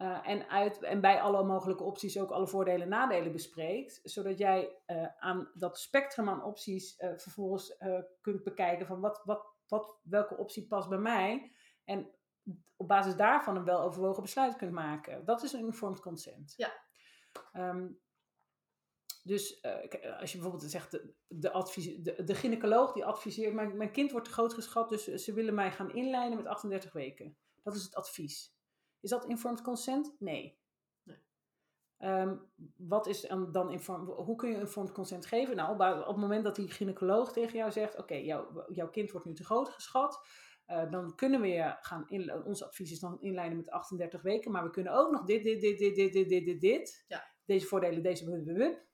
Eh, 0.00 0.28
en, 0.28 0.48
uit, 0.48 0.82
en 0.82 1.00
bij 1.00 1.20
alle 1.20 1.44
mogelijke 1.44 1.82
opties 1.82 2.18
ook 2.18 2.30
alle 2.30 2.46
voordelen 2.46 2.82
en 2.82 2.88
nadelen 2.88 3.32
bespreekt. 3.32 4.00
Zodat 4.02 4.38
jij 4.38 4.76
eh, 4.86 5.06
aan 5.18 5.50
dat 5.54 5.78
spectrum 5.78 6.28
aan 6.28 6.44
opties 6.44 6.96
eh, 6.96 7.10
vervolgens 7.16 7.76
kunt 8.20 8.42
bekijken 8.44 8.86
van 8.86 9.00
wat, 9.00 9.22
wat, 9.24 9.46
wat, 9.68 9.98
welke 10.02 10.36
optie 10.36 10.66
past 10.66 10.88
bij 10.88 10.98
mij. 10.98 11.52
En 11.84 12.10
op 12.76 12.88
basis 12.88 13.16
daarvan 13.16 13.56
een 13.56 13.64
weloverwogen 13.64 14.22
besluit 14.22 14.56
kunt 14.56 14.72
maken. 14.72 15.24
Dat 15.24 15.42
is 15.42 15.52
een 15.52 15.64
informed 15.64 16.00
consent. 16.00 16.54
Ja. 16.56 16.72
Ehm, 17.52 17.88
dus 19.22 19.62
als 20.20 20.32
je 20.32 20.38
bijvoorbeeld 20.38 20.70
zegt, 20.70 20.90
de, 20.90 21.14
de, 21.26 21.50
advies, 21.50 21.96
de, 22.02 22.24
de 22.24 22.34
gynaecoloog 22.34 22.92
die 22.92 23.04
adviseert, 23.04 23.54
mijn, 23.54 23.76
mijn 23.76 23.92
kind 23.92 24.10
wordt 24.10 24.26
te 24.26 24.32
groot 24.32 24.54
geschat, 24.54 24.88
dus 24.88 25.04
ze 25.04 25.32
willen 25.32 25.54
mij 25.54 25.72
gaan 25.72 25.94
inlijnen 25.94 26.36
met 26.36 26.46
38 26.46 26.92
weken. 26.92 27.36
Dat 27.62 27.74
is 27.74 27.82
het 27.82 27.94
advies. 27.94 28.58
Is 29.00 29.10
dat 29.10 29.24
informed 29.24 29.62
consent? 29.62 30.16
Nee. 30.18 30.58
Nee. 31.02 31.18
Ehm, 31.96 32.36
wat 32.76 33.06
is 33.06 33.20
dan, 33.20 33.52
dan 33.52 33.70
informed, 33.70 34.08
hoe 34.08 34.36
kun 34.36 34.50
je 34.50 34.56
informed 34.56 34.92
consent 34.92 35.26
geven? 35.26 35.56
Nou, 35.56 35.72
op, 35.72 36.00
op 36.00 36.06
het 36.06 36.16
moment 36.16 36.44
dat 36.44 36.56
die 36.56 36.70
gynaecoloog 36.70 37.32
tegen 37.32 37.58
jou 37.58 37.72
zegt, 37.72 37.98
oké, 37.98 38.14
jouw, 38.14 38.64
jouw 38.68 38.90
kind 38.90 39.10
wordt 39.10 39.26
nu 39.26 39.34
te 39.34 39.44
groot 39.44 39.68
geschat, 39.68 40.20
eh, 40.70 40.90
dan 40.90 41.14
kunnen 41.14 41.40
we 41.40 41.48
je 41.48 41.76
gaan 41.80 42.08
in, 42.08 42.44
ons 42.44 42.64
advies 42.64 42.90
is 42.90 43.00
dan 43.00 43.20
inlijnen 43.20 43.56
met 43.56 43.70
38 43.70 44.22
weken, 44.22 44.50
maar 44.50 44.64
we 44.64 44.70
kunnen 44.70 44.92
ook 44.92 45.10
nog 45.10 45.24
dit, 45.24 45.42
dit, 45.42 45.60
dit, 45.60 45.78
dit, 45.78 45.94
dit, 45.94 46.12
dit, 46.12 46.28
dit, 46.28 46.44
dit, 46.44 46.60
dit. 46.60 47.04
Ja. 47.08 47.24
Deze 47.44 47.66
voordelen, 47.66 48.02
deze, 48.02 48.42
wup. 48.44 48.88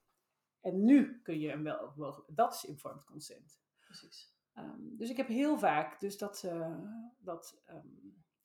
En 0.60 0.84
nu 0.84 1.20
kun 1.22 1.40
je 1.40 1.48
hem 1.48 1.62
wel 1.62 1.80
overwogen. 1.80 2.24
Dat 2.26 2.54
is 2.54 2.64
informed 2.64 3.04
consent. 3.04 3.60
Precies. 3.80 4.34
Ehm, 4.52 4.96
dus 4.96 5.10
ik 5.10 5.16
heb 5.16 5.28
heel 5.28 5.58
vaak, 5.58 6.00
dus 6.00 6.18
dat, 6.18 6.42
eh, 6.42 6.78
dat 7.18 7.62
ehm, 7.64 7.86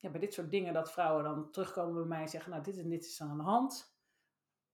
ja, 0.02 0.10
bij 0.10 0.20
dit 0.20 0.34
soort 0.34 0.50
dingen, 0.50 0.74
dat 0.74 0.92
vrouwen 0.92 1.24
dan 1.24 1.50
terugkomen 1.50 1.94
bij 1.94 2.04
mij 2.04 2.20
en 2.20 2.28
zeggen, 2.28 2.50
nou 2.50 2.62
dit 2.62 2.78
en 2.78 2.88
dit 2.88 3.04
is 3.04 3.20
aan 3.20 3.36
de 3.36 3.42
hand. 3.42 3.96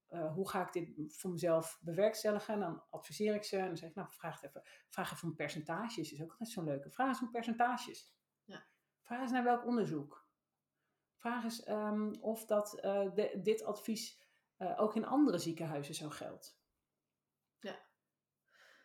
Eh, 0.07 0.33
hoe 0.33 0.49
ga 0.49 0.67
ik 0.67 0.73
dit 0.73 1.17
voor 1.17 1.31
mezelf 1.31 1.79
bewerkstelligen? 1.83 2.55
En 2.55 2.61
dan 2.61 2.83
adviseer 2.91 3.35
ik 3.35 3.45
ze 3.45 3.57
en 3.57 3.67
dan 3.67 3.77
zeg 3.77 3.89
ik, 3.89 3.95
nou 3.95 4.09
vraag 4.11 4.43
even, 4.43 4.63
vraag 4.89 5.13
even 5.13 5.29
om 5.29 5.35
percentages, 5.35 6.13
is 6.13 6.23
ook 6.23 6.31
altijd 6.31 6.49
zo'n 6.49 6.65
leuke. 6.65 6.91
Vraag 6.91 7.09
eens 7.09 7.21
om 7.21 7.31
percentages. 7.31 8.15
Ja. 8.45 8.67
Vraag 9.03 9.21
eens 9.21 9.31
naar 9.31 9.45
welk 9.45 9.67
onderzoek. 9.67 10.27
Vraag 11.17 11.45
eens 11.45 11.65
ehm, 11.65 12.13
of 12.21 12.45
dat, 12.47 12.79
eh, 12.81 13.15
de- 13.15 13.41
dit 13.43 13.65
advies 13.65 14.27
eh, 14.57 14.81
ook 14.81 14.97
in 14.97 15.07
andere 15.07 15.39
ziekenhuizen 15.39 15.95
zo 15.95 16.09
geldt. 16.11 16.61
Ja. 17.61 17.79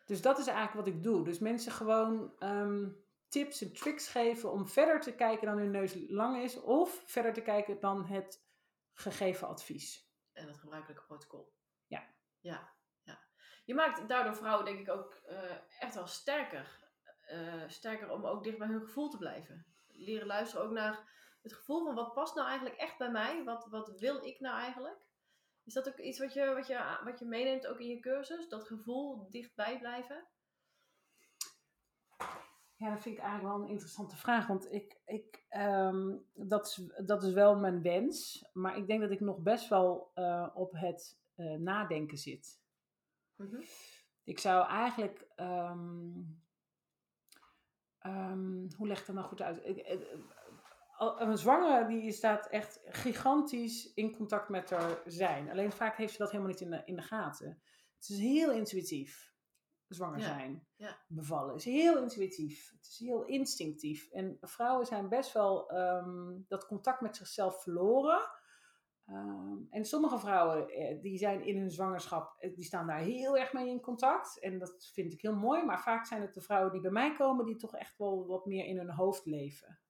Dus 0.04 0.22
dat 0.22 0.38
is 0.38 0.46
eigenlijk 0.46 0.86
wat 0.86 0.94
ik 0.94 1.02
doe. 1.02 1.24
Dus 1.24 1.38
mensen 1.38 1.72
gewoon 1.72 2.38
ehm, 2.38 2.88
tips 3.34 3.62
en 3.62 3.72
tricks 3.72 4.08
geven 4.08 4.52
om 4.52 4.68
verder 4.68 5.00
te 5.00 5.14
kijken 5.14 5.46
dan 5.46 5.58
hun 5.58 5.70
neus 5.70 5.94
lang 6.08 6.42
is. 6.42 6.60
Of 6.60 7.02
verder 7.06 7.32
te 7.32 7.42
kijken 7.42 7.80
dan 7.80 8.04
het 8.04 8.44
gegeven 8.92 9.48
advies. 9.48 10.12
En 10.32 10.46
het 10.46 10.58
gebruikelijke 10.58 11.04
protocol. 11.04 11.54
Ja. 11.86 12.14
Ja, 12.40 12.72
ja. 13.02 13.18
Je 13.64 13.74
maakt 13.74 14.08
daardoor 14.08 14.36
vrouwen 14.36 14.64
denk 14.64 14.78
ik 14.78 14.90
ook 14.90 15.14
eh, 15.14 15.56
echt 15.78 15.94
wel 15.94 16.06
sterker. 16.06 16.92
Eh, 17.20 17.62
sterker 17.68 18.10
om 18.10 18.26
ook 18.26 18.44
dicht 18.44 18.58
bij 18.58 18.66
hun 18.66 18.80
gevoel 18.80 19.08
te 19.08 19.18
blijven. 19.18 19.66
Leren 19.86 20.26
luisteren 20.26 20.64
ook 20.64 20.72
naar 20.72 21.12
het 21.42 21.52
gevoel 21.52 21.84
van 21.84 21.94
wat 21.94 22.12
past 22.12 22.34
nou 22.34 22.46
eigenlijk 22.48 22.78
echt 22.78 22.98
bij 22.98 23.10
mij? 23.10 23.44
Wat, 23.44 23.66
wat 23.70 23.98
wil 23.98 24.24
ik 24.24 24.40
nou 24.40 24.58
eigenlijk? 24.58 24.98
Is 25.64 25.74
dat 25.74 25.88
ook 25.88 25.98
iets 25.98 26.18
wat 26.18 26.32
je, 26.32 26.54
wat, 26.54 26.66
je, 26.66 26.98
wat 27.04 27.18
je 27.18 27.24
meeneemt 27.24 27.66
ook 27.66 27.80
in 27.80 27.88
je 27.88 28.00
cursus? 28.00 28.48
Dat 28.48 28.66
gevoel 28.66 29.30
dichtbij 29.30 29.78
blijven? 29.78 30.26
Ja, 32.76 32.90
dat 32.90 33.02
vind 33.02 33.16
ik 33.16 33.22
eigenlijk 33.22 33.54
wel 33.54 33.64
een 33.64 33.70
interessante 33.70 34.16
vraag. 34.16 34.46
Want 34.46 34.72
ik, 34.72 35.00
ik, 35.04 35.44
ehm, 35.48 36.16
dat, 36.34 36.66
is, 36.66 36.90
dat 37.06 37.22
is 37.22 37.32
wel 37.32 37.56
mijn 37.58 37.82
wens. 37.82 38.48
Maar 38.52 38.76
ik 38.76 38.86
denk 38.86 39.00
dat 39.00 39.10
ik 39.10 39.20
nog 39.20 39.38
best 39.38 39.68
wel 39.68 40.10
eh, 40.14 40.48
op 40.54 40.72
het 40.72 41.18
eh, 41.34 41.54
nadenken 41.54 42.18
zit. 42.18 42.60
Mhm. 43.36 43.62
Ik 44.24 44.38
zou 44.38 44.66
eigenlijk. 44.68 45.26
ehm, 45.34 46.20
ehm, 47.98 48.68
hoe 48.76 48.86
leg 48.86 49.00
ik 49.00 49.06
dat 49.06 49.14
nou 49.14 49.28
goed 49.28 49.42
uit? 49.42 49.64
Ik- 49.64 49.76
eh, 49.78 49.98
een 51.18 51.38
zwangere 51.38 51.86
die 51.86 52.12
staat 52.12 52.46
echt 52.46 52.80
gigantisch 52.84 53.92
in 53.94 54.16
contact 54.16 54.48
met 54.48 54.70
haar 54.70 55.02
zijn. 55.06 55.50
Alleen 55.50 55.72
vaak 55.72 55.96
heeft 55.96 56.12
ze 56.12 56.18
dat 56.18 56.30
helemaal 56.30 56.50
niet 56.52 56.60
in 56.60 56.70
de, 56.70 56.82
in 56.84 56.96
de 56.96 57.02
gaten. 57.02 57.62
Het 57.94 58.08
is 58.08 58.18
heel 58.18 58.52
intuïtief, 58.52 59.33
zwanger 59.88 60.18
Ja, 60.18 60.24
zijn. 60.24 60.66
ja. 60.76 60.98
Bevallen 61.08 61.54
is 61.54 61.64
heel 61.64 61.98
intuïtief. 62.02 62.70
Het 62.76 62.86
is 62.86 62.98
heel 62.98 63.24
instinctief. 63.24 64.10
En 64.10 64.36
vrouwen 64.40 64.86
zijn 64.86 65.08
best 65.08 65.32
wel 65.32 65.70
ehm, 65.70 66.40
dat 66.48 66.66
contact 66.66 67.00
met 67.00 67.16
zichzelf 67.16 67.62
verloren. 67.62 68.20
Ehm, 69.06 69.56
en 69.70 69.84
sommige 69.84 70.18
vrouwen 70.18 70.68
eh, 70.68 71.00
die 71.02 71.18
zijn 71.18 71.42
in 71.42 71.58
hun 71.58 71.70
zwangerschap, 71.70 72.34
eh, 72.38 72.54
die 72.54 72.64
staan 72.64 72.86
daar 72.86 72.98
heel 72.98 73.38
erg 73.38 73.52
mee 73.52 73.68
in 73.68 73.80
contact. 73.80 74.40
En 74.40 74.58
dat 74.58 74.90
vind 74.92 75.12
ik 75.12 75.20
heel 75.20 75.36
mooi. 75.36 75.64
Maar 75.64 75.82
vaak 75.82 76.06
zijn 76.06 76.20
het 76.22 76.34
de 76.34 76.40
vrouwen 76.40 76.72
die 76.72 76.80
bij 76.80 76.90
mij 76.90 77.14
komen, 77.14 77.44
die 77.44 77.56
toch 77.56 77.74
echt 77.76 77.98
wel 77.98 78.26
wat 78.26 78.46
meer 78.46 78.64
in 78.64 78.76
hun 78.76 78.90
hoofd 78.90 79.24
leven. 79.26 79.80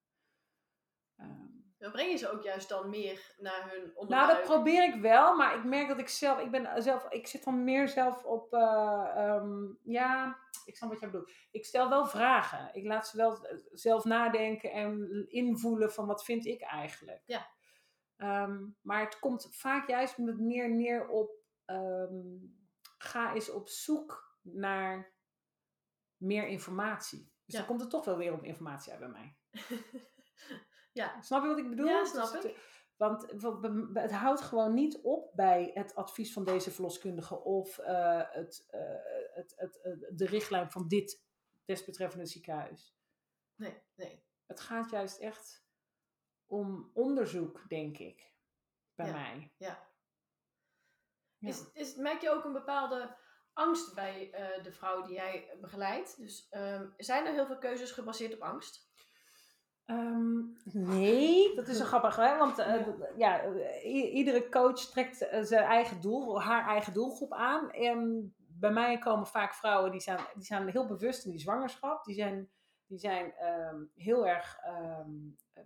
Ehm, 1.16 1.54
Dan 1.85 1.92
breng 1.92 2.11
je 2.11 2.16
ze 2.16 2.31
ook 2.31 2.42
juist 2.42 2.68
dan 2.68 2.90
meer 2.90 3.35
naar 3.38 3.70
hun 3.70 3.83
nou, 3.83 3.94
onderbuik. 3.94 4.37
dat 4.37 4.42
probeer 4.42 4.94
ik 4.94 5.01
wel, 5.01 5.37
maar 5.37 5.57
ik 5.57 5.64
merk 5.64 5.88
dat 5.88 5.99
ik 5.99 6.09
zelf, 6.09 6.40
ik 6.40 6.51
ben 6.51 6.83
zelf, 6.83 7.07
ik 7.09 7.27
zit 7.27 7.44
dan 7.44 7.64
meer 7.64 7.88
zelf 7.88 8.25
op, 8.25 8.53
eh, 8.53 9.11
ehm, 9.16 9.73
ja, 9.83 10.38
ik 10.64 10.77
snap 10.77 10.90
wat 10.90 11.01
jij 11.01 11.11
bedoelt. 11.11 11.33
Ik 11.51 11.64
stel 11.64 11.88
wel 11.88 12.07
vragen. 12.07 12.70
Ik 12.75 12.85
laat 12.85 13.09
ze 13.09 13.16
wel 13.16 13.47
eh, 13.47 13.59
zelf 13.73 14.05
nadenken 14.05 14.73
en 14.73 15.25
invoelen 15.29 15.92
van 15.92 16.07
wat 16.07 16.25
vind 16.25 16.44
ik 16.44 16.61
eigenlijk. 16.61 17.23
Ja. 17.25 17.47
Ehm, 18.16 18.66
maar 18.83 19.01
het 19.01 19.18
komt 19.18 19.49
vaak 19.51 19.88
juist 19.88 20.18
met 20.18 20.38
meer 20.38 20.75
neer 20.75 21.09
op, 21.09 21.31
ehm, 21.64 22.23
ga 22.99 23.35
eens 23.35 23.51
op 23.51 23.68
zoek 23.68 24.38
naar 24.42 25.14
meer 26.16 26.47
informatie. 26.47 27.33
Dus 27.44 27.55
Ja. 27.55 27.59
dan 27.59 27.66
komt 27.66 27.81
het 27.81 27.90
toch 27.90 28.05
wel 28.05 28.16
weer 28.16 28.33
op 28.33 28.42
informatie 28.42 28.92
uit 28.92 29.01
bij 29.01 29.09
mij. 29.09 29.37
ja. 30.94 31.20
Snap 31.22 31.42
je 31.42 31.48
wat 31.48 31.59
ik 31.59 31.68
bedoel? 31.68 31.87
Ja, 31.87 32.04
snap 32.04 32.33
Dus 32.33 32.42
het-. 32.42 32.57
Want 32.96 33.30
het 33.94 34.12
houdt 34.12 34.40
gewoon 34.40 34.74
niet 34.74 35.00
op 35.02 35.30
bij 35.35 35.70
het 35.74 35.94
advies 35.94 36.33
van 36.33 36.44
deze 36.44 36.70
verloskundige 36.70 37.40
of 37.42 37.78
eh, 37.78 38.22
het, 38.30 38.66
eh, 38.70 38.80
het, 39.35 39.54
het, 39.57 39.78
het- 39.83 40.11
de 40.18 40.26
richtlijn 40.26 40.70
van 40.70 40.88
dit 40.88 41.22
desbetreffende 41.64 42.26
ziekenhuis. 42.26 42.96
Nee, 43.54 43.83
nee. 43.94 44.24
Het 44.46 44.61
gaat 44.61 44.90
juist 44.90 45.18
echt 45.18 45.64
om 46.46 46.90
onderzoek, 46.94 47.68
denk 47.68 47.98
ik, 47.98 48.33
bij 48.94 49.07
Ja. 49.07 49.12
mij. 49.12 49.52
Ja. 49.59 49.88
Ja. 51.38 51.48
Is, 51.48 51.64
is, 51.72 51.94
merk 51.94 52.20
je 52.20 52.30
ook 52.30 52.44
een 52.44 52.52
bepaalde 52.52 53.16
angst 53.52 53.94
bij 53.94 54.33
eh, 54.33 54.62
de 54.62 54.72
vrouw 54.72 55.02
die 55.02 55.14
jij 55.14 55.57
begeleidt? 55.61 56.16
Dus 56.18 56.48
ehm, 56.48 56.88
zijn 56.96 57.26
er 57.26 57.33
heel 57.33 57.46
veel 57.46 57.59
keuzes 57.59 57.90
gebaseerd 57.90 58.35
op 58.35 58.40
angst? 58.42 58.92
Ehm, 59.87 60.40
nee, 60.73 61.55
dat 61.55 61.68
is 61.68 61.77
zo 61.77 61.85
grappig, 61.85 62.16
hè? 62.16 62.38
Want 62.38 62.59
eh, 62.59 62.87
ja, 63.16 63.53
iedere 63.85 64.49
coach 64.49 64.81
trekt 64.81 65.29
eh, 65.29 65.42
zijn 65.42 65.64
eigen 65.64 66.01
doel, 66.01 66.42
haar 66.42 66.66
eigen 66.66 66.92
doelgroep 66.92 67.33
aan. 67.33 67.70
En 67.70 68.35
bij 68.37 68.70
mij 68.70 68.99
komen 68.99 69.27
vaak 69.27 69.55
vrouwen 69.55 69.90
die 69.90 70.01
zijn, 70.01 70.18
die 70.35 70.44
zijn 70.44 70.68
heel 70.68 70.87
bewust 70.87 71.25
in 71.25 71.31
die 71.31 71.40
zwangerschap. 71.40 72.05
Die 72.05 72.14
zijn, 72.14 72.51
die 72.87 72.99
zijn 72.99 73.35
ehm, 73.35 73.83
heel 73.94 74.27
erg. 74.27 74.59
ehm, 74.62 75.11
eh, 75.53 75.62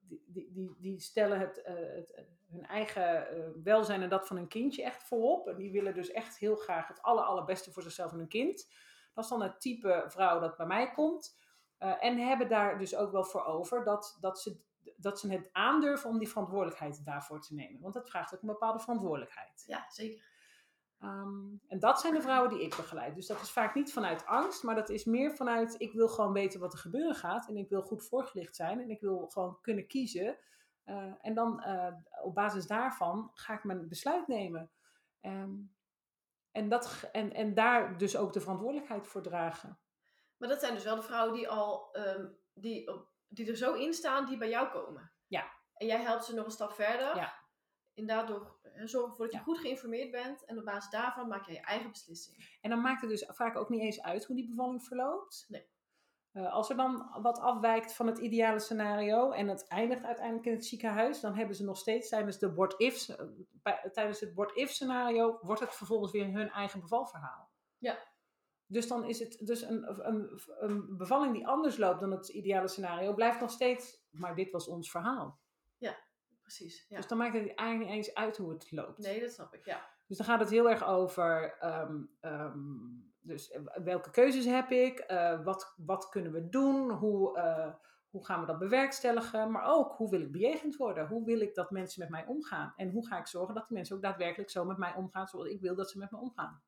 die, 0.00 0.24
die, 0.26 0.50
die, 0.52 0.76
die 0.78 1.00
stellen 1.00 1.38
het, 1.38 1.60
het, 1.64 2.24
hun 2.50 2.66
eigen 2.66 3.26
welzijn 3.62 4.02
en 4.02 4.08
dat 4.08 4.26
van 4.26 4.36
hun 4.36 4.48
kindje 4.48 4.82
echt 4.82 5.04
voorop. 5.04 5.48
En 5.48 5.56
die 5.56 5.72
willen 5.72 5.94
dus 5.94 6.10
echt 6.10 6.38
heel 6.38 6.56
graag 6.56 6.88
het 6.88 7.02
aller, 7.02 7.24
allerbeste 7.24 7.72
voor 7.72 7.82
zichzelf 7.82 8.12
en 8.12 8.18
hun 8.18 8.28
kind. 8.28 8.68
Dat 9.14 9.24
is 9.24 9.30
dan 9.30 9.42
het 9.42 9.60
type 9.60 10.04
vrouw 10.06 10.40
dat 10.40 10.56
bij 10.56 10.66
mij 10.66 10.92
komt. 10.92 11.36
Eh, 11.78 12.04
en 12.04 12.18
hebben 12.18 12.48
daar 12.48 12.78
dus 12.78 12.96
ook 12.96 13.12
wel 13.12 13.24
voor 13.24 13.44
over 13.44 13.84
dat, 13.84 14.16
dat, 14.20 14.40
ze, 14.40 14.60
dat 14.96 15.20
ze 15.20 15.32
het 15.32 15.48
aandurven 15.52 16.10
om 16.10 16.18
die 16.18 16.28
verantwoordelijkheid 16.28 17.04
daarvoor 17.04 17.40
te 17.40 17.54
nemen. 17.54 17.80
Want 17.80 17.94
dat 17.94 18.08
vraagt 18.08 18.34
ook 18.34 18.42
een 18.42 18.48
bepaalde 18.48 18.80
verantwoordelijkheid. 18.80 19.64
Ja, 19.66 19.84
zeker. 19.88 20.34
Ehm, 20.98 21.56
en 21.68 21.78
dat 21.78 22.00
zijn 22.00 22.14
de 22.14 22.20
vrouwen 22.20 22.50
die 22.50 22.62
ik 22.62 22.76
begeleid. 22.76 23.14
Dus 23.14 23.26
dat 23.26 23.40
is 23.40 23.50
vaak 23.50 23.74
niet 23.74 23.92
vanuit 23.92 24.26
angst, 24.26 24.62
maar 24.62 24.74
dat 24.74 24.88
is 24.88 25.04
meer 25.04 25.30
vanuit 25.30 25.80
ik 25.80 25.92
wil 25.92 26.08
gewoon 26.08 26.32
weten 26.32 26.60
wat 26.60 26.72
er 26.72 26.78
gebeuren 26.78 27.14
gaat. 27.14 27.48
En 27.48 27.56
ik 27.56 27.68
wil 27.68 27.82
goed 27.82 28.08
voorgelicht 28.08 28.56
zijn 28.56 28.80
en 28.80 28.90
ik 28.90 29.00
wil 29.00 29.26
gewoon 29.28 29.58
kunnen 29.60 29.86
kiezen. 29.86 30.38
Eh, 30.84 31.12
en 31.20 31.34
dan 31.34 31.62
eh, 31.62 31.94
op 32.22 32.34
basis 32.34 32.66
daarvan 32.66 33.30
ga 33.34 33.54
ik 33.54 33.64
mijn 33.64 33.88
besluit 33.88 34.26
nemen. 34.26 34.70
Ehm, 35.20 35.54
en, 36.50 36.68
dat, 36.68 37.08
en, 37.12 37.32
en 37.32 37.54
daar 37.54 37.98
dus 37.98 38.16
ook 38.16 38.32
de 38.32 38.40
verantwoordelijkheid 38.40 39.06
voor 39.06 39.22
dragen. 39.22 39.78
Maar 40.36 40.48
dat 40.48 40.60
zijn 40.60 40.74
dus 40.74 40.84
wel 40.84 40.96
de 40.96 41.02
vrouwen 41.02 41.34
die 41.34 41.48
al 41.48 41.92
ehm, 41.92 42.26
die, 42.54 42.92
op, 42.94 43.08
die 43.28 43.48
er 43.48 43.56
zo 43.56 43.74
in 43.74 43.94
staan 43.94 44.26
die 44.26 44.36
bij 44.36 44.48
jou 44.48 44.68
komen. 44.68 45.12
Ja. 45.26 45.52
En 45.74 45.86
jij 45.86 46.00
helpt 46.02 46.24
ze 46.24 46.34
nog 46.34 46.44
een 46.44 46.50
stap 46.50 46.72
verder. 46.72 47.16
Ja. 47.16 47.34
En 47.94 48.06
daardoor 48.06 48.58
eh, 48.62 48.86
zorg 48.86 49.08
ervoor 49.10 49.24
dat 49.24 49.32
je 49.32 49.38
Ja. 49.38 49.44
goed 49.44 49.58
geïnformeerd 49.58 50.10
bent. 50.10 50.44
En 50.44 50.58
op 50.58 50.64
basis 50.64 50.90
daarvan 50.90 51.28
maak 51.28 51.44
jij 51.46 51.54
je 51.54 51.60
eigen 51.60 51.90
beslissing. 51.90 52.58
En 52.60 52.70
dan 52.70 52.80
maakt 52.80 53.00
het 53.00 53.10
dus 53.10 53.24
vaak 53.28 53.56
ook 53.56 53.68
niet 53.68 53.80
eens 53.80 54.02
uit 54.02 54.24
hoe 54.24 54.36
die 54.36 54.48
bevalling 54.48 54.84
verloopt. 54.84 55.44
Nee. 55.48 55.74
Eh, 56.32 56.52
als 56.52 56.70
er 56.70 56.76
dan 56.76 57.20
wat 57.22 57.38
afwijkt 57.38 57.94
van 57.94 58.06
het 58.06 58.18
ideale 58.18 58.58
scenario 58.58 59.30
en 59.30 59.48
het 59.48 59.66
eindigt 59.68 60.04
uiteindelijk 60.04 60.46
in 60.46 60.52
het 60.52 60.66
ziekenhuis, 60.66 61.20
dan 61.20 61.34
hebben 61.34 61.56
ze 61.56 61.64
nog 61.64 61.76
steeds 61.78 62.08
tijdens, 62.08 62.38
de 62.38 62.54
what-if, 62.54 63.08
eh, 63.08 63.26
bij- 63.62 63.90
tijdens 63.92 64.20
het 64.20 64.34
what-if 64.34 64.70
scenario, 64.70 65.38
wordt 65.40 65.60
het 65.60 65.74
vervolgens 65.74 66.12
weer 66.12 66.32
hun 66.32 66.50
eigen 66.50 66.80
bevalverhaal. 66.80 67.50
Ja. 67.78 67.98
Dus 68.66 68.88
dan 68.88 69.04
is 69.04 69.18
het 69.18 69.38
dus 69.40 69.62
een, 69.62 70.08
een, 70.08 70.40
een 70.58 70.96
bevalling 70.96 71.34
die 71.34 71.46
anders 71.46 71.76
loopt 71.76 72.00
dan 72.00 72.10
het 72.10 72.28
ideale 72.28 72.68
scenario, 72.68 73.14
blijft 73.14 73.40
nog 73.40 73.50
steeds, 73.50 74.06
maar 74.10 74.34
dit 74.34 74.50
was 74.50 74.68
ons 74.68 74.90
verhaal. 74.90 75.38
Precies. 76.42 76.86
Ja. 76.88 76.96
Dus 76.96 77.06
dan 77.06 77.18
maakt 77.18 77.34
het 77.34 77.54
eigenlijk 77.54 77.90
niet 77.90 77.98
eens 77.98 78.14
uit 78.14 78.36
hoe 78.36 78.52
het 78.52 78.72
loopt. 78.72 78.98
Nee, 78.98 79.20
dat 79.20 79.30
snap 79.32 79.54
ik. 79.54 79.64
Ja. 79.64 79.88
Dus 80.06 80.16
dan 80.16 80.26
gaat 80.26 80.40
het 80.40 80.50
heel 80.50 80.70
erg 80.70 80.86
over 80.86 81.56
ehm, 81.58 82.02
dus 83.26 83.50
eh, 83.50 83.60
welke 83.84 84.10
keuzes 84.10 84.44
heb 84.44 84.70
ik, 84.70 84.98
eh, 84.98 85.44
wat, 85.44 85.74
wat 85.76 86.08
kunnen 86.08 86.32
we 86.32 86.48
doen, 86.48 86.90
hoe, 86.90 87.38
eh, 87.38 87.72
hoe 88.10 88.24
gaan 88.24 88.40
we 88.40 88.46
dat 88.46 88.58
bewerkstelligen, 88.58 89.50
maar 89.50 89.64
ook 89.64 89.92
hoe 89.92 90.10
wil 90.10 90.20
ik 90.20 90.32
bejegend 90.32 90.76
worden, 90.76 91.06
hoe 91.06 91.24
wil 91.24 91.40
ik 91.40 91.54
dat 91.54 91.70
mensen 91.70 92.00
met 92.00 92.10
mij 92.10 92.26
omgaan 92.26 92.72
en 92.76 92.90
hoe 92.90 93.06
ga 93.06 93.18
ik 93.18 93.26
zorgen 93.26 93.54
dat 93.54 93.68
die 93.68 93.76
mensen 93.76 93.96
ook 93.96 94.02
daadwerkelijk 94.02 94.50
zo 94.50 94.64
met 94.64 94.76
mij 94.76 94.94
omgaan 94.94 95.26
zoals 95.26 95.48
ik 95.48 95.60
wil 95.60 95.74
dat 95.74 95.90
ze 95.90 95.98
met 95.98 96.10
me 96.10 96.18
omgaan. 96.18 96.62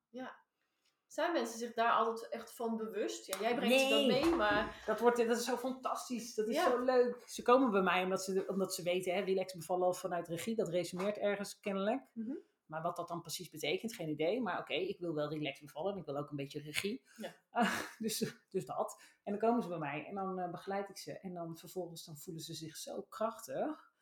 Zijn 1.08 1.32
mensen 1.32 1.58
zich 1.58 1.74
daar 1.74 1.92
altijd 1.92 2.28
echt 2.28 2.54
van 2.54 2.76
bewust? 2.76 3.26
Ja, 3.26 3.38
jij 3.40 3.54
brengt 3.54 3.80
ze 3.80 3.88
dan 3.88 4.06
mee, 4.06 4.34
maar 4.34 4.82
Dat, 4.86 5.00
wordt, 5.00 5.16
dat 5.16 5.36
is 5.38 5.44
zo 5.44 5.56
fantastisch, 5.56 6.34
dat 6.34 6.48
is 6.48 6.54
Ja. 6.54 6.70
zo 6.70 6.84
leuk. 6.84 7.22
Ze 7.24 7.42
komen 7.42 7.70
bij 7.70 7.82
mij 7.82 8.02
omdat 8.02 8.24
ze, 8.24 8.44
omdat 8.48 8.74
ze 8.74 8.82
weten, 8.82 9.14
hè, 9.14 9.20
relax 9.20 9.54
bevallen 9.54 9.94
vanuit 9.94 10.28
regie, 10.28 10.56
dat 10.56 10.68
resumeert 10.68 11.18
ergens 11.18 11.60
kennelijk. 11.60 12.02
Mhm. 12.12 12.34
Maar 12.66 12.82
wat 12.82 12.96
dat 12.96 13.08
dan 13.08 13.20
precies 13.20 13.50
betekent, 13.50 13.94
geen 13.94 14.08
idee. 14.08 14.40
Maar 14.40 14.58
oké, 14.60 14.74
ik 14.74 14.98
wil 14.98 15.14
wel 15.14 15.28
relax 15.28 15.60
bevallen 15.60 15.92
en 15.92 15.98
ik 15.98 16.04
wil 16.04 16.16
ook 16.16 16.30
een 16.30 16.36
beetje 16.36 16.60
regie. 16.60 17.02
Ja. 17.16 17.34
Ah, 17.50 17.78
dus, 17.98 18.34
dus 18.50 18.64
dat. 18.66 19.02
En 19.22 19.32
dan 19.32 19.40
komen 19.40 19.62
ze 19.62 19.68
bij 19.68 19.78
mij 19.78 20.06
en 20.06 20.14
dan 20.14 20.38
eh, 20.38 20.50
begeleid 20.50 20.88
ik 20.88 20.98
ze. 20.98 21.18
En 21.20 21.34
dan 21.34 21.56
vervolgens 21.56 22.04
dan 22.04 22.16
voelen 22.16 22.42
ze 22.42 22.54
zich 22.54 22.76
zo 22.76 23.02
krachtig. 23.02 23.92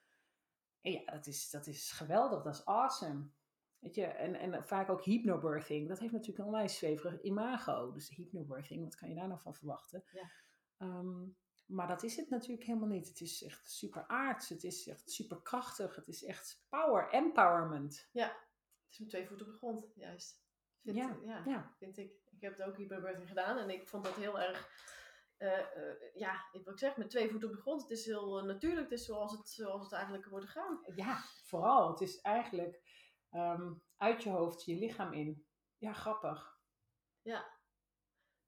En 0.81 0.93
ja, 0.93 1.05
dat 1.05 1.27
is, 1.27 1.51
dat 1.51 1.67
is 1.67 1.91
geweldig, 1.91 2.43
dat 2.43 2.55
is 2.55 2.65
awesome. 2.65 3.31
Weet 3.79 3.95
je, 3.95 4.05
en, 4.05 4.35
en 4.35 4.67
vaak 4.67 4.91
ook 4.91 5.05
hypnobirthing. 5.05 5.89
Dat 5.89 5.99
heeft 5.99 6.13
natuurlijk 6.13 6.39
een 6.39 6.45
onwijs 6.45 6.79
zweverig 6.79 7.23
imago. 7.23 7.93
Dus 7.93 8.09
hypnobirthing, 8.09 8.85
wat 8.85 8.97
kan 8.97 9.09
je 9.09 9.15
daar 9.15 9.29
nou 9.29 9.41
van 9.41 9.55
verwachten? 9.55 10.05
Ja. 10.11 10.31
Ehm, 10.77 11.25
maar 11.67 11.89
dat 11.89 12.03
is 12.03 12.17
het 12.17 12.31
natuurlijk 12.31 12.67
helemaal 12.67 12.89
niet. 12.89 13.09
Het 13.09 13.21
is 13.21 13.43
echt 13.43 13.71
super 13.71 14.07
aards. 14.07 14.49
Het 14.49 14.65
is 14.65 14.89
echt 14.89 15.11
super 15.11 15.43
krachtig. 15.43 15.97
Het 15.97 16.09
is 16.09 16.25
echt 16.25 16.65
power, 16.69 17.11
empowerment. 17.11 18.09
het 18.85 18.93
is 18.93 18.99
met 18.99 19.09
twee 19.09 19.27
voeten 19.27 19.47
op 19.47 19.53
de 19.53 19.59
grond, 19.59 19.93
juist. 19.95 20.45
Vind, 20.83 20.97
Ja, 20.97 21.19
ja, 21.25 21.43
ja. 21.47 21.75
vind 21.79 21.99
ik. 21.99 22.13
Ik 22.31 22.41
heb 22.41 22.57
het 22.57 22.67
ook 22.67 22.77
hyperbirthing 22.77 23.29
gedaan 23.29 23.59
en 23.59 23.71
ik 23.71 23.89
vond 23.89 24.05
dat 24.05 24.15
heel 24.15 24.41
erg, 24.41 24.71
eh, 25.37 26.15
ja, 26.15 26.49
ik 26.53 26.65
wil 26.65 26.73
ik 26.73 26.79
zeg, 26.79 26.97
met 26.97 27.11
twee 27.11 27.31
voeten 27.31 27.49
op 27.49 27.55
de 27.55 27.61
grond. 27.61 27.83
Het 27.83 27.91
is 27.91 28.05
heel 28.07 28.39
eh, 28.39 28.45
natuurlijk, 28.45 28.91
het 28.91 28.99
is 28.99 29.07
zoals 29.07 29.33
het, 29.33 29.49
zoals 29.49 29.83
het 29.83 29.93
eigenlijk 29.93 30.27
wordt 30.27 30.47
gegaan. 30.47 30.81
Ja, 30.95 31.17
vooral. 31.45 31.91
Het 31.91 32.01
is 32.01 32.21
eigenlijk 32.21 32.86
ehm, 33.31 33.73
uit 33.97 34.23
je 34.23 34.31
hoofd 34.31 34.65
je 34.65 34.75
lichaam 34.77 35.13
in. 35.13 35.47
Ja, 35.79 35.93
grappig. 35.93 36.55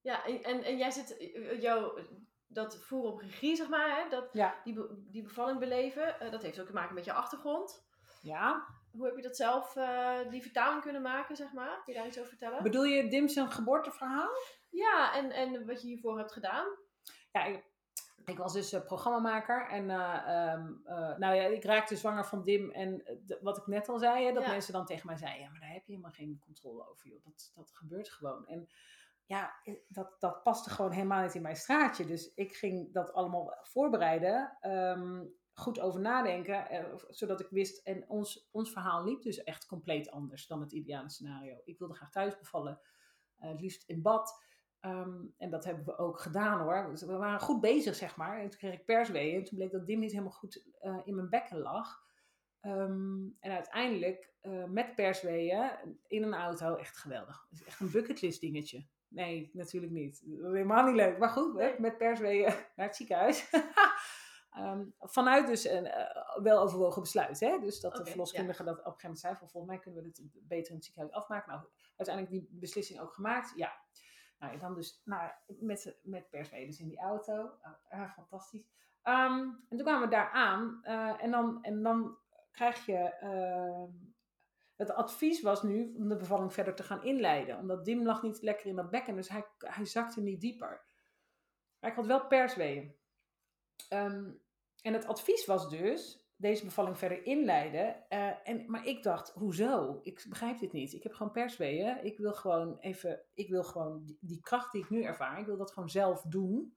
Ja, 0.01 0.25
en, 0.25 0.43
en, 0.43 0.63
en 0.63 0.77
jij 0.77 0.91
zit, 0.91 1.17
eh, 1.17 1.61
jou, 1.61 2.03
dat 2.47 2.79
voeren 2.79 3.13
op 3.13 3.19
regie, 3.21 3.57
zeg 3.57 3.69
maar, 3.69 4.03
hè, 4.03 4.09
dat, 4.09 4.29
Ja. 4.33 4.61
die, 4.65 4.75
be- 4.75 4.95
die 5.11 5.23
bevalling 5.23 5.59
beleven, 5.59 6.21
eh, 6.21 6.31
dat 6.31 6.43
heeft 6.43 6.61
ook 6.61 6.67
te 6.67 6.73
maken 6.73 6.95
met 6.95 7.05
je 7.05 7.13
achtergrond. 7.13 7.87
Ja. 8.23 8.67
Hoe 8.93 9.07
heb 9.07 9.17
je 9.17 9.23
dat 9.23 9.37
zelf, 9.37 9.77
eh, 9.77 10.19
die 10.31 10.43
vertaling 10.43 10.83
kunnen 10.83 11.03
maken, 11.03 11.37
zeg 11.37 11.53
maar? 11.53 11.83
Kun 11.85 11.93
je 11.93 11.99
daar 11.99 12.07
iets 12.09 12.17
over 12.19 12.29
vertellen? 12.31 12.63
Bedoel 12.63 12.85
je 12.85 13.09
Dim 13.09 13.29
zijn 13.29 13.51
geboorteverhaal? 13.51 14.31
ja, 14.71 15.15
en, 15.15 15.31
en 15.31 15.67
wat 15.67 15.81
je 15.83 15.87
hiervoor 15.89 16.19
hebt 16.19 16.33
gedaan. 16.33 16.67
Ja, 17.33 17.45
ik, 17.45 17.65
ik 18.29 18.39
was 18.39 18.53
dus 18.53 18.73
eh, 18.73 18.85
programmamaker. 18.85 19.69
En 19.69 19.91
eh, 19.91 20.53
ehm, 20.53 20.73
eh, 20.85 21.19
nou 21.19 21.35
ja, 21.35 21.43
ik 21.43 21.65
raakte 21.65 21.97
zwanger 21.97 22.25
van 22.25 22.45
Dim. 22.45 22.71
En 22.71 23.19
wat 23.41 23.57
ik 23.57 23.67
net 23.67 23.89
al 23.89 23.99
zei, 23.99 24.27
hè, 24.27 24.33
dat 24.33 24.43
Ja. 24.43 24.51
mensen 24.51 24.73
dan 24.73 24.87
tegen 24.87 25.07
mij 25.07 25.17
zeiden... 25.17 25.43
Ja, 25.43 25.51
maar 25.51 25.61
daar 25.61 25.73
heb 25.73 25.85
je 25.87 25.93
helemaal 25.93 26.13
geen 26.13 26.39
controle 26.45 26.89
over, 26.89 27.09
joh. 27.09 27.25
Dat, 27.25 27.53
dat 27.55 27.71
gebeurt 27.75 28.11
gewoon. 28.11 28.47
En 28.47 28.69
ja, 29.27 29.53
dat, 29.89 30.17
dat 30.19 30.43
paste 30.43 30.71
gewoon 30.71 30.93
helemaal 30.93 31.23
niet 31.23 31.35
in 31.35 31.43
mijn 31.43 31.57
straatje. 31.57 32.05
Dus 32.07 32.35
ik 32.35 32.57
ging 32.57 32.93
dat 32.93 33.13
allemaal 33.13 33.59
voorbereiden. 33.63 34.57
ehm, 34.61 35.25
goed 35.53 35.81
over 35.81 36.01
nadenken, 36.01 36.67
zodat 37.09 37.41
ik 37.41 37.49
wist, 37.51 37.87
en 37.87 38.09
ons, 38.09 38.49
ons 38.51 38.73
verhaal 38.73 39.05
liep 39.05 39.23
dus 39.23 39.43
echt 39.43 39.67
compleet 39.67 40.11
anders 40.11 40.47
dan 40.47 40.61
het 40.61 40.73
ideale 40.73 41.11
scenario. 41.11 41.61
Ik 41.65 41.79
wilde 41.79 41.95
graag 41.95 42.11
thuis 42.11 42.39
bevallen, 42.39 42.81
uh, 43.41 43.49
het 43.51 43.61
liefst 43.61 43.89
in 43.89 44.03
bad. 44.03 44.45
Ehm, 44.81 45.25
en 45.39 45.51
dat 45.51 45.65
hebben 45.65 45.85
we 45.85 45.99
ook 45.99 46.21
gedaan 46.21 46.61
hoor. 46.61 46.87
Dus 46.91 47.03
we 47.03 47.17
waren 47.17 47.41
goed 47.41 47.61
bezig, 47.61 47.95
zeg 47.95 48.17
maar. 48.17 48.41
En 48.41 48.51
toen 48.51 48.59
kreeg 48.59 48.75
ik 48.75 48.85
persweeën. 48.85 49.37
En 49.37 49.45
toen 49.45 49.59
bleek 49.59 49.73
dat 49.73 49.87
Dim 49.87 49.99
niet 49.99 50.11
helemaal 50.11 50.33
goed 50.33 50.65
uh, 50.83 50.99
in 51.05 51.15
mijn 51.15 51.29
bekken 51.29 51.59
lag. 51.59 52.07
Um, 52.63 53.37
en 53.41 53.53
uiteindelijk 53.53 54.33
uh, 54.43 54.65
met 54.65 54.95
persweeën 54.95 55.71
in 56.07 56.23
een 56.23 56.35
auto, 56.35 56.75
echt 56.77 56.97
geweldig. 56.97 57.47
Het 57.51 57.61
is 57.61 57.67
echt 57.67 57.81
een 57.81 57.91
bucketlist 57.91 58.41
dingetje. 58.41 58.87
Nee, 59.09 59.51
natuurlijk 59.53 59.93
niet. 59.93 60.25
Helemaal 60.41 60.85
niet 60.85 60.95
leuk. 60.95 61.19
Maar 61.19 61.29
goed, 61.29 61.79
met 61.79 61.99
persweeën 61.99 62.55
naar 62.77 62.87
het 62.87 62.97
ziekenhuis. 62.97 63.51
um, 64.59 64.95
vanuit 65.17 65.47
dus 65.47 65.65
een 65.65 65.85
uh, 65.85 66.43
wel 66.43 66.61
overwogen 66.61 67.03
besluit. 67.03 67.41
Hè? 67.41 67.59
Dus 67.59 67.81
dat 67.81 67.93
okay, 67.93 68.05
de 68.05 68.11
verloskundige 68.11 68.65
ja. 68.65 68.69
dat 68.69 68.79
op 68.79 68.85
een 68.85 68.93
gegeven 68.93 69.09
moment 69.09 69.21
zei 69.21 69.37
van 69.37 69.49
volgens 69.49 69.73
mij 69.73 69.83
kunnen 69.83 70.03
we 70.03 70.09
dit 70.09 70.49
beter 70.49 70.71
in 70.71 70.77
het 70.77 70.85
ziekenhuis 70.85 71.15
afmaken. 71.15 71.53
Nou, 71.53 71.67
uiteindelijk 71.97 72.35
die 72.35 72.59
beslissing 72.61 73.01
ook 73.01 73.15
gemaakt. 73.15 73.53
Ja, 73.57 73.73
nou, 74.39 74.59
dan 74.59 74.75
dus 74.75 75.03
nou, 75.05 75.31
met, 75.47 75.99
met 76.03 76.31
persweeën 76.31 76.67
dus 76.67 76.81
in 76.81 76.89
die 76.89 76.99
auto. 77.01 77.51
Uh, 77.93 78.13
fantastisch. 78.13 78.67
Um, 79.05 79.65
en 79.69 79.77
toen 79.77 79.83
kwamen 79.83 80.09
we 80.09 80.15
daar 80.15 80.31
aan. 80.31 80.81
Uh, 80.83 81.23
en, 81.23 81.31
dan, 81.31 81.63
en 81.63 81.83
dan 81.83 82.17
krijg 82.53 82.87
je. 82.87 83.17
Uh, 83.23 84.05
het 84.77 84.91
advies 84.91 85.43
was 85.43 85.63
nu 85.63 85.95
om 85.97 86.09
de 86.09 86.17
bevalling 86.17 86.53
verder 86.53 86.75
te 86.75 86.83
gaan 86.83 87.05
inleiden. 87.05 87.59
Omdat 87.59 87.85
Dim 87.85 88.05
lag 88.05 88.23
niet 88.23 88.43
lekker 88.43 88.67
in 88.67 88.77
dat 88.77 88.91
bekken, 88.91 89.17
dus 89.17 89.29
hij, 89.29 89.45
hij 89.59 89.85
zakte 89.85 90.21
niet 90.21 90.41
dieper. 90.41 90.85
Maar 91.81 91.91
ik 91.91 91.97
had 91.97 92.07
wel 92.07 92.27
persweeën. 92.27 92.97
Um, 93.93 94.41
en 94.83 94.93
het 94.93 95.07
advies 95.07 95.47
was 95.47 95.71
dus 95.71 96.28
deze 96.39 96.65
bevalling 96.65 96.99
verder 96.99 97.25
inleiden. 97.25 98.05
Uh, 98.09 98.49
en, 98.49 98.71
maar 98.71 98.87
ik 98.87 99.03
dacht, 99.03 99.31
hoezo? 99.31 100.01
Ik 100.03 100.27
begrijp 100.29 100.59
dit 100.59 100.73
niet. 100.73 100.93
Ik 100.93 101.03
heb 101.03 101.13
gewoon 101.13 101.33
persweeën. 101.33 102.05
Ik 102.05 102.19
wil 102.19 102.33
gewoon 102.33 102.79
even, 102.79 103.23
ik 103.35 103.49
wil 103.49 103.65
gewoon 103.65 104.05
die, 104.05 104.19
die 104.21 104.41
kracht 104.41 104.73
die 104.73 104.83
ik 104.83 104.91
nu 104.91 105.03
ervaar, 105.03 105.39
ik 105.39 105.47
wil 105.47 105.57
dat 105.57 105.73
gewoon 105.73 105.91
zelf 105.91 106.23
doen. 106.23 106.77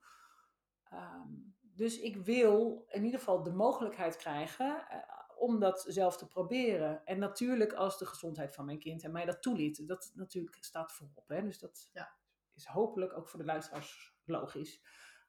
Um, 0.93 1.55
dus 1.61 1.99
ik 1.99 2.17
wil 2.17 2.85
in 2.87 3.03
ieder 3.03 3.19
geval 3.19 3.43
de 3.43 3.51
mogelijkheid 3.51 4.15
krijgen 4.15 4.85
uh, 4.91 4.97
om 5.37 5.59
dat 5.59 5.85
zelf 5.87 6.17
te 6.17 6.27
proberen. 6.27 7.05
En 7.05 7.19
natuurlijk 7.19 7.73
als 7.73 7.97
de 7.97 8.05
gezondheid 8.05 8.53
van 8.53 8.65
mijn 8.65 8.79
kind 8.79 9.03
en 9.03 9.11
mij 9.11 9.25
dat 9.25 9.41
toeliet. 9.41 9.87
Dat 9.87 10.11
natuurlijk 10.13 10.57
staat 10.59 10.91
voorop. 10.91 11.27
Hè? 11.27 11.43
Dus 11.43 11.59
dat 11.59 11.89
ja. 11.93 12.15
is 12.53 12.65
hopelijk 12.65 13.17
ook 13.17 13.29
voor 13.29 13.39
de 13.39 13.45
luisteraars 13.45 14.15
logisch. 14.25 14.81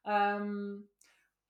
Um, 0.03 0.90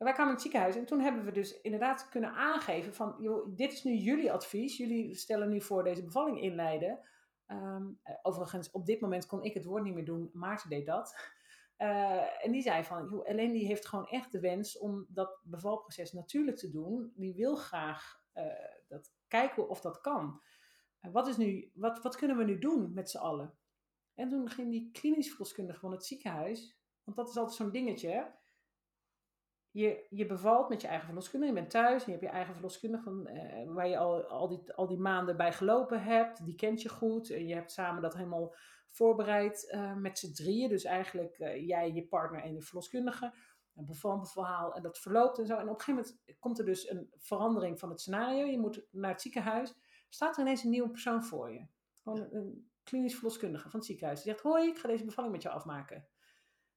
wij 0.04 0.12
kwamen 0.12 0.26
in 0.26 0.32
het 0.32 0.42
ziekenhuis 0.42 0.76
en 0.76 0.84
toen 0.84 1.00
hebben 1.00 1.24
we 1.24 1.32
dus 1.32 1.60
inderdaad 1.60 2.08
kunnen 2.08 2.32
aangeven 2.32 2.94
van, 2.94 3.14
joh, 3.18 3.56
dit 3.56 3.72
is 3.72 3.84
nu 3.84 3.94
jullie 3.94 4.32
advies. 4.32 4.76
Jullie 4.76 5.14
stellen 5.14 5.48
nu 5.48 5.60
voor 5.60 5.84
deze 5.84 6.04
bevalling 6.04 6.40
inleiden. 6.40 7.00
Um, 7.46 8.00
overigens, 8.22 8.70
op 8.70 8.86
dit 8.86 9.00
moment 9.00 9.26
kon 9.26 9.42
ik 9.42 9.54
het 9.54 9.64
woord 9.64 9.82
niet 9.82 9.94
meer 9.94 10.04
doen. 10.04 10.30
Maarten 10.32 10.68
deed 10.68 10.86
dat. 10.86 11.30
Uh, 11.78 12.42
en 12.44 12.52
die 12.52 12.62
zei 12.62 12.84
van, 12.84 13.08
joh, 13.10 13.28
Ellen 13.28 13.52
die 13.52 13.66
heeft 13.66 13.86
gewoon 13.86 14.06
echt 14.06 14.32
de 14.32 14.40
wens 14.40 14.78
om 14.78 15.06
dat 15.08 15.40
bevalproces 15.44 16.12
natuurlijk 16.12 16.56
te 16.56 16.70
doen. 16.70 17.12
Die 17.14 17.34
wil 17.34 17.56
graag 17.56 18.22
uh, 18.34 18.44
dat 18.88 19.12
kijken 19.28 19.68
of 19.68 19.80
dat 19.80 20.00
kan. 20.00 20.42
Wat, 21.00 21.26
is 21.26 21.36
nu, 21.36 21.70
wat, 21.74 22.02
wat 22.02 22.16
kunnen 22.16 22.36
we 22.36 22.44
nu 22.44 22.58
doen 22.58 22.92
met 22.94 23.10
z'n 23.10 23.18
allen? 23.18 23.54
En 24.14 24.28
toen 24.28 24.48
ging 24.48 24.70
die 24.70 24.90
klinisch 24.90 25.28
verloskundige 25.28 25.80
van 25.80 25.92
het 25.92 26.04
ziekenhuis, 26.04 26.78
want 27.04 27.16
dat 27.16 27.28
is 27.28 27.36
altijd 27.36 27.56
zo'n 27.56 27.70
dingetje. 27.70 28.40
Je, 29.72 30.06
je 30.10 30.26
bevalt 30.26 30.68
met 30.68 30.80
je 30.80 30.86
eigen 30.86 31.06
verloskundige, 31.06 31.52
je 31.52 31.58
bent 31.58 31.70
thuis 31.70 32.04
en 32.04 32.12
je 32.12 32.18
hebt 32.18 32.30
je 32.30 32.36
eigen 32.36 32.54
verloskundige 32.54 33.02
van, 33.02 33.28
uh, 33.28 33.74
waar 33.74 33.88
je 33.88 33.98
al, 33.98 34.22
al, 34.22 34.48
die, 34.48 34.72
al 34.72 34.86
die 34.86 34.98
maanden 34.98 35.36
bij 35.36 35.52
gelopen 35.52 36.02
hebt. 36.02 36.44
Die 36.44 36.54
kent 36.54 36.82
je 36.82 36.88
goed 36.88 37.30
en 37.30 37.46
je 37.46 37.54
hebt 37.54 37.72
samen 37.72 38.02
dat 38.02 38.14
helemaal 38.14 38.54
voorbereid 38.90 39.72
uh, 39.74 39.94
met 39.94 40.18
z'n 40.18 40.32
drieën. 40.32 40.68
Dus 40.68 40.84
eigenlijk 40.84 41.38
uh, 41.38 41.66
jij, 41.66 41.92
je 41.92 42.06
partner 42.06 42.42
en 42.42 42.54
de 42.54 42.60
verloskundige 42.60 43.32
een 43.74 43.86
bevalverhaal 43.86 44.74
en 44.74 44.82
dat 44.82 44.98
verloopt 44.98 45.38
en 45.38 45.46
zo. 45.46 45.56
En 45.56 45.68
op 45.68 45.78
een 45.78 45.80
gegeven 45.80 46.14
moment 46.24 46.38
komt 46.38 46.58
er 46.58 46.64
dus 46.64 46.90
een 46.90 47.10
verandering 47.16 47.78
van 47.78 47.90
het 47.90 48.00
scenario. 48.00 48.44
Je 48.44 48.58
moet 48.58 48.86
naar 48.90 49.10
het 49.10 49.22
ziekenhuis. 49.22 49.74
Staat 50.08 50.36
er 50.36 50.42
ineens 50.42 50.64
een 50.64 50.70
nieuwe 50.70 50.90
persoon 50.90 51.24
voor 51.24 51.52
je. 51.52 51.66
Gewoon 52.02 52.28
een 52.30 52.70
klinisch 52.82 53.14
verloskundige 53.14 53.70
van 53.70 53.78
het 53.78 53.88
ziekenhuis. 53.88 54.22
Die 54.22 54.32
zegt, 54.32 54.44
hoi, 54.44 54.68
ik 54.68 54.78
ga 54.78 54.88
deze 54.88 55.04
bevalling 55.04 55.34
met 55.34 55.42
jou 55.42 55.54
afmaken. 55.54 56.06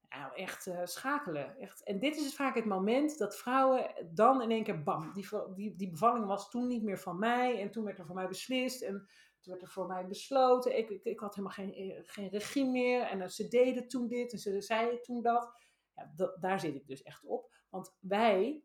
Nou, 0.09 0.35
echt 0.35 0.65
uh, 0.65 0.79
schakelen. 0.83 1.57
Echt. 1.57 1.83
En 1.83 1.99
dit 1.99 2.15
is 2.15 2.23
dus 2.23 2.35
vaak 2.35 2.55
het 2.55 2.65
moment 2.65 3.17
dat 3.17 3.37
vrouwen 3.37 4.09
dan 4.13 4.41
in 4.41 4.51
één 4.51 4.63
keer, 4.63 4.83
bam, 4.83 5.13
die, 5.13 5.27
die, 5.55 5.75
die 5.75 5.89
bevalling 5.89 6.25
was 6.25 6.49
toen 6.49 6.67
niet 6.67 6.83
meer 6.83 6.99
van 6.99 7.19
mij. 7.19 7.61
En 7.61 7.71
toen 7.71 7.83
werd 7.83 7.99
er 7.99 8.05
voor 8.05 8.15
mij 8.15 8.27
beslist. 8.27 8.81
En 8.81 9.07
toen 9.39 9.53
werd 9.53 9.61
er 9.61 9.69
voor 9.69 9.87
mij 9.87 10.07
besloten. 10.07 10.77
Ik, 10.77 10.89
ik, 10.89 11.03
ik 11.03 11.19
had 11.19 11.35
helemaal 11.35 11.55
geen, 11.55 11.73
eh, 11.73 12.01
geen 12.03 12.29
regie 12.29 12.65
meer. 12.65 13.01
En 13.01 13.31
ze 13.31 13.47
deden 13.47 13.87
toen 13.87 14.07
dit 14.07 14.31
en 14.31 14.39
ze 14.39 14.61
zeiden 14.61 15.01
toen 15.01 15.21
dat. 15.21 15.63
Ja, 15.93 16.33
daar 16.39 16.59
zit 16.59 16.75
ik 16.75 16.87
dus 16.87 17.03
echt 17.03 17.25
op. 17.25 17.53
Want 17.69 17.97
wij, 17.99 18.63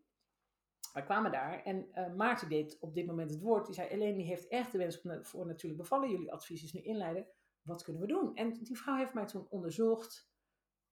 wij 0.92 1.02
kwamen 1.02 1.32
daar 1.32 1.62
en 1.62 1.90
Maarten 2.16 2.48
deed 2.48 2.76
op 2.80 2.94
dit 2.94 3.06
moment 3.06 3.30
het 3.30 3.40
woord. 3.40 3.66
Die 3.66 3.74
zei, 3.74 3.88
Eleni 3.88 4.24
heeft 4.24 4.48
echt 4.48 4.72
de 4.72 4.78
wens 4.78 5.00
voor 5.22 5.46
natuurlijk 5.46 5.80
bevallen. 5.80 6.10
Jullie 6.10 6.32
advies 6.32 6.62
is 6.62 6.72
nu 6.72 6.80
inleiden. 6.80 7.26
Wat 7.62 7.82
kunnen 7.82 8.02
we 8.02 8.08
doen? 8.08 8.34
En 8.34 8.52
die 8.52 8.78
vrouw 8.78 8.96
heeft 8.96 9.14
mij 9.14 9.26
toen 9.26 9.46
onderzocht. 9.50 10.29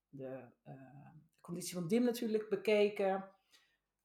De 0.09 0.49
uh, 0.67 1.11
conditie 1.41 1.75
van 1.75 1.89
Dim 1.89 2.05
natuurlijk 2.05 2.49
bekeken. 2.49 3.31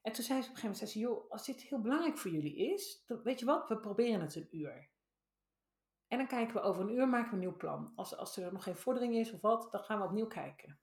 En 0.02 0.12
toen 0.12 0.24
zei 0.24 0.42
ze 0.42 0.50
op 0.50 0.56
een 0.56 0.62
gegeven 0.62 0.62
moment, 0.62 0.78
zei 0.78 0.89
ze, 0.89 1.00
joh, 1.00 1.32
als 1.32 1.46
dit 1.46 1.62
heel 1.62 1.82
belangrijk 1.82 2.18
voor 2.18 2.32
jullie 2.32 2.56
is, 2.56 3.04
dan 3.06 3.22
weet 3.24 3.39
je 3.39 3.46
wat, 3.46 3.68
we 3.68 3.80
proberen 3.80 4.22
het 4.22 4.36
een 4.36 4.58
uur. 4.58 4.92
En 6.08 6.18
dan 6.18 6.28
kijken 6.28 6.56
we 6.56 6.62
over 6.62 6.82
een 6.84 6.96
uur, 6.96 7.08
maken 7.08 7.30
we 7.30 7.34
een 7.34 7.39
nieuw 7.39 7.58
plan. 7.58 7.92
Als, 7.96 8.18
als 8.18 8.38
er 8.38 8.54
nog 8.54 8.63
geen 8.63 8.76
vordering 8.76 9.16
is 9.16 9.34
of 9.34 9.42
wat, 9.42 9.72
dan 9.72 9.84
gaan 9.84 10.00
we 10.00 10.06
opnieuw 10.06 10.28
kijken. 10.28 10.80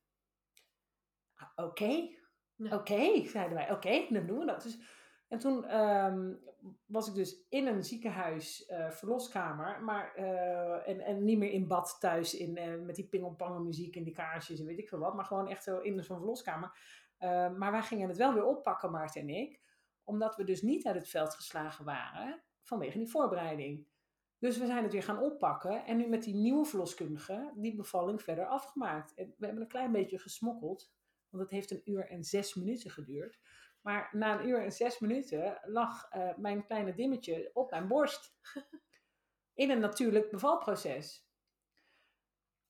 Oké, 1.54 1.62
okay. 1.62 2.18
ja. 2.54 2.64
oké, 2.64 2.74
okay, 2.74 3.26
zeiden 3.26 3.54
wij. 3.54 3.64
Oké, 3.64 3.72
okay, 3.72 4.08
dan 4.10 4.26
doen 4.26 4.38
we 4.38 4.46
dat. 4.46 4.62
Dus, 4.62 4.78
en 5.30 5.38
toen 5.38 5.78
um, 5.78 6.40
was 6.86 7.08
ik 7.08 7.14
dus 7.14 7.46
in 7.48 7.66
een 7.66 7.84
ziekenhuis 7.84 8.68
uh, 8.70 8.90
verloskamer, 8.90 9.82
maar, 9.82 10.12
uh, 10.18 10.88
en, 10.88 11.00
en 11.00 11.24
niet 11.24 11.38
meer 11.38 11.50
in 11.50 11.66
bad 11.66 11.96
thuis 12.00 12.34
in, 12.34 12.56
uh, 12.56 12.84
met 12.86 12.94
die 12.94 13.08
pingelpangen 13.08 13.64
muziek 13.64 13.96
en 13.96 14.04
die 14.04 14.14
kaarsjes 14.14 14.60
en 14.60 14.66
weet 14.66 14.78
ik 14.78 14.88
veel 14.88 14.98
wat, 14.98 15.14
maar 15.14 15.24
gewoon 15.24 15.48
echt 15.48 15.62
zo 15.62 15.78
in 15.78 16.04
zo'n 16.04 16.16
verloskamer. 16.16 16.78
maar 17.56 17.70
wij 17.70 17.82
gingen 17.82 18.08
het 18.08 18.16
wel 18.16 18.34
weer 18.34 18.44
oppakken, 18.44 18.90
Maarten 18.90 19.20
en 19.20 19.28
ik, 19.28 19.60
omdat 20.04 20.36
we 20.36 20.44
dus 20.44 20.62
niet 20.62 20.86
uit 20.86 20.96
het 20.96 21.08
veld 21.08 21.34
geslagen 21.34 21.84
waren 21.84 22.42
vanwege 22.62 22.98
die 22.98 23.10
voorbereiding. 23.10 23.86
Dus 24.38 24.58
we 24.58 24.66
zijn 24.66 24.82
het 24.82 24.92
weer 24.92 25.02
gaan 25.02 25.22
oppakken 25.22 25.84
en 25.84 25.96
nu 25.96 26.08
met 26.08 26.22
die 26.22 26.34
nieuwe 26.34 26.64
verloskundige 26.64 27.52
die 27.56 27.76
bevalling 27.76 28.22
verder 28.22 28.46
afgemaakt. 28.46 29.14
En 29.14 29.34
we 29.38 29.44
hebben 29.44 29.62
een 29.62 29.68
klein 29.68 29.92
beetje 29.92 30.18
gesmokkeld, 30.18 30.92
want 31.28 31.42
het 31.42 31.52
heeft 31.52 31.70
een 31.70 31.82
uur 31.84 32.08
en 32.08 32.24
zes 32.24 32.54
minuten 32.54 32.90
geduurd. 32.90 33.38
Maar 33.80 34.08
na 34.12 34.40
een 34.40 34.48
uur 34.48 34.62
en 34.62 34.72
zes 34.72 34.98
minuten 34.98 35.60
lag 35.62 36.12
uh, 36.12 36.36
mijn 36.36 36.66
kleine 36.66 36.94
dimmetje 36.94 37.50
op 37.52 37.70
mijn 37.70 37.88
borst. 37.88 38.34
In 39.54 39.70
een 39.70 39.80
natuurlijk 39.80 40.30
bevalproces. 40.30 41.28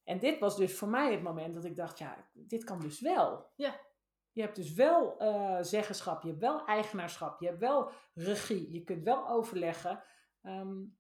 En 0.05 0.19
dit 0.19 0.39
was 0.39 0.57
dus 0.57 0.79
voor 0.79 0.89
mij 0.89 1.13
het 1.13 1.23
moment 1.23 1.55
dat 1.55 1.65
ik 1.65 1.77
dacht, 1.77 1.99
ja, 1.99 2.29
dit 2.33 2.65
kan 2.65 2.81
dus 2.81 3.01
wel. 3.01 3.53
Ja. 3.57 3.81
Je 4.33 4.43
hebt 4.43 4.57
dus 4.57 4.73
wel 4.73 5.23
uh, 5.23 5.59
zeggenschap, 5.61 6.23
je 6.23 6.29
hebt 6.29 6.41
wel 6.41 6.67
eigenaarschap, 6.67 7.41
je 7.41 7.47
hebt 7.47 7.59
wel 7.59 7.93
regie, 8.15 8.73
je 8.73 8.85
kunt 8.85 9.05
wel 9.05 9.29
overleggen. 9.29 10.05
Um, 10.43 10.99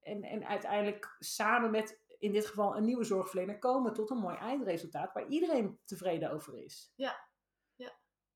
en, 0.00 0.22
en 0.22 0.46
uiteindelijk 0.46 1.16
samen 1.18 1.70
met 1.70 2.02
in 2.18 2.32
dit 2.32 2.46
geval 2.46 2.76
een 2.76 2.84
nieuwe 2.84 3.04
zorgverlener 3.04 3.58
komen 3.58 3.92
tot 3.92 4.10
een 4.10 4.16
mooi 4.16 4.36
eindresultaat 4.36 5.12
waar 5.12 5.26
iedereen 5.26 5.80
tevreden 5.84 6.30
over 6.30 6.58
is. 6.58 6.92
Ja. 6.96 7.32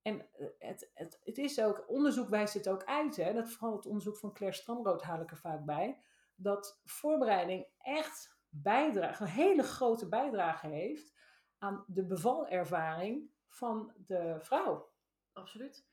En 0.02 0.20
eh, 0.20 0.46
het, 0.58 0.90
het, 0.94 1.20
het 1.24 1.38
is 1.38 1.60
ook, 1.60 1.84
onderzoek 1.88 2.28
wijst 2.28 2.54
het 2.54 2.68
ook 2.68 2.84
uit, 2.84 3.16
hè, 3.16 3.32
dat 3.32 3.50
vooral 3.50 3.76
het 3.76 3.86
onderzoek 3.86 4.16
van 4.16 4.32
Claire 4.32 4.58
Stramrood 4.58 5.02
haal 5.02 5.20
ik 5.20 5.30
er 5.30 5.36
vaak 5.36 5.64
bij, 5.64 6.02
dat 6.34 6.80
voorbereiding 6.84 7.66
echt 7.78 8.36
bijdrage, 8.48 9.22
een 9.22 9.28
hele 9.28 9.62
grote 9.62 10.08
bijdrage 10.08 10.66
heeft 10.66 11.14
aan 11.58 11.84
de 11.86 12.06
bevalervaring 12.06 13.30
van 13.48 13.92
de 13.96 14.36
vrouw. 14.38 14.92
Absoluut. 15.32 15.86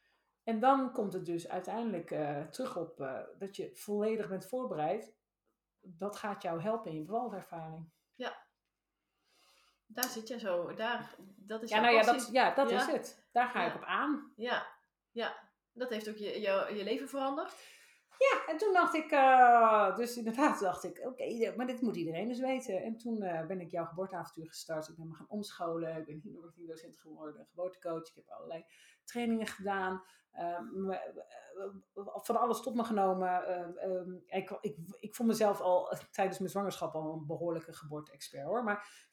En 0.44 0.60
dan 0.60 0.91
komt 0.91 1.13
het 1.13 1.26
dus 1.26 1.50
uiteindelijk 1.50 2.12
uh, 2.12 2.41
terug 2.41 2.78
op 2.78 3.00
uh, 3.00 3.22
dat 3.38 3.56
je 3.56 3.76
volledig 3.76 4.30
bent 4.30 4.46
voorbereid 4.46 5.15
dat 5.88 6.15
gaat 6.15 6.41
jou 6.41 6.62
helpen 6.62 6.91
in 6.91 6.98
je 6.98 7.04
bevallervaring. 7.04 7.89
Ja. 8.15 8.45
Daar 9.88 10.10
zit 10.10 10.28
je 10.28 10.39
zo. 10.39 10.74
Daar, 10.74 11.15
dat 11.36 11.63
is 11.63 11.69
ja, 11.69 11.80
nou 11.80 11.93
ja, 11.93 12.02
dat, 12.02 12.30
ja, 12.32 12.54
dat 12.54 12.71
is 12.71 12.86
het. 12.86 13.28
Daar 13.32 13.48
ga 13.48 13.62
ja. 13.62 13.67
ik 13.67 13.76
op 13.76 13.84
aan. 13.84 14.34
Ja, 14.36 14.67
ja. 15.12 15.43
Dat 15.74 15.89
heeft 15.89 16.10
ook 16.10 16.15
je, 16.15 16.41
je, 16.41 16.71
je 16.76 16.84
leven 16.84 17.10
veranderd? 17.10 17.56
Ja, 18.17 18.52
en 18.52 18.58
toen 18.58 18.74
dacht 18.74 18.93
ik, 18.93 19.12
uh, 19.12 19.95
dus 19.95 20.17
inderdaad 20.17 20.60
dacht 20.60 20.84
ik, 20.84 21.02
oké, 21.06 21.54
maar 21.56 21.67
dit 21.67 21.82
moet 21.82 21.95
iedereen 21.95 22.28
dus 22.28 22.39
weten. 22.39 22.84
En 22.84 22.98
toen 22.98 23.24
uh, 23.24 23.45
ben 23.45 23.62
ik 23.62 23.71
jouw 23.71 23.86
geboorteavontuur 23.86 24.48
gestart. 24.48 24.88
Ik 24.88 24.95
ben 24.95 25.08
me 25.08 25.13
gaan 25.13 25.30
omscholen, 25.30 25.98
ik 25.98 26.06
ben 26.06 26.19
hypnobirthing-docent 26.24 26.98
geworden, 26.98 27.45
geboortecoach. 27.45 28.08
Ik 28.08 28.15
heb 28.15 28.30
allerlei 28.30 28.65
trainingen 29.04 29.48
gedaan, 29.48 30.04
uh, 30.34 30.60
van 32.04 32.39
alles 32.39 32.62
tot 32.62 32.76
me 32.76 32.84
genomen. 32.84 33.52
Um, 33.89 34.24
ik, 34.28 34.58
ik, 34.62 34.78
ik 35.00 35.15
vond 35.15 35.30
mezelf 35.30 35.62
al 35.62 35.98
tijdens 36.12 36.39
mijn 36.39 36.52
zwangerschap 36.52 36.93
al 36.93 37.13
een 37.13 37.26
behoorlijke 37.26 37.74
geboorte-expert 37.74 38.45
hoor. 38.45 38.63
Maar 38.63 39.10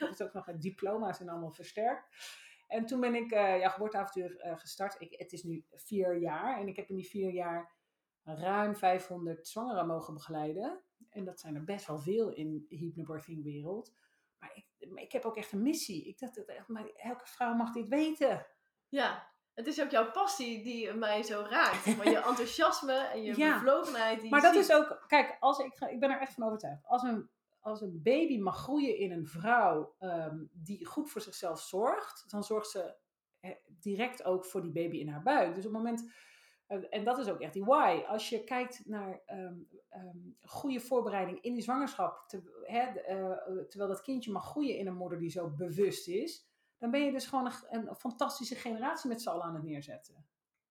ik 0.00 0.06
heb 0.08 0.18
het 0.18 0.22
ook 0.22 0.32
nog 0.32 0.46
met 0.46 0.62
diploma's 0.62 1.20
en 1.20 1.28
allemaal 1.28 1.52
versterkt. 1.52 2.06
En 2.66 2.86
toen 2.86 3.00
ben 3.00 3.14
ik 3.14 3.32
uh, 3.32 3.58
jouw 3.58 3.70
geboorteavontuur 3.70 4.46
uh, 4.46 4.58
gestart. 4.58 5.00
Ik, 5.00 5.14
het 5.18 5.32
is 5.32 5.42
nu 5.42 5.64
vier 5.70 6.18
jaar 6.18 6.60
en 6.60 6.68
ik 6.68 6.76
heb 6.76 6.88
in 6.88 6.96
die 6.96 7.08
vier 7.08 7.32
jaar 7.32 7.72
ruim 8.22 8.76
500 8.76 9.48
zwangeren 9.48 9.86
mogen 9.86 10.14
begeleiden. 10.14 10.80
En 11.10 11.24
dat 11.24 11.40
zijn 11.40 11.54
er 11.54 11.64
best 11.64 11.86
wel 11.86 11.98
veel 11.98 12.32
in 12.32 12.66
de 12.68 12.76
hypnobirthing 12.76 13.42
wereld. 13.42 13.94
Maar 14.38 14.50
ik, 14.54 14.66
ik 14.94 15.12
heb 15.12 15.24
ook 15.24 15.36
echt 15.36 15.52
een 15.52 15.62
missie. 15.62 16.04
Ik 16.04 16.18
dacht, 16.18 16.44
echt, 16.44 16.68
maar 16.68 16.86
elke 16.86 17.26
vrouw 17.26 17.54
mag 17.54 17.72
dit 17.72 17.88
weten. 17.88 18.46
Ja, 18.88 19.30
het 19.54 19.66
is 19.66 19.82
ook 19.82 19.90
jouw 19.90 20.10
passie 20.10 20.62
die 20.62 20.92
mij 20.92 21.22
zo 21.22 21.46
raakt. 21.48 21.96
Maar 21.96 22.08
je 22.08 22.22
enthousiasme 22.30 22.92
en 22.92 23.22
je 23.22 23.36
ja. 23.36 23.54
bevlogenheid. 23.54 24.20
Die 24.20 24.30
maar 24.30 24.40
dat 24.40 24.54
is 24.54 24.72
ook, 24.72 25.04
kijk, 25.06 25.36
als 25.40 25.58
ik, 25.58 25.80
ik 25.80 26.00
ben 26.00 26.10
er 26.10 26.20
echt 26.20 26.34
van 26.34 26.44
overtuigd. 26.44 26.86
Als 26.86 27.02
een, 27.02 27.30
als 27.60 27.80
een 27.80 28.02
baby 28.02 28.38
mag 28.38 28.56
groeien 28.56 28.96
in 28.96 29.12
een 29.12 29.26
vrouw 29.26 29.94
um, 30.00 30.50
die 30.52 30.86
goed 30.86 31.10
voor 31.10 31.20
zichzelf 31.20 31.60
zorgt, 31.60 32.30
dan 32.30 32.44
zorgt 32.44 32.70
ze 32.70 32.94
eh, 33.40 33.50
direct 33.66 34.24
ook 34.24 34.44
voor 34.44 34.62
die 34.62 34.72
baby 34.72 34.96
in 34.96 35.08
haar 35.08 35.22
buik. 35.22 35.54
Dus 35.54 35.66
op 35.66 35.72
het 35.72 35.82
moment 35.82 36.10
en 36.90 37.04
dat 37.04 37.18
is 37.18 37.28
ook 37.28 37.40
echt 37.40 37.52
die 37.52 37.64
why. 37.64 38.02
Als 38.06 38.28
je 38.28 38.44
kijkt 38.44 38.86
naar 38.86 39.22
um, 39.26 39.68
um, 39.90 40.36
goede 40.40 40.80
voorbereiding 40.80 41.40
in 41.40 41.54
die 41.54 41.62
zwangerschap, 41.62 42.28
te, 42.28 42.64
uh, 42.68 43.64
terwijl 43.68 43.90
dat 43.90 44.02
kindje 44.02 44.32
mag 44.32 44.44
groeien 44.44 44.76
in 44.76 44.86
een 44.86 44.96
moeder 44.96 45.18
die 45.18 45.30
zo 45.30 45.48
bewust 45.48 46.08
is, 46.08 46.48
dan 46.78 46.90
ben 46.90 47.04
je 47.04 47.12
dus 47.12 47.26
gewoon 47.26 47.52
een, 47.68 47.88
een 47.88 47.94
fantastische 47.94 48.54
generatie 48.54 49.08
met 49.08 49.22
z'n 49.22 49.28
allen 49.28 49.44
aan 49.44 49.54
het 49.54 49.62
neerzetten. 49.62 50.26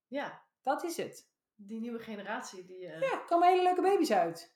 Ja. 0.07 0.41
Dat 0.61 0.83
is 0.83 0.97
het. 0.97 1.29
Die 1.55 1.79
nieuwe 1.79 1.99
generatie. 1.99 2.65
Die, 2.65 2.81
uh... 2.81 3.01
Ja, 3.01 3.17
komen 3.17 3.47
hele 3.47 3.63
leuke 3.63 3.81
baby's 3.81 4.11
uit. 4.11 4.55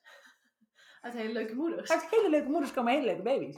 Uit 1.04 1.14
hele 1.14 1.32
leuke 1.32 1.54
moeders. 1.54 1.90
Uit 1.90 2.10
hele 2.10 2.30
leuke 2.30 2.48
moeders 2.48 2.72
komen 2.72 2.92
hele 2.92 3.06
leuke 3.06 3.22
baby's. 3.22 3.56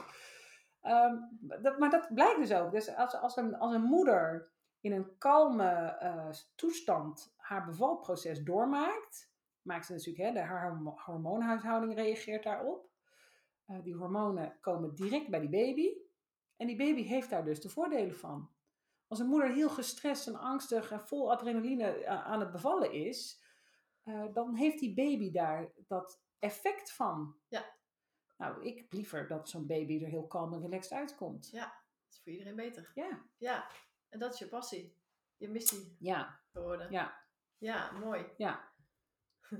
Um, 0.81 1.39
dat, 1.61 1.79
maar 1.79 1.89
dat 1.89 2.13
blijkt 2.13 2.39
dus 2.39 2.53
ook. 2.53 2.71
Dus 2.71 2.95
als, 2.95 3.15
als, 3.15 3.35
een, 3.35 3.57
als 3.57 3.73
een 3.73 3.81
moeder 3.81 4.51
in 4.79 4.91
een 4.91 5.17
kalme 5.17 5.99
uh, 6.03 6.29
toestand 6.55 7.33
haar 7.37 7.65
bevalproces 7.65 8.43
doormaakt, 8.43 9.33
maakt 9.61 9.85
ze 9.85 9.93
natuurlijk, 9.93 10.35
hè, 10.35 10.41
haar 10.41 10.81
hormoonhuishouding 11.05 11.95
reageert 11.95 12.43
daarop. 12.43 12.89
Uh, 13.67 13.83
die 13.83 13.95
hormonen 13.95 14.57
komen 14.61 14.95
direct 14.95 15.29
bij 15.29 15.39
die 15.39 15.49
baby. 15.49 15.97
En 16.57 16.67
die 16.67 16.77
baby 16.77 17.01
heeft 17.01 17.29
daar 17.29 17.45
dus 17.45 17.61
de 17.61 17.69
voordelen 17.69 18.15
van. 18.15 18.49
Als 19.07 19.19
een 19.19 19.27
moeder 19.27 19.53
heel 19.53 19.69
gestrest 19.69 20.27
en 20.27 20.35
angstig 20.35 20.91
en 20.91 21.07
vol 21.07 21.31
adrenaline 21.31 21.83
eh, 21.83 22.25
aan 22.25 22.39
het 22.39 22.51
bevallen 22.51 22.91
is, 22.91 23.45
dan 24.33 24.55
heeft 24.55 24.79
die 24.79 24.93
baby 24.93 25.31
daar 25.31 25.71
dat 25.87 26.26
effect 26.39 26.91
van. 26.91 27.35
Ja. 27.47 27.75
Nou, 28.37 28.65
ik 28.65 28.93
liever 28.93 29.27
dat 29.27 29.49
zo'n 29.49 29.67
baby 29.67 30.03
er 30.03 30.09
heel 30.09 30.27
kalm 30.27 30.53
en 30.53 30.61
relaxed 30.61 30.91
uitkomt. 30.91 31.49
Ja, 31.51 31.65
dat 32.03 32.13
is 32.13 32.21
voor 32.23 32.31
iedereen 32.31 32.55
beter. 32.55 32.91
Ja. 32.95 33.25
Ja, 33.37 33.67
en 34.09 34.19
dat 34.19 34.33
is 34.33 34.39
je 34.39 34.47
passie, 34.47 34.97
je 35.37 35.49
missie 35.49 35.95
ja. 35.99 36.39
geworden. 36.51 36.91
Ja. 36.91 37.25
Ja, 37.57 37.91
mooi. 37.91 38.25
Ja. 38.37 38.71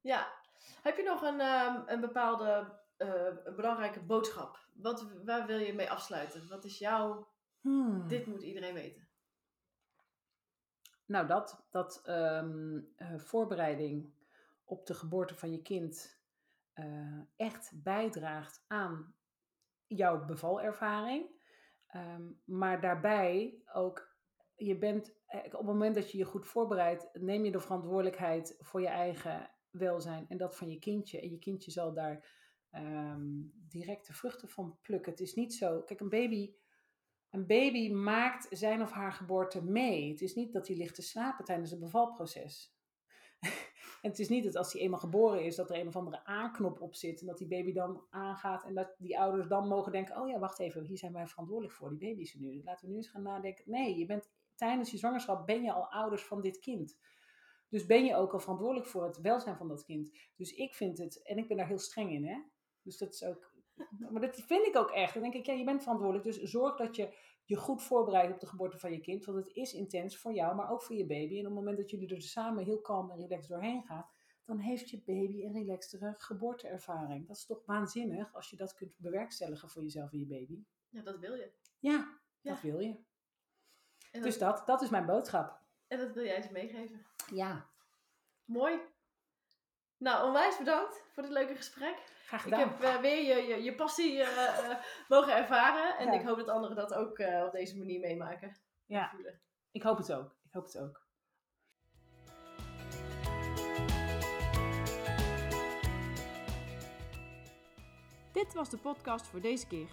ja. 0.00 0.42
Heb 0.82 0.96
je 0.96 1.02
nog 1.02 1.22
een, 1.22 1.40
um, 1.40 1.82
een 1.86 2.00
bepaalde 2.00 2.78
uh, 2.98 3.54
belangrijke 3.56 4.00
boodschap? 4.00 4.68
Wat, 4.74 5.06
waar 5.24 5.46
wil 5.46 5.58
je 5.58 5.74
mee 5.74 5.90
afsluiten? 5.90 6.48
Wat 6.48 6.64
is 6.64 6.78
jouw... 6.78 7.32
Hmm. 7.60 8.08
Dit 8.08 8.26
moet 8.26 8.42
iedereen 8.42 8.74
weten. 8.74 9.08
Nou, 11.06 11.26
dat, 11.26 11.66
dat 11.70 12.02
um, 12.08 12.94
uh, 12.96 13.18
voorbereiding 13.18 14.12
op 14.64 14.86
de 14.86 14.94
geboorte 14.94 15.34
van 15.34 15.52
je 15.52 15.62
kind 15.62 16.22
uh, 16.74 17.20
echt 17.36 17.70
bijdraagt 17.82 18.64
aan 18.66 19.14
jouw 19.86 20.24
bevalervaring. 20.24 21.42
Um, 21.96 22.40
maar 22.44 22.80
daarbij 22.80 23.62
ook 23.72 24.14
je 24.56 24.78
bent, 24.78 25.14
eh, 25.26 25.44
op 25.44 25.52
het 25.52 25.62
moment 25.62 25.94
dat 25.94 26.10
je 26.10 26.18
je 26.18 26.24
goed 26.24 26.46
voorbereidt, 26.46 27.08
neem 27.12 27.44
je 27.44 27.50
de 27.50 27.60
verantwoordelijkheid 27.60 28.56
voor 28.58 28.80
je 28.80 28.88
eigen 28.88 29.50
welzijn 29.70 30.28
en 30.28 30.36
dat 30.36 30.56
van 30.56 30.70
je 30.70 30.78
kindje. 30.78 31.20
En 31.20 31.30
je 31.30 31.38
kindje 31.38 31.70
zal 31.70 31.92
daar 31.92 32.42
um, 32.72 33.52
direct 33.68 34.06
de 34.06 34.12
vruchten 34.12 34.48
van 34.48 34.78
plukken. 34.82 35.12
Het 35.12 35.20
is 35.20 35.34
niet 35.34 35.54
zo. 35.54 35.82
Kijk, 35.82 36.00
een 36.00 36.08
baby, 36.08 36.54
een 37.30 37.46
baby 37.46 37.90
maakt 37.90 38.46
zijn 38.50 38.82
of 38.82 38.90
haar 38.90 39.12
geboorte 39.12 39.64
mee. 39.64 40.10
Het 40.10 40.20
is 40.20 40.34
niet 40.34 40.52
dat 40.52 40.66
hij 40.66 40.76
ligt 40.76 40.94
te 40.94 41.02
slapen 41.02 41.44
tijdens 41.44 41.70
het 41.70 41.80
bevalproces. 41.80 42.76
En 44.04 44.10
het 44.10 44.18
is 44.18 44.28
niet 44.28 44.44
dat 44.44 44.56
als 44.56 44.72
hij 44.72 44.82
eenmaal 44.82 44.98
geboren 44.98 45.44
is, 45.44 45.56
dat 45.56 45.70
er 45.70 45.76
een 45.76 45.86
of 45.86 45.96
andere 45.96 46.24
aanknop 46.24 46.80
op 46.80 46.94
zit. 46.94 47.20
En 47.20 47.26
dat 47.26 47.38
die 47.38 47.46
baby 47.46 47.72
dan 47.72 48.06
aangaat. 48.10 48.64
En 48.64 48.74
dat 48.74 48.94
die 48.98 49.18
ouders 49.18 49.48
dan 49.48 49.68
mogen 49.68 49.92
denken: 49.92 50.20
oh 50.20 50.28
ja, 50.28 50.38
wacht 50.38 50.58
even, 50.58 50.84
hier 50.84 50.98
zijn 50.98 51.12
wij 51.12 51.26
verantwoordelijk 51.26 51.74
voor. 51.74 51.90
Die 51.90 52.08
baby 52.08 52.22
is 52.22 52.34
nu. 52.34 52.62
Laten 52.64 52.84
we 52.84 52.90
nu 52.90 52.96
eens 52.96 53.08
gaan 53.08 53.22
nadenken. 53.22 53.64
Nee, 53.66 53.98
je 53.98 54.06
bent 54.06 54.30
tijdens 54.54 54.90
je 54.90 54.96
zwangerschap 54.96 55.46
ben 55.46 55.62
je 55.62 55.72
al 55.72 55.90
ouders 55.90 56.24
van 56.24 56.40
dit 56.40 56.58
kind. 56.58 56.98
Dus 57.68 57.86
ben 57.86 58.04
je 58.04 58.16
ook 58.16 58.32
al 58.32 58.40
verantwoordelijk 58.40 58.86
voor 58.86 59.04
het 59.04 59.20
welzijn 59.20 59.56
van 59.56 59.68
dat 59.68 59.84
kind. 59.84 60.18
Dus 60.36 60.54
ik 60.54 60.74
vind 60.74 60.98
het, 60.98 61.22
en 61.22 61.38
ik 61.38 61.48
ben 61.48 61.56
daar 61.56 61.66
heel 61.66 61.78
streng 61.78 62.12
in, 62.12 62.26
hè. 62.26 62.42
Dus 62.82 62.98
dat 62.98 63.14
is 63.14 63.24
ook, 63.24 63.54
maar 64.10 64.20
dat 64.20 64.42
vind 64.46 64.66
ik 64.66 64.76
ook 64.76 64.90
echt. 64.90 65.14
Dan 65.14 65.22
denk 65.22 65.34
ik, 65.34 65.46
ja, 65.46 65.52
je 65.52 65.64
bent 65.64 65.82
verantwoordelijk. 65.82 66.24
Dus 66.24 66.42
zorg 66.42 66.76
dat 66.76 66.96
je 66.96 67.14
je 67.44 67.56
goed 67.56 67.82
voorbereidt 67.82 68.32
op 68.32 68.40
de 68.40 68.46
geboorte 68.46 68.78
van 68.78 68.92
je 68.92 69.00
kind. 69.00 69.24
Want 69.24 69.38
het 69.38 69.54
is 69.56 69.72
intens 69.72 70.18
voor 70.18 70.32
jou, 70.32 70.54
maar 70.54 70.70
ook 70.70 70.82
voor 70.82 70.96
je 70.96 71.06
baby. 71.06 71.34
En 71.34 71.40
op 71.40 71.44
het 71.44 71.54
moment 71.54 71.76
dat 71.76 71.90
jullie 71.90 72.14
er 72.14 72.22
samen 72.22 72.64
heel 72.64 72.80
kalm 72.80 73.10
en 73.10 73.16
relaxed 73.16 73.48
doorheen 73.48 73.82
gaan, 73.82 74.06
dan 74.44 74.58
heeft 74.58 74.90
je 74.90 75.02
baby 75.04 75.44
een 75.44 75.52
relaxtere 75.52 76.14
geboorteervaring. 76.18 77.26
Dat 77.26 77.36
is 77.36 77.46
toch 77.46 77.64
waanzinnig 77.66 78.34
als 78.34 78.50
je 78.50 78.56
dat 78.56 78.74
kunt 78.74 78.98
bewerkstelligen 78.98 79.68
voor 79.68 79.82
jezelf 79.82 80.12
en 80.12 80.18
je 80.18 80.26
baby. 80.26 80.64
Ja, 80.88 81.02
dat 81.02 81.18
wil 81.18 81.34
je. 81.34 81.52
Ja, 81.78 82.18
ja. 82.40 82.52
dat 82.52 82.60
wil 82.60 82.80
je 82.80 82.96
dus 84.22 84.38
dat, 84.38 84.66
dat 84.66 84.82
is 84.82 84.90
mijn 84.90 85.06
boodschap. 85.06 85.60
En 85.86 85.98
dat 85.98 86.12
wil 86.12 86.24
jij 86.24 86.36
eens 86.36 86.50
meegeven. 86.50 87.06
Ja. 87.32 87.68
Mooi. 88.44 88.80
Nou, 89.98 90.26
onwijs 90.26 90.58
bedankt 90.58 91.04
voor 91.12 91.22
dit 91.22 91.32
leuke 91.32 91.54
gesprek. 91.54 91.96
Graag 92.26 92.42
gedaan. 92.42 92.60
Ik 92.60 92.66
heb 92.66 92.82
uh, 92.82 93.00
weer 93.00 93.24
je, 93.24 93.46
je, 93.46 93.62
je 93.62 93.74
passie 93.74 94.16
uh, 94.16 94.20
uh, 94.20 94.76
mogen 95.08 95.36
ervaren. 95.36 95.98
En 95.98 96.12
ik 96.12 96.26
hoop 96.26 96.36
dat 96.36 96.48
anderen 96.48 96.76
dat 96.76 96.94
ook 96.94 97.18
op 97.46 97.52
deze 97.52 97.78
manier 97.78 98.00
meemaken. 98.00 98.56
Ja, 98.86 99.12
ik 99.70 99.82
hoop 99.82 99.96
het 99.96 100.12
ook. 100.12 100.36
Ik 100.44 100.52
hoop 100.52 100.64
het 100.64 100.78
ook. 100.78 101.02
Dit 108.32 108.54
was 108.54 108.70
de 108.70 108.78
podcast 108.78 109.26
voor 109.26 109.40
deze 109.40 109.66
keer. 109.66 109.88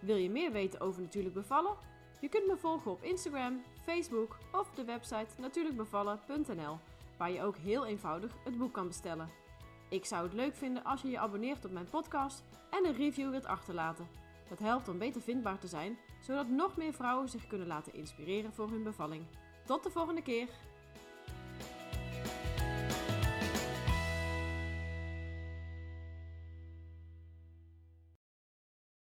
Wil 0.00 0.16
je 0.16 0.30
meer 0.30 0.52
weten 0.52 0.80
over 0.80 1.02
natuurlijk 1.02 1.34
bevallen? 1.34 1.76
Je 2.20 2.28
kunt 2.28 2.46
me 2.46 2.56
volgen 2.56 2.90
op 2.90 3.02
Instagram, 3.02 3.64
Facebook 3.82 4.36
of 4.52 4.70
de 4.70 4.84
website 4.84 5.40
natuurlijkbevallen.nl, 5.40 6.78
waar 7.18 7.30
je 7.30 7.42
ook 7.42 7.56
heel 7.56 7.86
eenvoudig 7.86 8.32
het 8.44 8.58
boek 8.58 8.72
kan 8.72 8.86
bestellen. 8.86 9.28
Ik 9.88 10.04
zou 10.04 10.22
het 10.22 10.32
leuk 10.32 10.54
vinden 10.54 10.84
als 10.84 11.02
je 11.02 11.10
je 11.10 11.18
abonneert 11.18 11.64
op 11.64 11.70
mijn 11.70 11.90
podcast 11.90 12.42
en 12.70 12.86
een 12.86 12.96
review 12.96 13.30
wilt 13.30 13.46
achterlaten. 13.46 14.08
Dat 14.48 14.58
helpt 14.58 14.88
om 14.88 14.98
beter 14.98 15.20
vindbaar 15.20 15.58
te 15.58 15.66
zijn, 15.66 15.98
zodat 16.20 16.48
nog 16.48 16.76
meer 16.76 16.92
vrouwen 16.92 17.28
zich 17.28 17.46
kunnen 17.46 17.66
laten 17.66 17.94
inspireren 17.94 18.52
voor 18.52 18.70
hun 18.70 18.82
bevalling. 18.82 19.24
Tot 19.64 19.82
de 19.82 19.90
volgende 19.90 20.22
keer! 20.22 20.48